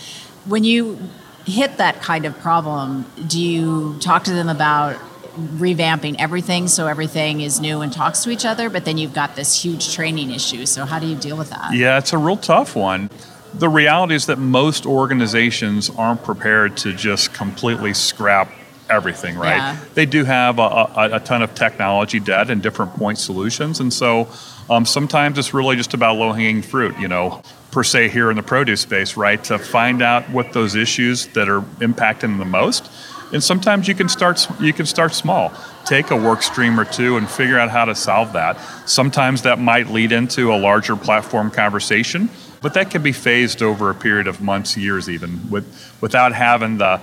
when 0.44 0.62
you 0.62 0.98
hit 1.46 1.78
that 1.78 2.02
kind 2.02 2.26
of 2.26 2.38
problem, 2.38 3.06
do 3.26 3.42
you 3.42 3.96
talk 3.98 4.24
to 4.24 4.32
them 4.32 4.50
about 4.50 4.96
revamping 5.38 6.16
everything 6.18 6.68
so 6.68 6.87
everything 6.87 7.40
is 7.40 7.61
new 7.61 7.80
and 7.80 7.90
talks 7.90 8.24
to 8.24 8.30
each 8.30 8.44
other? 8.44 8.68
But 8.68 8.84
then 8.84 8.98
you've 8.98 9.14
got 9.14 9.37
this 9.37 9.64
huge 9.64 9.94
training 9.94 10.32
issue. 10.32 10.66
So, 10.66 10.84
how 10.84 10.98
do 10.98 11.06
you 11.06 11.16
deal 11.16 11.38
with 11.38 11.48
that? 11.48 11.72
Yeah, 11.72 11.96
it's 11.96 12.12
a 12.12 12.18
real 12.18 12.37
tough 12.37 12.76
one 12.76 13.08
the 13.54 13.68
reality 13.68 14.14
is 14.14 14.26
that 14.26 14.38
most 14.38 14.87
organizations 14.87 15.90
aren't 15.90 16.22
prepared 16.22 16.76
to 16.78 16.92
just 16.92 17.32
completely 17.32 17.94
scrap 17.94 18.50
everything, 18.90 19.37
right? 19.37 19.56
Yeah. 19.56 19.84
They 19.94 20.06
do 20.06 20.24
have 20.24 20.58
a, 20.58 20.62
a, 20.62 21.08
a, 21.14 21.20
ton 21.20 21.42
of 21.42 21.54
technology 21.54 22.20
debt 22.20 22.50
and 22.50 22.62
different 22.62 22.94
point 22.94 23.18
solutions. 23.18 23.80
And 23.80 23.92
so 23.92 24.28
um, 24.70 24.87
sometimes 24.87 25.38
it's 25.38 25.52
really 25.52 25.76
just 25.76 25.94
about 25.94 26.16
low 26.16 26.32
hanging 26.32 26.62
fruit, 26.62 26.98
you 26.98 27.08
know, 27.08 27.42
per 27.70 27.84
se 27.84 28.08
here 28.08 28.30
in 28.30 28.37
the 28.37 28.42
produce 28.42 28.80
space, 28.80 29.16
right? 29.16 29.42
To 29.44 29.58
find 29.58 30.00
out 30.00 30.30
what 30.30 30.52
those 30.52 30.74
issues 30.74 31.26
that 31.28 31.48
are 31.48 31.61
impacting 31.80 32.20
them 32.20 32.38
the 32.38 32.44
most 32.46 32.90
And 33.33 33.45
sometimes 33.45 33.88
you 33.88 33.95
can 33.95 34.09
start 34.09 34.47
you 34.61 34.73
can 34.73 34.87
start 34.87 35.14
small. 35.14 35.53
Take 35.85 36.11
a 36.11 36.17
work 36.17 36.43
stream 36.43 36.79
or 36.79 36.85
two 36.85 37.17
and 37.17 37.29
figure 37.29 37.59
out 37.59 37.71
how 37.71 37.85
to 37.85 37.95
solve 37.95 38.33
that. 38.33 38.59
Sometimes 38.87 39.43
that 39.43 39.59
might 39.59 39.88
lead 39.88 40.12
into 40.12 40.53
a 40.53 40.57
larger 40.57 40.97
platform 40.97 41.51
conversation, 41.51 42.31
but 42.61 42.75
that 42.75 42.91
can 42.91 43.03
be 43.03 43.12
phased 43.12 43.62
over 43.62 43.91
a 43.91 43.95
period 43.95 44.27
of 44.27 44.41
months, 44.41 44.77
years 44.77 45.09
even, 45.09 45.49
with, 45.51 45.97
without 46.01 46.33
having 46.33 46.79
the 46.79 47.01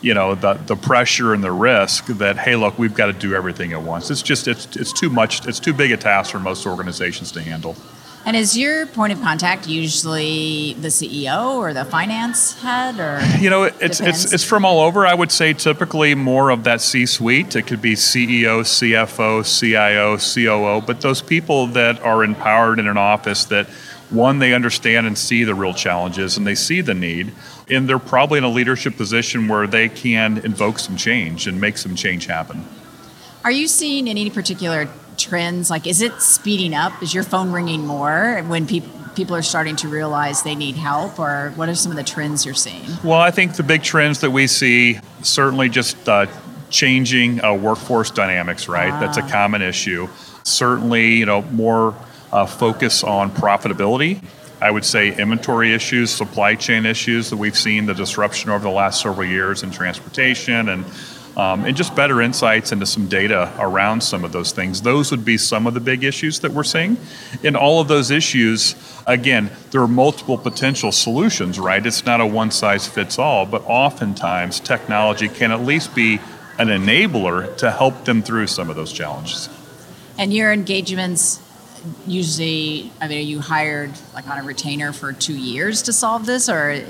you 0.00 0.14
know 0.14 0.34
the, 0.34 0.54
the 0.54 0.76
pressure 0.76 1.34
and 1.34 1.42
the 1.42 1.50
risk 1.50 2.06
that 2.06 2.36
hey 2.38 2.54
look 2.54 2.78
we've 2.78 2.94
got 2.94 3.06
to 3.06 3.12
do 3.12 3.34
everything 3.34 3.72
at 3.72 3.82
once 3.82 4.10
it's 4.10 4.22
just 4.22 4.46
it's, 4.46 4.76
it's 4.76 4.92
too 4.92 5.10
much 5.10 5.44
it's 5.48 5.58
too 5.58 5.72
big 5.72 5.90
a 5.90 5.96
task 5.96 6.30
for 6.30 6.38
most 6.38 6.66
organizations 6.66 7.32
to 7.32 7.42
handle 7.42 7.74
and 8.24 8.36
is 8.36 8.56
your 8.56 8.86
point 8.86 9.12
of 9.12 9.20
contact 9.22 9.66
usually 9.66 10.74
the 10.74 10.88
CEO 10.88 11.56
or 11.56 11.72
the 11.72 11.84
finance 11.84 12.60
head, 12.60 12.98
or 12.98 13.20
you 13.38 13.50
know, 13.50 13.64
it's 13.64 14.00
it's 14.00 14.32
it's 14.32 14.44
from 14.44 14.64
all 14.64 14.80
over. 14.80 15.06
I 15.06 15.14
would 15.14 15.32
say 15.32 15.52
typically 15.52 16.14
more 16.14 16.50
of 16.50 16.64
that 16.64 16.80
C-suite. 16.80 17.56
It 17.56 17.66
could 17.66 17.80
be 17.80 17.94
CEO, 17.94 18.60
CFO, 18.60 19.42
CIO, 19.44 20.16
COO, 20.16 20.84
but 20.86 21.00
those 21.00 21.22
people 21.22 21.68
that 21.68 22.00
are 22.02 22.24
empowered 22.24 22.78
in 22.78 22.86
an 22.86 22.98
office 22.98 23.44
that 23.46 23.66
one 24.10 24.38
they 24.38 24.54
understand 24.54 25.06
and 25.06 25.16
see 25.16 25.44
the 25.44 25.54
real 25.54 25.74
challenges 25.74 26.36
and 26.36 26.46
they 26.46 26.54
see 26.54 26.80
the 26.80 26.94
need 26.94 27.32
and 27.70 27.88
they're 27.88 27.98
probably 27.98 28.38
in 28.38 28.44
a 28.44 28.48
leadership 28.48 28.96
position 28.96 29.48
where 29.48 29.66
they 29.66 29.88
can 29.88 30.38
invoke 30.38 30.78
some 30.78 30.96
change 30.96 31.46
and 31.46 31.60
make 31.60 31.76
some 31.76 31.94
change 31.94 32.26
happen. 32.26 32.64
Are 33.44 33.50
you 33.50 33.68
seeing 33.68 34.08
any 34.08 34.30
particular 34.30 34.88
trends? 35.18 35.70
Like, 35.70 35.86
is 35.86 36.00
it 36.00 36.20
speeding 36.20 36.74
up? 36.74 37.02
Is 37.02 37.12
your 37.12 37.24
phone 37.24 37.52
ringing 37.52 37.86
more 37.86 38.42
when 38.46 38.66
people 38.66 38.90
people 39.18 39.34
are 39.34 39.42
starting 39.42 39.74
to 39.74 39.88
realize 39.88 40.44
they 40.44 40.54
need 40.54 40.76
help, 40.76 41.18
or 41.18 41.52
what 41.56 41.68
are 41.68 41.74
some 41.74 41.90
of 41.90 41.96
the 41.96 42.04
trends 42.04 42.46
you're 42.46 42.54
seeing? 42.54 42.86
Well, 43.02 43.18
I 43.18 43.32
think 43.32 43.56
the 43.56 43.64
big 43.64 43.82
trends 43.82 44.20
that 44.20 44.30
we 44.30 44.46
see 44.46 45.00
certainly 45.22 45.68
just 45.68 46.08
uh, 46.08 46.26
changing 46.70 47.42
uh, 47.44 47.52
workforce 47.52 48.12
dynamics. 48.12 48.68
Right, 48.68 48.90
that's 49.00 49.18
a 49.18 49.24
ah. 49.24 49.28
common 49.28 49.60
issue. 49.60 50.08
Certainly, 50.44 51.16
you 51.16 51.26
know, 51.26 51.42
more 51.42 51.96
uh, 52.32 52.46
focus 52.46 53.02
on 53.02 53.32
profitability. 53.32 54.22
I 54.60 54.70
would 54.70 54.84
say 54.84 55.16
inventory 55.16 55.72
issues, 55.72 56.10
supply 56.10 56.54
chain 56.54 56.86
issues 56.86 57.30
that 57.30 57.36
we've 57.36 57.58
seen 57.58 57.86
the 57.86 57.94
disruption 57.94 58.50
over 58.50 58.64
the 58.64 58.70
last 58.70 59.00
several 59.00 59.26
years 59.26 59.62
in 59.62 59.70
transportation 59.70 60.68
and 60.68 60.84
um, 61.38 61.64
and 61.64 61.76
just 61.76 61.94
better 61.94 62.20
insights 62.20 62.72
into 62.72 62.84
some 62.84 63.06
data 63.06 63.52
around 63.58 64.02
some 64.02 64.24
of 64.24 64.32
those 64.32 64.50
things. 64.50 64.82
Those 64.82 65.12
would 65.12 65.24
be 65.24 65.38
some 65.38 65.68
of 65.68 65.74
the 65.74 65.80
big 65.80 66.02
issues 66.02 66.40
that 66.40 66.50
we're 66.50 66.64
seeing. 66.64 66.98
And 67.44 67.56
all 67.56 67.80
of 67.80 67.86
those 67.86 68.10
issues, 68.10 68.74
again, 69.06 69.50
there 69.70 69.80
are 69.80 69.88
multiple 69.88 70.36
potential 70.36 70.90
solutions, 70.90 71.60
right? 71.60 71.84
It's 71.84 72.04
not 72.04 72.20
a 72.20 72.26
one 72.26 72.50
size 72.50 72.88
fits 72.88 73.20
all, 73.20 73.46
but 73.46 73.62
oftentimes 73.66 74.58
technology 74.58 75.28
can 75.28 75.52
at 75.52 75.60
least 75.60 75.94
be 75.94 76.18
an 76.58 76.68
enabler 76.68 77.56
to 77.58 77.70
help 77.70 78.04
them 78.04 78.20
through 78.20 78.48
some 78.48 78.68
of 78.68 78.74
those 78.74 78.92
challenges. 78.92 79.48
And 80.18 80.34
your 80.34 80.52
engagements 80.52 81.40
usually, 82.06 82.90
I 83.00 83.08
mean, 83.08 83.18
are 83.18 83.22
you 83.22 83.40
hired 83.40 83.92
like 84.14 84.28
on 84.28 84.38
a 84.38 84.42
retainer 84.42 84.92
for 84.92 85.12
two 85.12 85.36
years 85.36 85.82
to 85.82 85.92
solve 85.92 86.26
this, 86.26 86.48
or 86.48 86.70
it 86.70 86.86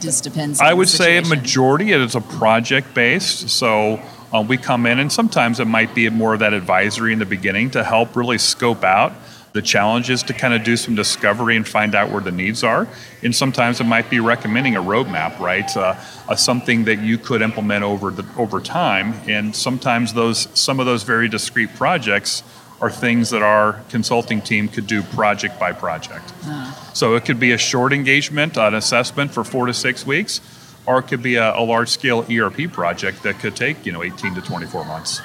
just 0.00 0.24
depends? 0.24 0.60
I 0.60 0.72
would 0.72 0.88
say 0.88 1.18
a 1.18 1.22
majority 1.22 1.92
it 1.92 2.00
is 2.00 2.14
a 2.14 2.20
project 2.20 2.94
based. 2.94 3.48
So 3.48 4.00
uh, 4.32 4.44
we 4.46 4.56
come 4.56 4.86
in, 4.86 4.98
and 4.98 5.12
sometimes 5.12 5.60
it 5.60 5.66
might 5.66 5.94
be 5.94 6.08
more 6.10 6.34
of 6.34 6.40
that 6.40 6.52
advisory 6.52 7.12
in 7.12 7.18
the 7.18 7.26
beginning 7.26 7.70
to 7.72 7.84
help 7.84 8.16
really 8.16 8.38
scope 8.38 8.84
out 8.84 9.12
the 9.56 9.62
challenges 9.62 10.22
to 10.22 10.34
kind 10.34 10.52
of 10.52 10.62
do 10.62 10.76
some 10.76 10.94
discovery 10.94 11.56
and 11.56 11.66
find 11.66 11.94
out 11.94 12.10
where 12.10 12.20
the 12.20 12.30
needs 12.30 12.62
are. 12.62 12.86
And 13.22 13.34
sometimes 13.34 13.80
it 13.80 13.84
might 13.84 14.10
be 14.10 14.20
recommending 14.20 14.76
a 14.76 14.82
roadmap, 14.82 15.38
right? 15.38 15.74
Uh, 15.74 15.94
uh, 16.28 16.36
something 16.36 16.84
that 16.84 17.00
you 17.00 17.16
could 17.16 17.40
implement 17.40 17.82
over 17.82 18.10
the 18.10 18.26
over 18.36 18.60
time. 18.60 19.14
And 19.26 19.56
sometimes 19.56 20.12
those 20.12 20.46
some 20.52 20.78
of 20.78 20.84
those 20.84 21.04
very 21.04 21.28
discrete 21.28 21.74
projects 21.74 22.42
are 22.80 22.90
things 22.90 23.30
that 23.30 23.42
our 23.42 23.80
consulting 23.88 24.40
team 24.40 24.68
could 24.68 24.86
do 24.86 25.02
project 25.02 25.58
by 25.58 25.72
project. 25.72 26.32
Uh. 26.44 26.72
So 26.92 27.14
it 27.14 27.24
could 27.24 27.40
be 27.40 27.52
a 27.52 27.58
short 27.58 27.92
engagement, 27.92 28.56
an 28.56 28.74
assessment 28.74 29.30
for 29.30 29.44
four 29.44 29.66
to 29.66 29.74
six 29.74 30.06
weeks, 30.06 30.40
or 30.86 30.98
it 30.98 31.04
could 31.04 31.22
be 31.22 31.36
a, 31.36 31.56
a 31.56 31.62
large 31.62 31.88
scale 31.88 32.24
ERP 32.30 32.70
project 32.72 33.22
that 33.22 33.38
could 33.38 33.56
take 33.56 33.86
you 33.86 33.92
know 33.92 34.02
18 34.02 34.34
to 34.34 34.40
24 34.42 34.84
months. 34.84 35.20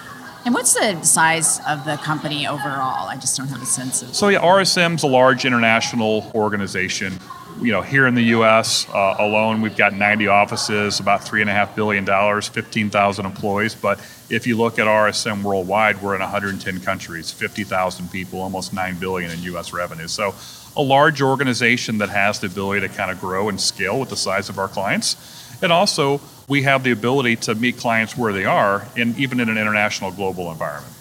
And 0.45 0.53
what's 0.53 0.73
the 0.73 1.01
size 1.03 1.59
of 1.67 1.85
the 1.85 1.97
company 1.97 2.47
overall? 2.47 3.07
I 3.07 3.15
just 3.15 3.37
don't 3.37 3.47
have 3.47 3.61
a 3.61 3.65
sense 3.65 4.01
of. 4.01 4.15
So 4.15 4.29
yeah, 4.29 4.41
RSM's 4.41 5.03
a 5.03 5.07
large 5.07 5.45
international 5.45 6.31
organization 6.33 7.19
you 7.61 7.71
know, 7.71 7.81
here 7.81 8.07
in 8.07 8.15
the 8.15 8.23
U.S. 8.23 8.87
Uh, 8.89 9.15
alone, 9.19 9.61
we've 9.61 9.77
got 9.77 9.93
90 9.93 10.27
offices, 10.27 10.99
about 10.99 11.23
three 11.23 11.41
and 11.41 11.49
a 11.49 11.53
half 11.53 11.75
billion 11.75 12.03
dollars, 12.03 12.47
15,000 12.47 13.25
employees. 13.25 13.75
But 13.75 13.99
if 14.29 14.47
you 14.47 14.57
look 14.57 14.79
at 14.79 14.87
RSM 14.87 15.43
worldwide, 15.43 16.01
we're 16.01 16.15
in 16.15 16.21
110 16.21 16.79
countries, 16.81 17.31
50,000 17.31 18.11
people, 18.11 18.41
almost 18.41 18.73
9 18.73 18.99
billion 18.99 19.31
in 19.31 19.41
U.S. 19.43 19.73
revenue. 19.73 20.07
So, 20.07 20.33
a 20.75 20.81
large 20.81 21.21
organization 21.21 21.97
that 21.97 22.09
has 22.09 22.39
the 22.39 22.47
ability 22.47 22.87
to 22.87 22.93
kind 22.93 23.11
of 23.11 23.19
grow 23.19 23.49
and 23.49 23.59
scale 23.59 23.99
with 23.99 24.09
the 24.09 24.15
size 24.15 24.47
of 24.47 24.57
our 24.57 24.69
clients, 24.69 25.40
and 25.61 25.71
also 25.71 26.21
we 26.47 26.63
have 26.63 26.83
the 26.83 26.91
ability 26.91 27.37
to 27.37 27.55
meet 27.55 27.77
clients 27.77 28.17
where 28.17 28.33
they 28.33 28.45
are, 28.45 28.85
in 28.95 29.15
even 29.17 29.39
in 29.39 29.49
an 29.49 29.57
international 29.57 30.11
global 30.11 30.51
environment. 30.51 30.93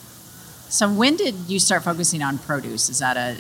So, 0.69 0.89
when 0.89 1.17
did 1.17 1.35
you 1.49 1.59
start 1.59 1.83
focusing 1.83 2.23
on 2.23 2.39
produce? 2.39 2.89
Is 2.89 3.01
that 3.01 3.17
a 3.17 3.37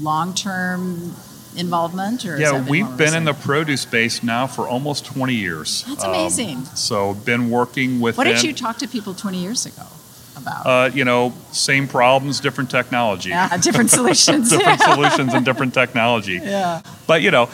long-term 0.00 1.14
involvement? 1.56 2.24
Or 2.24 2.38
yeah, 2.38 2.64
we've 2.68 2.96
been 2.96 3.14
in 3.14 3.24
the 3.24 3.34
produce 3.34 3.80
space 3.80 4.22
now 4.22 4.46
for 4.46 4.68
almost 4.68 5.04
20 5.06 5.34
years. 5.34 5.84
That's 5.88 6.04
amazing. 6.04 6.58
Um, 6.58 6.64
so, 6.66 7.14
been 7.14 7.50
working 7.50 7.98
with. 7.98 8.16
What 8.16 8.24
did 8.24 8.42
you 8.42 8.52
talk 8.52 8.78
to 8.78 8.88
people 8.88 9.14
20 9.14 9.38
years 9.38 9.66
ago? 9.66 9.82
About? 10.36 10.66
Uh, 10.66 10.90
you 10.94 11.04
know, 11.04 11.34
same 11.50 11.88
problems, 11.88 12.38
different 12.38 12.70
technology. 12.70 13.30
Yeah, 13.30 13.56
different 13.56 13.90
solutions. 13.98 14.50
different 14.50 14.80
solutions 14.92 15.34
and 15.34 15.44
different 15.44 15.74
technology. 15.74 16.34
Yeah. 16.34 16.82
But 17.08 17.22
you 17.22 17.32
know, 17.32 17.50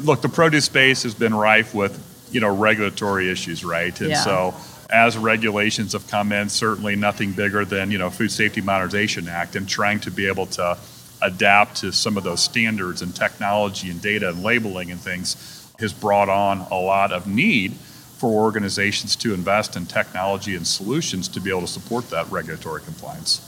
look, 0.00 0.20
the 0.20 0.28
produce 0.28 0.66
space 0.66 1.04
has 1.04 1.14
been 1.14 1.34
rife 1.34 1.74
with 1.74 2.04
you 2.30 2.40
know 2.40 2.54
regulatory 2.54 3.30
issues, 3.30 3.64
right? 3.64 3.98
And 4.00 4.10
yeah. 4.10 4.22
so 4.22 4.54
as 4.90 5.18
regulations 5.18 5.92
have 5.92 6.06
come 6.08 6.32
in, 6.32 6.48
certainly 6.48 6.96
nothing 6.96 7.32
bigger 7.32 7.64
than 7.64 7.90
you 7.90 7.98
know 7.98 8.10
Food 8.10 8.30
Safety 8.30 8.60
Modernization 8.60 9.28
Act, 9.28 9.56
and 9.56 9.68
trying 9.68 10.00
to 10.00 10.10
be 10.10 10.26
able 10.26 10.46
to 10.46 10.78
adapt 11.22 11.76
to 11.76 11.92
some 11.92 12.16
of 12.16 12.24
those 12.24 12.42
standards 12.42 13.02
and 13.02 13.14
technology 13.14 13.90
and 13.90 14.00
data 14.00 14.28
and 14.28 14.42
labeling 14.42 14.90
and 14.90 15.00
things 15.00 15.72
has 15.80 15.92
brought 15.92 16.28
on 16.28 16.60
a 16.70 16.78
lot 16.78 17.12
of 17.12 17.26
need 17.26 17.72
for 18.18 18.30
organizations 18.30 19.14
to 19.14 19.32
invest 19.32 19.76
in 19.76 19.86
technology 19.86 20.56
and 20.56 20.66
solutions 20.66 21.28
to 21.28 21.40
be 21.40 21.50
able 21.50 21.60
to 21.60 21.68
support 21.68 22.10
that 22.10 22.28
regulatory 22.30 22.82
compliance. 22.82 23.44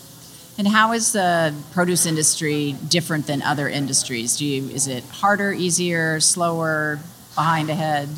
And 0.59 0.69
how 0.69 0.93
is 0.93 1.13
the 1.13 1.55
produce 1.73 2.07
industry 2.07 2.77
different 2.89 3.27
than 3.27 3.43
other 3.43 3.69
industries? 3.69 4.37
Do 4.37 4.45
you 4.45 4.69
is 4.71 4.87
it 4.87 5.05
harder, 5.05 5.53
easier, 5.53 6.21
slower, 6.21 7.01
behind 7.35 7.71
ahead? 7.71 8.09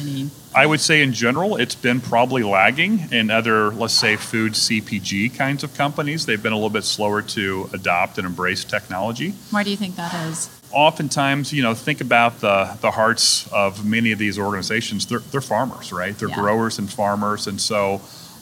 Any 0.00 0.30
I 0.54 0.66
would 0.66 0.80
say 0.80 1.02
in 1.02 1.12
general, 1.12 1.56
it's 1.56 1.76
been 1.76 2.00
probably 2.00 2.42
lagging 2.42 3.12
in 3.12 3.30
other, 3.30 3.70
let's 3.70 3.94
say, 3.94 4.16
food 4.16 4.52
CPG 4.52 5.36
kinds 5.36 5.62
of 5.62 5.74
companies. 5.74 6.26
They've 6.26 6.42
been 6.42 6.52
a 6.52 6.56
little 6.56 6.70
bit 6.70 6.82
slower 6.82 7.22
to 7.22 7.70
adopt 7.72 8.18
and 8.18 8.26
embrace 8.26 8.64
technology. 8.64 9.30
Why 9.50 9.62
do 9.62 9.70
you 9.70 9.76
think 9.76 9.94
that 9.94 10.12
is? 10.26 10.50
Oftentimes, 10.72 11.52
you 11.52 11.62
know, 11.62 11.74
think 11.74 12.00
about 12.00 12.40
the, 12.40 12.76
the 12.80 12.90
hearts 12.90 13.50
of 13.52 13.86
many 13.86 14.10
of 14.10 14.18
these 14.18 14.40
organizations. 14.40 15.06
They're, 15.06 15.20
they're 15.20 15.40
farmers, 15.40 15.92
right? 15.92 16.18
They're 16.18 16.28
yeah. 16.28 16.34
growers 16.34 16.80
and 16.80 16.90
farmers. 16.90 17.46
And 17.46 17.60
so 17.60 18.00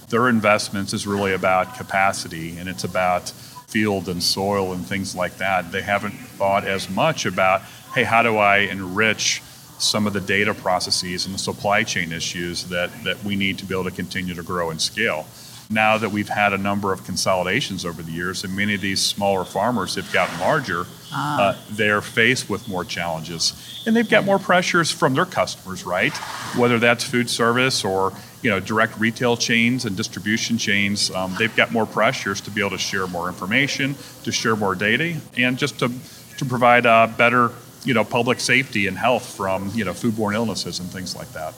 their 0.09 0.29
investments 0.29 0.94
is 0.94 1.07
really 1.07 1.35
about 1.35 1.77
capacity 1.77 2.57
and 2.57 2.71
it's 2.71 2.85
about 2.85 3.29
field 3.68 4.09
and 4.09 4.23
soil 4.23 4.73
and 4.73 4.87
things 4.87 5.14
like 5.14 5.37
that. 5.37 5.73
They 5.73 5.83
haven't 5.83 6.12
thought 6.12 6.64
as 6.64 6.88
much 6.88 7.27
about, 7.27 7.61
hey, 7.94 8.05
how 8.05 8.23
do 8.23 8.38
I 8.38 8.59
enrich 8.59 9.42
some 9.78 10.06
of 10.06 10.12
the 10.12 10.20
data 10.20 10.54
processes 10.54 11.26
and 11.26 11.34
the 11.34 11.38
supply 11.38 11.82
chain 11.82 12.12
issues 12.12 12.64
that, 12.64 12.90
that 13.04 13.22
we 13.24 13.36
need 13.36 13.58
to 13.58 13.64
be 13.64 13.74
able 13.74 13.84
to 13.84 13.90
continue 13.90 14.34
to 14.34 14.42
grow 14.42 14.70
and 14.70 14.80
scale. 14.80 15.26
Now 15.70 15.98
that 15.98 16.10
we've 16.10 16.28
had 16.28 16.54
a 16.54 16.58
number 16.58 16.94
of 16.94 17.04
consolidations 17.04 17.84
over 17.84 18.02
the 18.02 18.10
years, 18.10 18.42
and 18.42 18.56
many 18.56 18.74
of 18.74 18.81
these 18.81 19.02
smaller 19.02 19.44
farmers 19.44 19.96
have 19.96 20.10
gotten 20.12 20.40
larger, 20.40 20.87
uh, 21.14 21.56
they're 21.70 22.00
faced 22.00 22.48
with 22.48 22.66
more 22.68 22.87
challenges, 22.87 23.83
and 23.87 23.94
they've 23.94 24.08
got 24.08 24.24
more 24.24 24.38
pressures 24.38 24.90
from 24.90 25.12
their 25.12 25.26
customers, 25.26 25.85
right? 25.85 26.16
Whether 26.56 26.79
that's 26.79 27.04
food 27.04 27.29
service 27.29 27.85
or 27.85 28.14
you 28.40 28.48
know 28.48 28.60
direct 28.60 28.98
retail 28.98 29.37
chains 29.37 29.85
and 29.85 29.94
distribution 29.94 30.56
chains, 30.56 31.10
um, 31.10 31.35
they've 31.38 31.54
got 31.54 31.70
more 31.70 31.85
pressures 31.85 32.40
to 32.42 32.50
be 32.50 32.62
able 32.62 32.70
to 32.70 32.79
share 32.79 33.06
more 33.06 33.29
information, 33.29 33.94
to 34.24 34.33
share 34.33 34.56
more 34.56 34.74
data, 34.74 35.20
and 35.37 35.58
just 35.58 35.79
to 35.81 35.92
to 36.38 36.44
provide 36.46 36.87
a 36.87 37.12
better 37.18 37.50
you 37.88 37.94
know, 37.94 38.04
public 38.04 38.38
safety 38.38 38.86
and 38.86 38.98
health 38.98 39.34
from, 39.34 39.70
you 39.74 39.82
know, 39.82 39.92
foodborne 39.92 40.34
illnesses 40.34 40.78
and 40.78 40.90
things 40.90 41.16
like 41.16 41.30
that. 41.32 41.54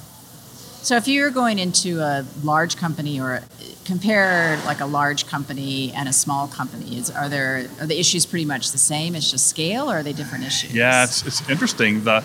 So 0.83 0.97
if 0.97 1.09
you're 1.09 1.31
going 1.31 1.59
into 1.59 2.01
a 2.01 2.25
large 2.45 2.77
company 2.77 3.21
or 3.21 3.41
compare 3.85 4.57
like 4.65 4.81
a 4.81 4.87
large 4.87 5.27
company 5.27 5.93
and 5.93 6.09
a 6.09 6.13
small 6.13 6.47
company, 6.47 6.97
is, 6.97 7.11
are 7.11 7.29
there 7.29 7.67
are 7.81 7.87
the 7.87 7.99
issues 7.99 8.25
pretty 8.27 8.45
much 8.45 8.71
the 8.71 8.79
same? 8.79 9.17
It's 9.17 9.31
just 9.31 9.49
scale, 9.49 9.91
or 9.91 9.99
are 9.99 10.03
they 10.05 10.13
different 10.13 10.45
issues? 10.45 10.73
Yeah, 10.73 11.03
it's, 11.03 11.27
it's 11.27 11.51
interesting. 11.51 12.05
The 12.05 12.25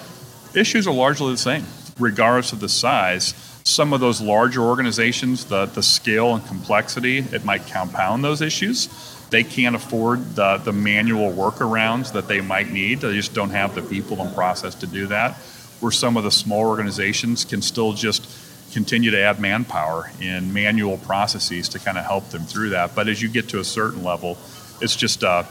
issues 0.53 0.87
are 0.87 0.93
largely 0.93 1.31
the 1.31 1.37
same, 1.37 1.65
regardless 1.99 2.53
of 2.53 2.59
the 2.59 2.69
size. 2.69 3.33
some 3.65 3.93
of 3.93 3.99
those 3.99 4.21
larger 4.21 4.61
organizations, 4.61 5.45
the, 5.45 5.65
the 5.65 5.81
scale 5.81 6.35
and 6.35 6.45
complexity, 6.45 7.17
it 7.17 7.43
might 7.43 7.65
compound 7.65 8.23
those 8.23 8.41
issues. 8.41 8.87
They 9.30 9.43
can't 9.43 9.76
afford 9.76 10.36
the, 10.36 10.57
the 10.57 10.71
manual 10.71 11.32
workarounds 11.32 12.13
that 12.13 12.28
they 12.28 12.41
might 12.41 12.69
need. 12.69 13.01
They 13.01 13.13
just 13.13 13.34
don't 13.34 13.49
have 13.49 13.76
the 13.76 13.82
people 13.82 14.21
and 14.21 14.34
process 14.36 14.76
to 14.76 14.88
do 14.88 15.07
that. 15.07 15.36
Where 15.80 15.91
some 15.91 16.15
of 16.17 16.23
the 16.23 16.32
small 16.32 16.61
organizations 16.61 17.43
can 17.43 17.61
still 17.61 17.93
just 17.93 18.28
continue 18.71 19.11
to 19.11 19.19
add 19.19 19.39
manpower 19.39 20.11
in 20.19 20.53
manual 20.53 20.97
processes 20.97 21.69
to 21.69 21.80
kind 21.80 21.97
of 21.97 22.05
help 22.05 22.30
them 22.30 22.43
through 22.43 22.69
that. 22.69 22.95
But 22.95 23.07
as 23.07 23.21
you 23.21 23.30
get 23.30 23.49
to 23.49 23.59
a 23.59 23.63
certain 23.63 24.03
level, 24.03 24.38
it's 24.82 24.95
just 24.95 25.23
uh, 25.23 25.43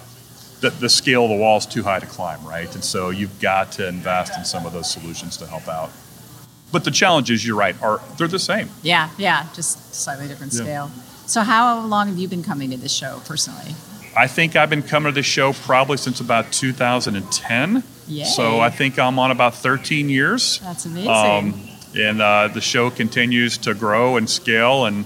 the, 0.60 0.70
the 0.70 0.88
scale 0.88 1.24
of 1.24 1.30
the 1.30 1.36
wall 1.36 1.58
is 1.58 1.66
too 1.66 1.82
high 1.82 2.00
to 2.00 2.06
climb, 2.06 2.44
right? 2.46 2.72
And 2.74 2.84
so 2.84 3.10
you've 3.10 3.38
got 3.40 3.72
to 3.72 3.88
invest 3.88 4.36
in 4.38 4.44
some 4.44 4.66
of 4.66 4.72
those 4.72 4.90
solutions 4.90 5.36
to 5.38 5.46
help 5.46 5.68
out. 5.68 5.90
But 6.72 6.84
the 6.84 6.90
challenges, 6.90 7.46
you're 7.46 7.56
right, 7.56 7.80
are 7.82 8.00
they're 8.18 8.28
the 8.28 8.38
same. 8.38 8.68
Yeah, 8.82 9.08
yeah, 9.16 9.46
just 9.54 9.94
slightly 9.94 10.26
different 10.26 10.52
yeah. 10.52 10.62
scale. 10.62 10.90
So 11.26 11.42
how 11.42 11.80
long 11.86 12.08
have 12.08 12.18
you 12.18 12.28
been 12.28 12.42
coming 12.42 12.70
to 12.70 12.76
this 12.76 12.92
show 12.92 13.20
personally? 13.24 13.74
I 14.16 14.26
think 14.26 14.54
I've 14.54 14.70
been 14.70 14.82
coming 14.82 15.12
to 15.12 15.14
this 15.14 15.26
show 15.26 15.52
probably 15.52 15.96
since 15.96 16.20
about 16.20 16.52
2010. 16.52 17.82
Yay. 18.06 18.24
So 18.24 18.60
I 18.60 18.70
think 18.70 18.98
I'm 18.98 19.18
on 19.18 19.30
about 19.30 19.54
13 19.54 20.08
years. 20.08 20.60
That's 20.60 20.84
amazing. 20.84 21.10
Um, 21.10 21.54
and 21.96 22.20
uh, 22.20 22.48
the 22.48 22.60
show 22.60 22.90
continues 22.90 23.58
to 23.58 23.74
grow 23.74 24.16
and 24.16 24.28
scale 24.28 24.84
and 24.86 25.04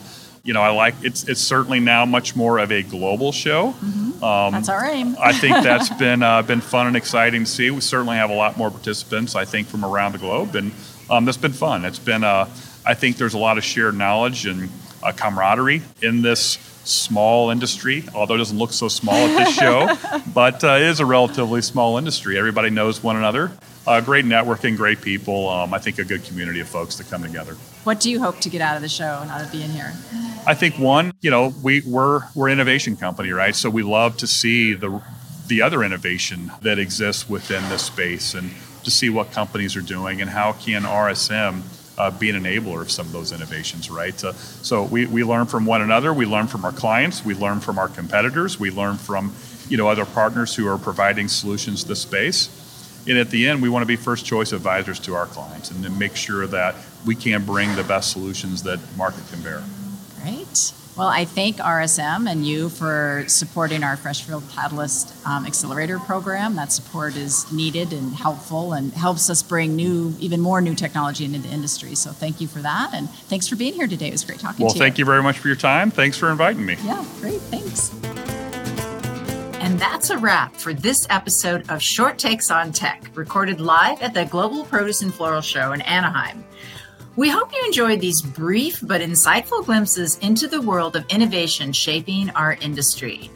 you 0.48 0.54
know, 0.54 0.62
I 0.62 0.70
like 0.70 0.94
it's 1.02 1.28
it's 1.28 1.42
certainly 1.42 1.78
now 1.78 2.06
much 2.06 2.34
more 2.34 2.56
of 2.58 2.72
a 2.72 2.82
global 2.82 3.32
show. 3.32 3.72
Mm-hmm. 3.72 4.24
Um, 4.24 4.52
that's 4.52 4.70
our 4.70 4.82
aim. 4.86 5.14
I 5.20 5.34
think 5.34 5.54
that's 5.62 5.90
been 5.90 6.22
uh, 6.22 6.40
been 6.40 6.62
fun 6.62 6.86
and 6.86 6.96
exciting 6.96 7.44
to 7.44 7.50
see. 7.50 7.70
We 7.70 7.82
certainly 7.82 8.16
have 8.16 8.30
a 8.30 8.34
lot 8.34 8.56
more 8.56 8.70
participants, 8.70 9.34
I 9.34 9.44
think, 9.44 9.68
from 9.68 9.84
around 9.84 10.12
the 10.12 10.18
globe, 10.18 10.54
and 10.54 10.72
um, 11.10 11.26
that's 11.26 11.36
been 11.36 11.52
fun. 11.52 11.84
It's 11.84 11.98
been, 11.98 12.24
uh, 12.24 12.48
I 12.86 12.94
think, 12.94 13.18
there's 13.18 13.34
a 13.34 13.38
lot 13.38 13.58
of 13.58 13.64
shared 13.64 13.94
knowledge 13.94 14.46
and 14.46 14.70
uh, 15.02 15.12
camaraderie 15.12 15.82
in 16.02 16.22
this 16.22 16.58
small 16.84 17.50
industry, 17.50 18.04
although 18.14 18.34
it 18.34 18.38
doesn't 18.38 18.58
look 18.58 18.72
so 18.72 18.88
small 18.88 19.14
at 19.14 19.44
this 19.44 19.54
show, 19.54 19.94
but 20.34 20.64
uh, 20.64 20.76
it 20.76 20.82
is 20.82 21.00
a 21.00 21.06
relatively 21.06 21.60
small 21.60 21.98
industry. 21.98 22.38
Everybody 22.38 22.70
knows 22.70 23.02
one 23.02 23.16
another. 23.16 23.52
Uh, 23.86 24.00
great 24.00 24.24
networking, 24.24 24.76
great 24.76 25.00
people. 25.00 25.48
Um, 25.48 25.72
I 25.72 25.78
think 25.78 25.98
a 25.98 26.04
good 26.04 26.24
community 26.24 26.60
of 26.60 26.68
folks 26.68 26.96
that 26.96 27.08
come 27.08 27.22
together. 27.22 27.54
What 27.84 28.00
do 28.00 28.10
you 28.10 28.20
hope 28.20 28.38
to 28.40 28.50
get 28.50 28.60
out 28.60 28.76
of 28.76 28.82
the 28.82 28.88
show 28.88 29.18
and 29.22 29.30
out 29.30 29.40
of 29.40 29.50
being 29.50 29.70
here? 29.70 29.94
I 30.46 30.54
think 30.54 30.78
one, 30.78 31.12
you 31.20 31.30
know, 31.30 31.54
we 31.62 31.82
we're 31.86 32.20
we're 32.34 32.48
an 32.48 32.54
innovation 32.54 32.96
company, 32.96 33.30
right? 33.32 33.54
So 33.54 33.70
we 33.70 33.82
love 33.82 34.16
to 34.18 34.26
see 34.26 34.74
the 34.74 35.02
the 35.46 35.62
other 35.62 35.82
innovation 35.82 36.52
that 36.60 36.78
exists 36.78 37.28
within 37.28 37.66
this 37.70 37.82
space 37.82 38.34
and 38.34 38.50
to 38.84 38.90
see 38.90 39.08
what 39.08 39.32
companies 39.32 39.76
are 39.76 39.80
doing 39.80 40.20
and 40.20 40.30
how 40.30 40.52
can 40.52 40.82
RSM 40.82 41.62
uh, 41.98 42.10
be 42.10 42.30
an 42.30 42.42
enabler 42.42 42.80
of 42.80 42.90
some 42.90 43.06
of 43.06 43.12
those 43.12 43.32
innovations, 43.32 43.90
right? 43.90 44.22
Uh, 44.24 44.32
so 44.32 44.84
we, 44.84 45.06
we 45.06 45.24
learn 45.24 45.46
from 45.46 45.66
one 45.66 45.82
another, 45.82 46.14
we 46.14 46.24
learn 46.24 46.46
from 46.46 46.64
our 46.64 46.72
clients, 46.72 47.24
we 47.24 47.34
learn 47.34 47.60
from 47.60 47.78
our 47.78 47.88
competitors, 47.88 48.58
we 48.58 48.70
learn 48.70 48.96
from 48.96 49.34
you 49.68 49.76
know 49.76 49.88
other 49.88 50.06
partners 50.06 50.54
who 50.54 50.66
are 50.66 50.78
providing 50.78 51.28
solutions 51.28 51.84
to 51.84 51.96
space. 51.96 52.48
And 53.06 53.16
at 53.16 53.30
the 53.30 53.48
end, 53.48 53.62
we 53.62 53.68
want 53.68 53.82
to 53.82 53.86
be 53.86 53.96
first 53.96 54.26
choice 54.26 54.52
advisors 54.52 54.98
to 55.00 55.14
our 55.14 55.26
clients 55.26 55.70
and 55.70 55.82
then 55.82 55.98
make 55.98 56.14
sure 56.14 56.46
that 56.46 56.74
we 57.06 57.14
can 57.14 57.44
bring 57.44 57.74
the 57.74 57.84
best 57.84 58.12
solutions 58.12 58.62
that 58.64 58.78
market 58.96 59.26
can 59.30 59.40
bear. 59.40 59.62
Great. 60.22 60.72
Well, 60.98 61.06
I 61.06 61.26
thank 61.26 61.58
RSM 61.58 62.28
and 62.28 62.44
you 62.44 62.68
for 62.70 63.22
supporting 63.28 63.84
our 63.84 63.96
Freshfield 63.96 64.52
Catalyst 64.52 65.14
um, 65.24 65.46
Accelerator 65.46 66.00
program. 66.00 66.56
That 66.56 66.72
support 66.72 67.14
is 67.14 67.52
needed 67.52 67.92
and 67.92 68.12
helpful 68.12 68.72
and 68.72 68.92
helps 68.92 69.30
us 69.30 69.40
bring 69.40 69.76
new, 69.76 70.12
even 70.18 70.40
more 70.40 70.60
new 70.60 70.74
technology 70.74 71.24
into 71.24 71.38
the 71.38 71.50
industry. 71.50 71.94
So 71.94 72.10
thank 72.10 72.40
you 72.40 72.48
for 72.48 72.58
that. 72.62 72.94
And 72.94 73.08
thanks 73.08 73.46
for 73.46 73.54
being 73.54 73.74
here 73.74 73.86
today. 73.86 74.08
It 74.08 74.12
was 74.12 74.24
great 74.24 74.40
talking 74.40 74.64
well, 74.64 74.72
to 74.72 74.76
you. 74.76 74.80
Well, 74.80 74.88
thank 74.88 74.98
you 74.98 75.04
very 75.04 75.22
much 75.22 75.38
for 75.38 75.46
your 75.46 75.56
time. 75.56 75.92
Thanks 75.92 76.18
for 76.18 76.32
inviting 76.32 76.66
me. 76.66 76.76
Yeah, 76.82 77.04
great. 77.20 77.40
Thanks. 77.42 77.94
And 79.62 79.78
that's 79.78 80.10
a 80.10 80.18
wrap 80.18 80.56
for 80.56 80.74
this 80.74 81.06
episode 81.10 81.70
of 81.70 81.80
Short 81.80 82.18
Takes 82.18 82.50
on 82.50 82.72
Tech, 82.72 83.08
recorded 83.14 83.60
live 83.60 84.02
at 84.02 84.14
the 84.14 84.24
Global 84.24 84.64
Produce 84.64 85.02
and 85.02 85.14
Floral 85.14 85.42
Show 85.42 85.70
in 85.70 85.80
Anaheim. 85.82 86.44
We 87.18 87.28
hope 87.28 87.52
you 87.52 87.60
enjoyed 87.66 88.00
these 88.00 88.22
brief 88.22 88.78
but 88.80 89.00
insightful 89.00 89.66
glimpses 89.66 90.18
into 90.18 90.46
the 90.46 90.62
world 90.62 90.94
of 90.94 91.04
innovation 91.08 91.72
shaping 91.72 92.30
our 92.30 92.52
industry. 92.60 93.28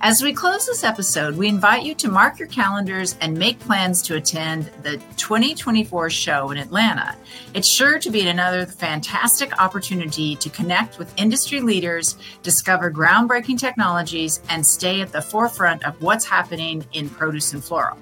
As 0.00 0.20
we 0.20 0.32
close 0.32 0.66
this 0.66 0.82
episode, 0.82 1.36
we 1.36 1.46
invite 1.46 1.84
you 1.84 1.94
to 1.94 2.08
mark 2.08 2.40
your 2.40 2.48
calendars 2.48 3.16
and 3.20 3.38
make 3.38 3.60
plans 3.60 4.02
to 4.02 4.16
attend 4.16 4.72
the 4.82 4.96
2024 5.16 6.10
show 6.10 6.50
in 6.50 6.58
Atlanta. 6.58 7.14
It's 7.54 7.68
sure 7.68 8.00
to 8.00 8.10
be 8.10 8.26
another 8.26 8.66
fantastic 8.66 9.56
opportunity 9.62 10.34
to 10.34 10.50
connect 10.50 10.98
with 10.98 11.14
industry 11.16 11.60
leaders, 11.60 12.16
discover 12.42 12.90
groundbreaking 12.90 13.60
technologies, 13.60 14.40
and 14.48 14.66
stay 14.66 15.02
at 15.02 15.12
the 15.12 15.22
forefront 15.22 15.84
of 15.84 16.02
what's 16.02 16.24
happening 16.24 16.84
in 16.94 17.08
produce 17.08 17.52
and 17.52 17.62
floral. 17.62 17.96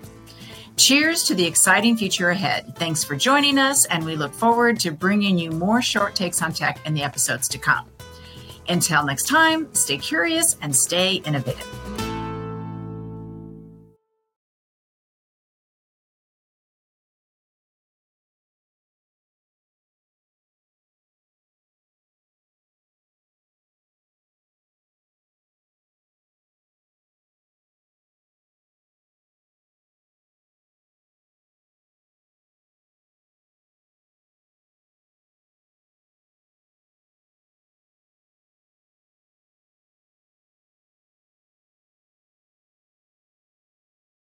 Cheers 0.79 1.25
to 1.25 1.35
the 1.35 1.45
exciting 1.45 1.97
future 1.97 2.31
ahead. 2.31 2.77
Thanks 2.77 3.03
for 3.03 3.17
joining 3.17 3.59
us, 3.59 3.85
and 3.87 4.07
we 4.07 4.15
look 4.15 4.33
forward 4.33 4.79
to 4.81 4.93
bringing 4.93 5.37
you 5.37 5.51
more 5.51 5.83
short 5.83 6.15
takes 6.15 6.41
on 6.41 6.53
tech 6.53 6.79
in 6.87 6.95
the 6.95 7.03
episodes 7.03 7.49
to 7.49 7.59
come. 7.59 7.91
Until 8.69 9.05
next 9.05 9.27
time, 9.27 9.75
stay 9.75 9.99
curious 9.99 10.57
and 10.63 10.75
stay 10.75 11.15
innovative. 11.15 11.67